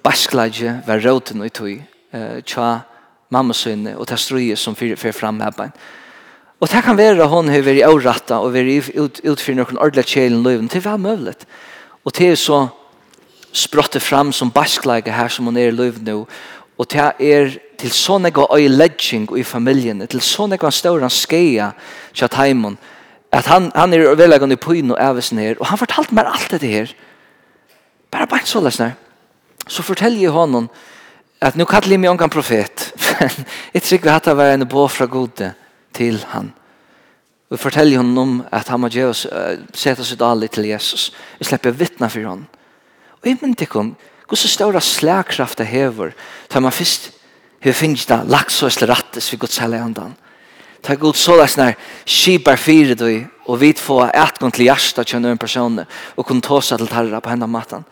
basklaje 0.02 0.82
var 0.86 1.00
roten 1.00 1.40
og 1.40 1.46
i 1.46 1.48
tog. 1.48 1.82
Uh, 2.14 2.40
tja 2.46 2.80
mamma 3.30 3.54
sinne 3.54 3.96
og 3.98 4.06
ta 4.06 4.16
strøye 4.16 4.56
som 4.56 4.74
för 4.74 4.96
för 4.96 5.12
fram 5.12 5.40
her 5.40 5.70
Og 6.60 6.68
det 6.70 6.84
kan 6.84 6.96
være 6.96 7.26
hon 7.26 7.48
har 7.48 7.60
vært 7.60 7.84
avratta 7.84 8.38
og 8.38 8.52
vært 8.52 8.96
ut, 8.96 9.20
utfyrt 9.24 9.56
noen 9.56 9.78
ordentlig 9.78 10.04
kjelen 10.04 10.42
løven. 10.42 10.68
Det 10.68 10.84
var 10.84 10.96
mulig. 10.96 11.34
Og 12.04 12.12
det 12.18 12.30
er 12.30 12.34
så 12.34 12.68
språttet 13.52 14.02
fram 14.02 14.32
som 14.32 14.50
baskleger 14.50 15.12
her 15.12 15.28
som 15.28 15.44
hon 15.44 15.56
er 15.56 15.68
i 15.68 15.70
løven 15.76 16.04
nå. 16.04 16.26
Og 16.78 16.90
det 16.90 17.04
er 17.22 17.54
til 17.78 17.92
sånne 17.94 18.32
gå 18.34 18.46
øye 18.50 18.68
ledging 18.68 19.28
i 19.38 19.44
familien, 19.46 20.02
til 20.06 20.22
sånne 20.22 20.58
gå 20.58 20.70
større 20.70 21.10
skeia 21.10 21.70
til 22.14 22.28
Taimon, 22.28 22.78
at 23.34 23.46
han, 23.50 23.70
han 23.74 23.94
er 23.94 24.14
velagende 24.14 24.56
på 24.56 24.76
inn 24.78 24.92
og 24.94 25.00
ævesen 25.02 25.38
her, 25.42 25.58
og 25.58 25.66
han 25.66 25.78
fortalte 25.78 26.14
meg 26.14 26.30
alt 26.30 26.50
dette 26.54 26.70
her. 26.70 26.90
Bare 28.10 28.28
bare 28.30 28.46
så 28.46 28.60
løsner. 28.62 28.94
Så 29.66 29.82
forteller 29.82 30.20
jeg 30.20 30.30
honom 30.30 30.68
at 31.42 31.56
nu 31.56 31.64
kallar 31.64 31.90
jeg 31.90 32.00
meg 32.00 32.12
ongan 32.12 32.30
profet, 32.30 32.92
men 33.18 33.46
jeg 33.74 33.82
trykker 33.82 34.12
at 34.12 34.28
det 34.28 34.36
var 34.38 34.54
en 34.54 34.68
bå 34.68 34.86
fra 34.88 35.06
gode 35.10 35.50
til 35.94 36.20
han. 36.30 36.52
Og 37.50 37.60
forteller 37.60 38.00
honom 38.00 38.18
om 38.18 38.36
at 38.52 38.68
han 38.68 38.80
må 38.80 38.90
gjøre 38.90 39.12
oss, 39.12 39.26
uh, 39.26 39.58
sette 39.74 40.02
oss 40.02 40.14
i 40.14 40.18
dalig 40.18 40.50
til 40.54 40.66
Jesus. 40.70 41.10
Jeg 41.38 41.50
slipper 41.50 41.74
vittna 41.74 42.08
for 42.10 42.24
honom. 42.24 42.46
Og 43.20 43.28
jeg 43.28 43.38
myndig 43.42 43.68
kom, 43.68 43.94
Hvor 44.28 44.40
så 44.40 44.48
større 44.48 44.80
slagkraft 44.80 45.58
det 45.60 45.68
hever, 45.68 46.14
tar 46.48 46.64
man 46.64 46.72
først, 46.72 47.10
vi 47.64 47.72
finnes 47.72 48.06
det 48.08 48.20
laks 48.28 48.62
og 48.62 48.72
slett 48.72 48.90
rattes 48.90 49.30
vi 49.32 49.40
godt 49.40 49.56
særlig 49.56 49.80
andan. 49.80 50.14
Ta 50.84 50.96
god 51.00 51.16
så 51.16 51.36
det 51.40 51.48
sånn 51.48 51.70
her, 51.70 51.76
skipar 52.04 52.60
fire 52.60 52.96
du, 52.96 53.08
og 53.48 53.60
vi 53.60 53.72
få 53.76 54.02
et 54.06 54.38
gang 54.40 54.52
til 54.52 54.66
hjärsta 54.66 55.04
kjønne 55.04 55.32
en 55.32 55.40
person, 55.40 55.80
og 55.80 56.26
kunne 56.28 56.44
ta 56.44 56.60
seg 56.60 56.80
til 56.80 56.90
tarra 56.92 57.20
på 57.24 57.32
hendene 57.32 57.52
maten. 57.52 57.84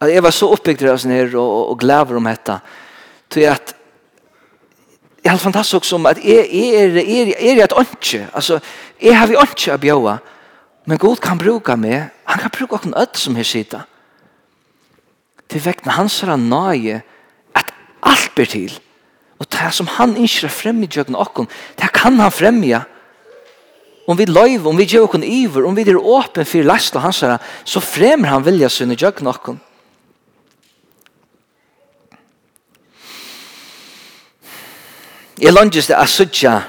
At 0.00 0.12
jeg 0.12 0.24
var 0.24 0.32
så 0.32 0.48
oppbygd 0.52 0.86
av 0.88 1.00
sånn 1.00 1.12
her, 1.12 1.32
og, 1.36 1.44
og, 1.44 1.64
og 1.74 1.80
glæver 1.80 2.20
om 2.20 2.28
dette, 2.28 2.58
til 3.32 3.48
at 3.52 3.74
det 5.24 5.30
er 5.30 5.38
helt 5.38 5.44
fantastisk 5.44 5.86
som 5.88 6.04
at 6.04 6.18
jeg, 6.20 6.44
jeg, 6.52 6.72
er, 6.76 6.96
jeg, 7.00 7.28
jeg 7.32 7.56
er 7.56 7.64
et 7.64 7.76
åndtje, 7.80 8.26
altså, 8.36 8.58
jeg 9.00 9.16
har 9.16 9.28
vi 9.30 9.38
åndtje 9.40 9.72
av 9.72 9.80
bjøa, 9.80 10.18
men 10.84 11.00
god 11.00 11.22
kan 11.24 11.40
bruka 11.40 11.76
meg, 11.80 12.10
han 12.28 12.42
kan 12.42 12.52
bruka 12.52 12.76
okken 12.76 12.92
ødt 13.00 13.16
som 13.16 13.36
her 13.36 13.48
sitter, 13.48 13.86
til 15.54 15.62
vekkene 15.62 15.94
hans 15.94 16.16
herra 16.22 16.34
nøye 16.40 16.98
at 17.54 17.70
alt 18.02 18.32
blir 18.34 18.50
til. 18.50 18.74
Og 19.38 19.46
det 19.50 19.70
som 19.74 19.86
han 19.98 20.16
ikke 20.18 20.48
er 20.48 20.54
fremme 20.54 20.86
i 20.86 20.90
djøkken 20.90 21.18
okken, 21.18 21.46
det 21.78 21.92
kan 21.94 22.18
han 22.18 22.32
fremme 22.34 22.84
Om 24.06 24.18
vi 24.18 24.24
løyver, 24.24 24.68
om 24.68 24.76
vi 24.76 24.84
gjør 24.84 25.06
okken 25.06 25.22
iver, 25.24 25.64
om 25.64 25.76
vi 25.76 25.82
er 25.82 25.96
åpen 25.96 26.44
for 26.44 26.62
lest 26.62 26.94
hans 26.94 27.22
er, 27.22 27.38
så 27.64 27.80
fremmer 27.80 28.28
han 28.28 28.44
vilja 28.44 28.68
sin 28.68 28.92
i 28.92 28.96
djøkken 28.96 29.26
okken. 29.26 29.60
Jeg 35.40 35.52
lønges 35.52 35.86
det 35.86 35.96
er 35.96 36.06
suttja 36.06 36.60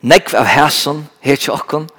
nekv 0.00 0.34
av 0.34 0.46
hæsen, 0.46 1.04
her 1.20 1.36
til 1.36 1.52
okken, 1.52 1.90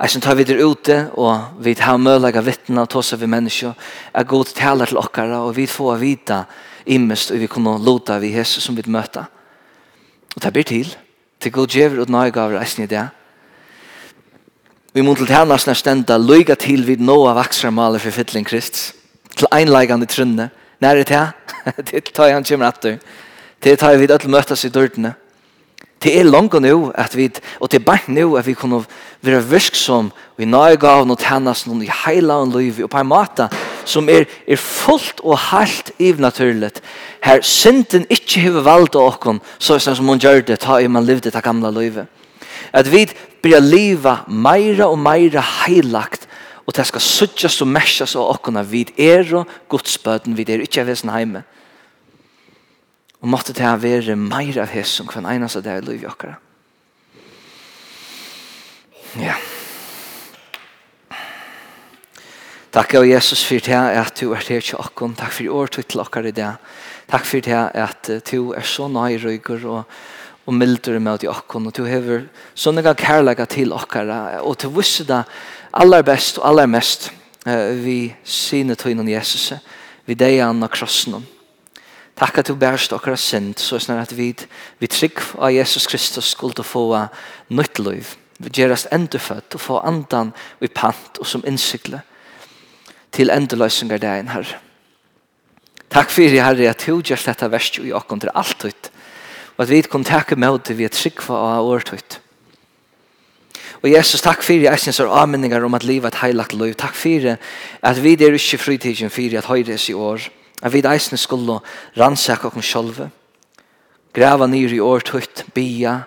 Jeg 0.00 0.14
som 0.14 0.22
tar 0.24 0.36
videre 0.38 0.64
ute, 0.64 1.10
og 1.20 1.60
vi 1.60 1.74
har 1.76 1.98
av 2.00 2.44
vittna 2.44 2.82
og 2.82 2.88
tåsa 2.88 3.16
vi 3.16 3.26
mennesker, 3.26 3.74
er 4.14 4.24
god 4.24 4.54
taler 4.56 4.86
til 4.86 4.96
okkara, 4.96 5.42
og 5.44 5.56
vi 5.56 5.66
får 5.66 5.98
vita 6.00 6.44
immest, 6.86 7.30
og 7.30 7.38
vi 7.38 7.46
kunne 7.46 7.76
lota 7.78 8.18
vi 8.18 8.32
Jesus 8.32 8.64
som 8.64 8.76
vi 8.76 8.82
møta. 8.86 9.26
Og 10.36 10.42
det 10.42 10.52
blir 10.52 10.64
til, 10.64 10.96
til 11.40 11.52
god 11.52 11.68
djever 11.68 12.00
og 12.00 12.10
nøygaver 12.10 12.60
eisen 12.62 12.84
i 12.84 12.86
det. 12.86 13.08
Vi 14.94 15.02
må 15.02 15.14
til 15.14 15.28
tjernas 15.28 15.66
nær 15.68 15.76
stenda, 15.76 16.16
løyga 16.16 16.56
til 16.56 16.86
vid 16.86 17.04
av 17.04 17.36
vaksra 17.36 17.70
maler 17.70 17.98
for 17.98 18.10
fytling 18.10 18.46
krist, 18.46 18.94
til 19.36 19.48
einleggande 19.52 20.06
trunne, 20.06 20.50
nær 20.80 20.96
det 20.96 21.08
her, 21.12 21.32
det 21.90 22.08
tar 22.14 22.32
han 22.32 22.44
kommer 22.44 22.68
etter. 22.68 22.98
det 23.62 23.78
tar 23.78 23.92
vi 23.92 24.06
vid 24.06 24.10
öll 24.10 24.28
møtas 24.28 24.64
i 24.64 24.70
dørtene, 24.72 25.14
Det 26.00 26.14
er 26.16 26.24
langt 26.24 26.56
nå 26.56 26.92
at 26.96 27.12
vi, 27.16 27.26
og 27.60 27.68
det 27.68 27.80
er 27.80 27.84
bare 27.84 28.08
nå 28.08 28.30
at 28.40 28.46
vi 28.46 28.54
kunne 28.56 28.80
være 29.20 29.42
virksom 29.50 30.08
og 30.08 30.40
i 30.40 30.48
nøygaven 30.48 31.12
og 31.12 31.20
tjennes 31.20 31.66
noen 31.66 31.82
i 31.84 31.90
hele 32.06 32.38
en 32.40 32.54
liv 32.54 32.78
og 32.86 32.88
på 32.92 33.02
en 33.02 33.10
måte 33.10 33.50
som 33.84 34.08
er, 34.08 34.24
er 34.48 34.56
fullt 34.56 35.20
og 35.20 35.36
helt 35.50 35.92
ivnaturlig. 35.98 36.72
Her 37.24 37.44
synden 37.44 38.06
ikke 38.08 38.46
har 38.46 38.64
valgt 38.64 38.96
av 38.96 39.18
så 39.58 39.74
er 39.74 39.84
det 39.84 39.96
som 39.98 40.08
hun 40.08 40.22
gjør 40.22 40.40
det, 40.40 40.60
ta 40.60 40.78
i 40.80 40.88
man 40.88 41.04
levde 41.04 41.30
det 41.30 41.44
gamle 41.44 41.68
livet. 41.74 42.08
At 42.72 42.88
vi 42.88 43.04
blir 43.42 43.60
livet 43.60 44.28
meira 44.28 44.88
og 44.88 44.98
meira 44.98 45.44
heilagt 45.66 46.28
og 46.70 46.76
det 46.76 46.86
skal 46.86 47.02
suttjas 47.02 47.56
og 47.64 47.66
mesjas 47.66 48.12
av 48.14 48.28
oss 48.30 48.56
at 48.56 48.68
vi 48.70 48.84
er 48.96 49.26
og 49.34 49.48
godsbøten, 49.68 50.36
vi 50.38 50.44
er 50.46 50.62
ikke 50.62 50.84
av 50.84 51.10
heime. 51.10 51.42
Og 53.20 53.28
måtte 53.28 53.52
det 53.56 53.70
være 53.82 54.16
mer 54.16 54.62
av 54.62 54.72
hess 54.72 54.96
som 54.96 55.08
kvann 55.08 55.28
einas 55.28 55.56
av 55.58 55.64
det 55.64 55.74
er 55.74 55.84
liv 55.84 56.04
i 56.04 56.08
okkara. 56.08 56.38
Ja. 59.20 59.34
Takk 62.70 62.94
av 63.00 63.04
Jesus 63.08 63.42
for 63.42 63.58
det 63.66 63.74
at 63.74 64.14
du 64.20 64.30
er 64.30 64.44
her 64.46 64.62
til 64.62 64.78
okkon. 64.78 65.16
Takk 65.18 65.34
for 65.34 65.56
år 65.60 65.72
til 65.74 66.00
okkara 66.00 66.30
i 66.30 66.36
det. 66.36 66.52
Takk 67.10 67.26
for 67.26 67.42
det 67.42 67.60
at 67.82 68.10
du 68.30 68.52
er 68.54 68.62
så 68.62 68.86
nøy 68.86 69.18
og, 69.66 69.82
og 70.46 70.54
mildur 70.54 71.00
med 71.00 71.18
at 71.18 71.26
okkon. 71.34 71.66
Og 71.66 71.74
du 71.74 71.82
hever 71.84 72.28
sånne 72.54 72.94
kærlega 72.94 73.44
til 73.50 73.74
okkara. 73.74 74.40
Og 74.46 74.56
du 74.62 74.70
visse 74.70 75.04
det 75.04 75.24
aller 75.72 76.06
best 76.06 76.38
og 76.38 76.46
aller 76.48 76.70
mest 76.70 77.10
vi 77.82 78.14
sine 78.24 78.76
tøynen 78.78 79.08
Jesus. 79.08 79.52
Vi 80.06 80.14
deg 80.14 80.38
an 80.46 80.62
og 80.62 80.70
krossen. 80.70 81.18
Takk 82.20 82.42
at 82.42 82.50
du 82.50 82.54
bærst 82.54 82.92
okkara 82.92 83.16
synd, 83.16 83.54
så 83.56 83.78
snar 83.80 84.02
at 84.02 84.10
vi, 84.12 84.34
vi 84.78 84.88
trygg 84.92 85.22
av 85.38 85.54
Jesus 85.54 85.86
Kristus 85.88 86.34
skulle 86.34 86.64
få 86.64 86.84
nytt 87.48 87.78
liv. 87.80 88.14
Vi 88.36 88.52
gjerast 88.52 88.90
endefødt 88.92 89.56
og 89.56 89.60
få 89.60 89.78
andan 89.88 90.34
i 90.60 90.68
pant 90.68 91.20
og 91.20 91.28
som 91.28 91.44
innsikle 91.48 92.02
til 93.16 93.32
endeløsninger 93.32 93.98
deg 94.00 94.20
inn, 94.20 94.32
herre. 94.34 94.58
Takk 95.90 96.12
fyrir, 96.12 96.42
herre, 96.44 96.68
at 96.70 96.84
du 96.84 97.00
gjør 97.00 97.24
dette 97.24 97.48
verst 97.50 97.80
i 97.80 97.92
okkon 97.96 98.20
til 98.22 98.32
alt 98.36 98.66
ut, 98.68 98.90
og 99.56 99.64
at 99.64 99.72
vi 99.72 99.80
kan 99.82 100.04
takke 100.06 100.36
med 100.36 100.60
det 100.68 100.76
vi 100.76 100.86
er 100.86 100.92
trygg 100.94 101.24
av 101.34 101.64
året 101.64 101.90
ut. 101.90 102.18
Og 103.80 103.88
Jesus, 103.88 104.20
takk 104.20 104.44
fyrir 104.44 104.68
eisens 104.70 105.00
og 105.00 105.14
avmenningar 105.16 105.64
om 105.64 105.74
at 105.74 105.88
livet 105.88 106.12
er 106.12 106.20
heilag 106.26 106.52
liv. 106.52 106.76
Takk 106.76 106.94
fyrir 106.94 107.40
at 107.80 108.02
vi 108.04 108.12
er 108.12 108.36
ikke 108.36 108.60
fritidsen 108.60 109.10
fyrir 109.10 109.40
at 109.40 109.48
høyres 109.48 109.88
i 109.88 109.96
år 109.96 110.28
at 110.60 110.72
vi 110.72 110.82
eisne 110.84 111.18
skulle 111.18 111.60
rannsaka 111.96 112.48
okken 112.50 112.64
sjolve, 112.64 113.10
grava 114.12 114.46
nyr 114.50 114.74
i 114.76 114.80
år 114.84 115.04
tøyt, 115.06 115.44
bia, 115.54 116.02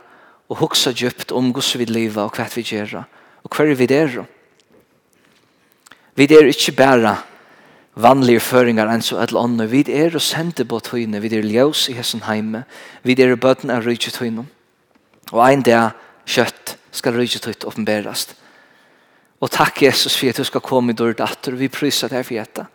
og 0.51 0.59
hugsa 0.61 0.91
djupt 0.93 1.31
om 1.33 1.51
gus 1.53 1.73
vi 1.79 1.87
liva 1.89 2.27
og 2.27 2.37
hva 2.37 2.45
vi 2.53 2.65
gjerra, 2.67 3.05
og 3.43 3.55
hver 3.55 3.73
vi 3.75 3.87
der. 3.89 4.23
Vi 6.13 6.27
er 6.29 6.49
ikkje 6.49 6.75
bæra 6.77 7.15
vanlige 7.95 8.41
føringar 8.41 8.89
enn 8.89 9.01
så 9.05 9.19
alle 9.21 9.39
andre. 9.39 9.67
Vi 9.69 9.83
er 9.89 10.13
og 10.13 10.21
sender 10.21 10.67
på 10.69 10.79
tøyne, 10.83 11.21
vi 11.21 11.31
er 11.33 11.45
ljøs 11.45 11.87
i 11.89 11.97
hessen 11.97 12.25
heime, 12.27 12.65
vi 13.03 13.15
er 13.17 13.35
bøten 13.35 13.73
av 13.73 13.85
rydje 13.85 14.13
tøyne. 14.13 14.45
Og 15.31 15.41
ein 15.41 15.63
dag 15.65 15.97
kjøtt 16.29 16.77
skal 16.93 17.17
rydje 17.17 17.41
tøyt 17.41 17.65
åpenberast. 17.65 18.35
Og 19.41 19.51
takk 19.51 19.81
Jesus 19.83 20.15
for 20.15 20.29
at 20.29 20.39
du 20.39 20.45
skal 20.47 20.63
komme 20.63 20.93
i 20.93 20.97
dårlig 20.97 21.17
datter, 21.19 21.57
vi 21.57 21.67
pryser 21.67 22.11
deg 22.13 22.23
for 22.25 22.37
dette. 22.37 22.67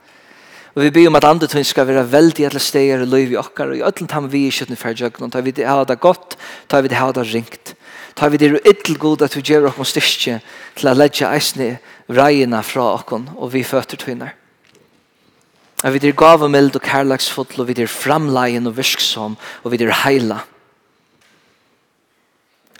Og 0.77 0.83
vi 0.85 0.91
ber 0.95 1.09
om 1.09 1.17
at 1.19 1.27
andre 1.27 1.49
tøyen 1.49 1.67
skal 1.67 1.89
være 1.89 2.05
veldig 2.13 2.45
etter 2.49 2.63
steger 2.63 3.03
og 3.03 3.13
løy 3.13 3.33
i 3.33 3.39
okkar, 3.41 3.73
og 3.73 3.79
i 3.79 3.85
ødelen 3.85 4.11
tar 4.11 4.27
vi 4.29 4.47
i 4.47 4.53
kjøttene 4.53 4.79
for 4.79 4.97
djøkken, 4.97 5.31
tar 5.33 5.45
vi 5.47 5.55
det 5.57 5.67
her 5.67 5.85
det 5.89 6.01
godt, 6.01 6.37
tar 6.69 6.83
vi 6.85 6.93
det 6.93 6.99
her 6.99 7.13
det 7.17 7.27
ringt. 7.33 7.75
Tar 8.15 8.31
vi 8.31 8.41
det 8.41 8.51
er 8.51 8.99
god 8.99 9.23
at 9.23 9.37
vi 9.37 9.43
gjør 9.43 9.71
okkar 9.71 9.87
styrke 9.87 10.41
til 10.77 10.91
å 10.91 10.95
legge 10.95 11.31
eisne 11.31 11.79
reiene 12.11 12.63
fra 12.63 12.93
okkar, 12.99 13.31
og 13.37 13.53
vi 13.55 13.65
føtter 13.65 13.97
tøyner. 13.97 14.35
At 15.85 15.95
vi 15.95 16.03
er 16.09 16.17
gav 16.19 16.43
og 16.43 16.51
mild 16.51 16.75
og 16.75 17.67
vi 17.69 17.83
er 17.83 17.87
framleien 17.87 18.67
og 18.67 18.77
virksom, 18.77 19.37
og 19.63 19.73
vi 19.73 19.79
er 19.85 19.95
heila. 20.05 20.41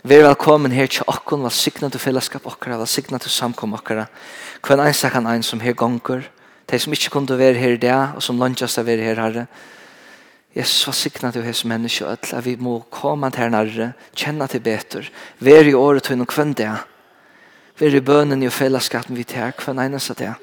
Vær 0.03 0.23
velkommen 0.23 0.71
her 0.71 0.87
til 0.87 1.03
okkon, 1.07 1.43
velsignet 1.43 1.95
og 1.95 1.99
fellesskap 1.99 2.45
okkara, 2.47 2.77
velsignet 2.79 3.25
og 3.27 3.31
samkom 3.31 3.73
okkara. 3.75 4.05
Kvann 4.63 4.79
eins 4.79 5.03
ein 5.03 5.43
som 5.43 5.59
her 5.59 5.73
gonger, 5.73 6.29
de 6.71 6.79
som 6.79 6.93
ikke 6.93 7.09
kunne 7.09 7.37
være 7.37 7.57
her 7.57 7.75
i 7.75 7.81
dag, 7.81 8.15
og 8.15 8.23
som 8.23 8.39
lønnes 8.39 8.61
til 8.61 8.83
å 8.83 8.85
være 8.85 9.05
her, 9.07 9.21
Herre. 9.21 9.45
Jesus, 10.55 10.85
hva 10.85 10.93
sikna 10.97 11.31
du 11.31 11.41
hos 11.45 11.63
mennesker, 11.65 12.07
at 12.09 12.45
vi 12.45 12.55
må 12.57 12.79
komme 12.91 13.29
til 13.31 13.45
her 13.45 13.51
nærre, 13.53 13.91
kjenne 14.17 14.47
til 14.49 14.63
bedre, 14.65 15.03
være 15.39 15.69
i 15.69 15.77
året 15.77 16.07
til 16.07 16.17
noen 16.17 16.29
kvenn 16.29 16.55
det, 16.57 16.71
være 17.79 18.01
i 18.01 18.05
bønnen 18.05 18.45
og 18.47 18.53
fellesskapen 18.53 19.17
vi 19.17 19.27
tar, 19.29 19.53
kvenn 19.57 19.81
eneste 19.83 20.17
det. 20.17 20.33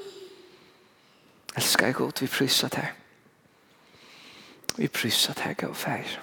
Elsker 1.56 1.90
jeg 1.90 1.98
godt, 1.98 2.22
vi 2.22 2.30
priser 2.30 2.68
til. 2.68 2.88
Vi 4.76 4.88
priser 4.88 5.34
det, 5.34 5.56
gav 5.56 5.74
feir. 5.74 6.18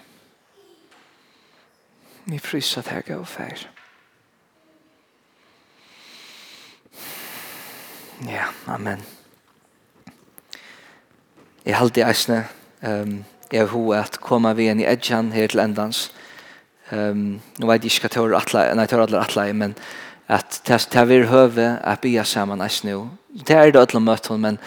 Vi 2.25 2.39
priser 2.39 2.85
det, 2.85 3.01
gav 3.05 3.25
feir. 3.25 3.67
Ja, 8.29 8.47
amen. 8.67 9.01
Jeg 11.64 11.78
halte 11.80 12.01
i 12.01 12.03
eisene. 12.03 12.41
Um, 12.84 13.22
jeg 13.47 13.61
har 13.61 13.70
hod 13.72 13.93
at 13.95 14.18
koma 14.20 14.51
vi 14.57 14.66
inn 14.68 14.82
i 14.84 14.88
edjan 14.89 15.30
her 15.32 15.47
til 15.47 15.61
endans. 15.64 16.09
Um, 16.91 17.39
nå 17.55 17.70
vet 17.70 17.86
jeg 17.86 17.93
ikke 17.93 18.09
hva 18.09 18.11
tør 18.11 18.36
atle, 18.36 18.64
nei, 18.76 18.86
tør 18.91 19.05
atle 19.05 19.22
atle, 19.22 19.45
men 19.55 19.76
at 20.28 20.59
det 20.68 20.82
er 20.99 21.07
vi 21.07 21.22
høve 21.30 21.70
at 21.80 22.01
bya 22.03 22.26
saman 22.28 22.64
eisene. 22.66 22.97
Det 23.32 23.55
er 23.55 23.72
det 23.72 23.80
ødel 23.80 24.03
møtt 24.03 24.28
hun, 24.28 24.43
men 24.43 24.59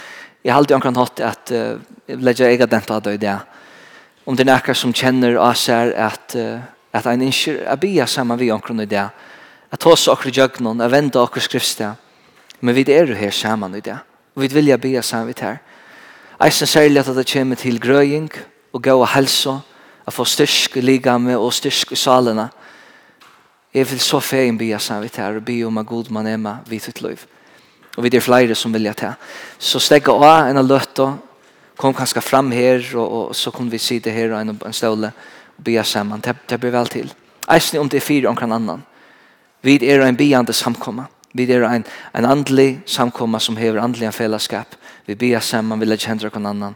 jeg 0.45 0.55
halte 0.57 0.73
jo 0.73 0.79
omkran 0.79 0.97
hatt 0.97 1.21
at 1.21 1.53
uh, 1.53 1.77
ledja 2.09 2.49
ega 2.49 2.71
denta 2.71 2.97
av 2.97 3.05
det. 3.05 3.37
Om 4.25 4.37
det 4.37 4.47
er 4.47 4.53
nekker 4.55 4.75
som 4.75 4.97
kjenner 4.97 5.37
oss 5.37 5.69
ser 5.69 5.93
at, 6.01 6.33
uh, 6.33 6.65
at 6.97 7.13
ein 7.13 7.29
innskir 7.29 7.61
at 7.69 7.83
bya 7.85 8.09
saman 8.09 8.41
vi 8.41 8.49
omkran 8.55 8.81
i 8.81 8.89
det. 8.89 9.05
At 9.69 9.85
hos 9.85 10.09
okkur 10.09 10.33
jøgnon, 10.33 10.81
at 10.81 10.95
venda 10.97 11.21
okkur 11.27 11.45
skrifsteg. 11.45 12.01
Men 12.65 12.75
vi 12.75 12.89
er 12.89 13.13
jo 13.13 13.21
her 13.21 13.37
saman 13.37 13.77
i 13.77 13.85
det. 13.85 14.01
Og 14.33 14.47
vi 14.47 14.55
vilja 14.57 14.81
bya 14.81 15.05
saman 15.05 15.35
vi 15.35 15.41
her. 15.45 15.61
Eisen 16.45 16.67
særlig 16.67 17.01
at 17.01 17.17
det 17.17 17.33
kommer 17.33 17.57
til 17.57 17.81
grøying 17.81 18.31
og 18.73 18.83
gå 18.83 19.01
og 19.01 19.09
helse, 19.09 19.55
at 20.07 20.13
få 20.13 20.25
styrk 20.25 20.77
i 20.77 20.81
ligame 20.81 21.39
og 21.39 21.53
styrk 21.53 21.93
i 21.93 21.97
salene. 21.97 22.49
Jeg 23.75 23.91
vil 23.91 24.01
så 24.01 24.21
feien 24.21 24.59
bya 24.59 24.79
vi 25.01 25.11
her 25.17 25.37
og 25.37 25.45
be 25.45 25.63
om 25.67 25.79
at 25.79 25.87
god 25.87 26.11
man 26.11 26.27
emma 26.27 26.59
vidt 26.67 26.89
ut 26.89 27.01
liv. 27.03 27.19
Og 27.97 28.05
vi 28.05 28.17
er 28.17 28.21
flere 28.21 28.55
som 28.55 28.73
vilja 28.73 28.93
ta. 28.93 29.13
Så 29.59 29.79
stegge 29.79 30.13
av 30.13 30.49
en 30.49 30.57
av 30.57 30.67
løtta, 30.67 31.17
kom 31.77 31.95
kanskje 31.95 32.21
fram 32.21 32.53
her, 32.53 32.85
og, 32.95 33.13
og 33.13 33.37
så 33.37 33.51
kunne 33.51 33.71
vi 33.71 33.79
sitte 33.79 34.11
her 34.11 34.33
og 34.33 34.41
en, 34.41 34.61
en 34.67 34.73
ståle 34.73 35.13
og 35.59 35.65
bya 35.65 35.83
sammen. 35.85 36.21
Det, 36.21 36.37
det 36.49 36.61
blir 36.61 36.73
vel 36.73 36.89
til. 36.89 37.13
Eisen 37.49 37.81
om 37.81 37.89
det 37.89 37.97
er 37.97 38.07
fire 38.07 38.29
omkring 38.29 38.53
annan. 38.53 38.85
Vi 39.63 39.79
er 39.89 40.05
en 40.05 40.17
byande 40.17 40.53
samkomma. 40.53 41.07
Vi 41.35 41.51
er 41.53 41.65
en, 41.65 41.85
en 42.15 42.25
andlig 42.25 42.81
samkomma 42.87 43.41
som 43.41 43.57
hever 43.57 43.81
andelig 43.83 44.15
fellesskap. 44.15 44.77
Vi 45.07 45.15
ber 45.15 45.41
samman, 45.41 45.81
vi 45.81 45.87
lägger 45.87 46.09
händer 46.09 46.31
kvann 46.31 46.47
annan. 46.47 46.75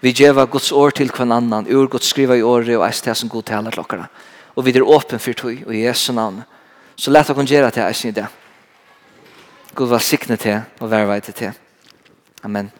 Vi 0.00 0.12
geva 0.12 0.46
Guds 0.46 0.72
år 0.72 0.90
til 0.90 1.10
kvann 1.10 1.32
annan. 1.32 1.66
Ur 1.66 1.86
Guds 1.86 2.06
skriva 2.10 2.36
i 2.36 2.42
året 2.42 2.76
og 2.76 2.86
eist 2.86 3.04
det 3.04 3.14
som 3.14 3.28
god 3.28 3.44
talar 3.44 3.70
till 3.70 3.84
Og 4.00 4.08
Och 4.54 4.66
vi 4.66 4.70
er 4.70 4.82
åpen 4.82 5.18
for 5.18 5.32
tog 5.32 5.62
og 5.66 5.74
i 5.74 5.84
Jesu 5.84 6.12
navn. 6.12 6.42
Så 6.96 7.10
lett 7.10 7.30
å 7.30 7.34
kunne 7.34 7.46
gjøre 7.46 7.70
til 7.70 7.82
eisen 7.82 8.08
i 8.08 8.12
det. 8.12 8.26
God 9.74 9.88
var 9.88 9.98
og 10.80 10.90
till 10.90 11.06
vei 11.06 11.20
til 11.20 11.34
til. 11.34 11.52
Amen. 12.42 12.70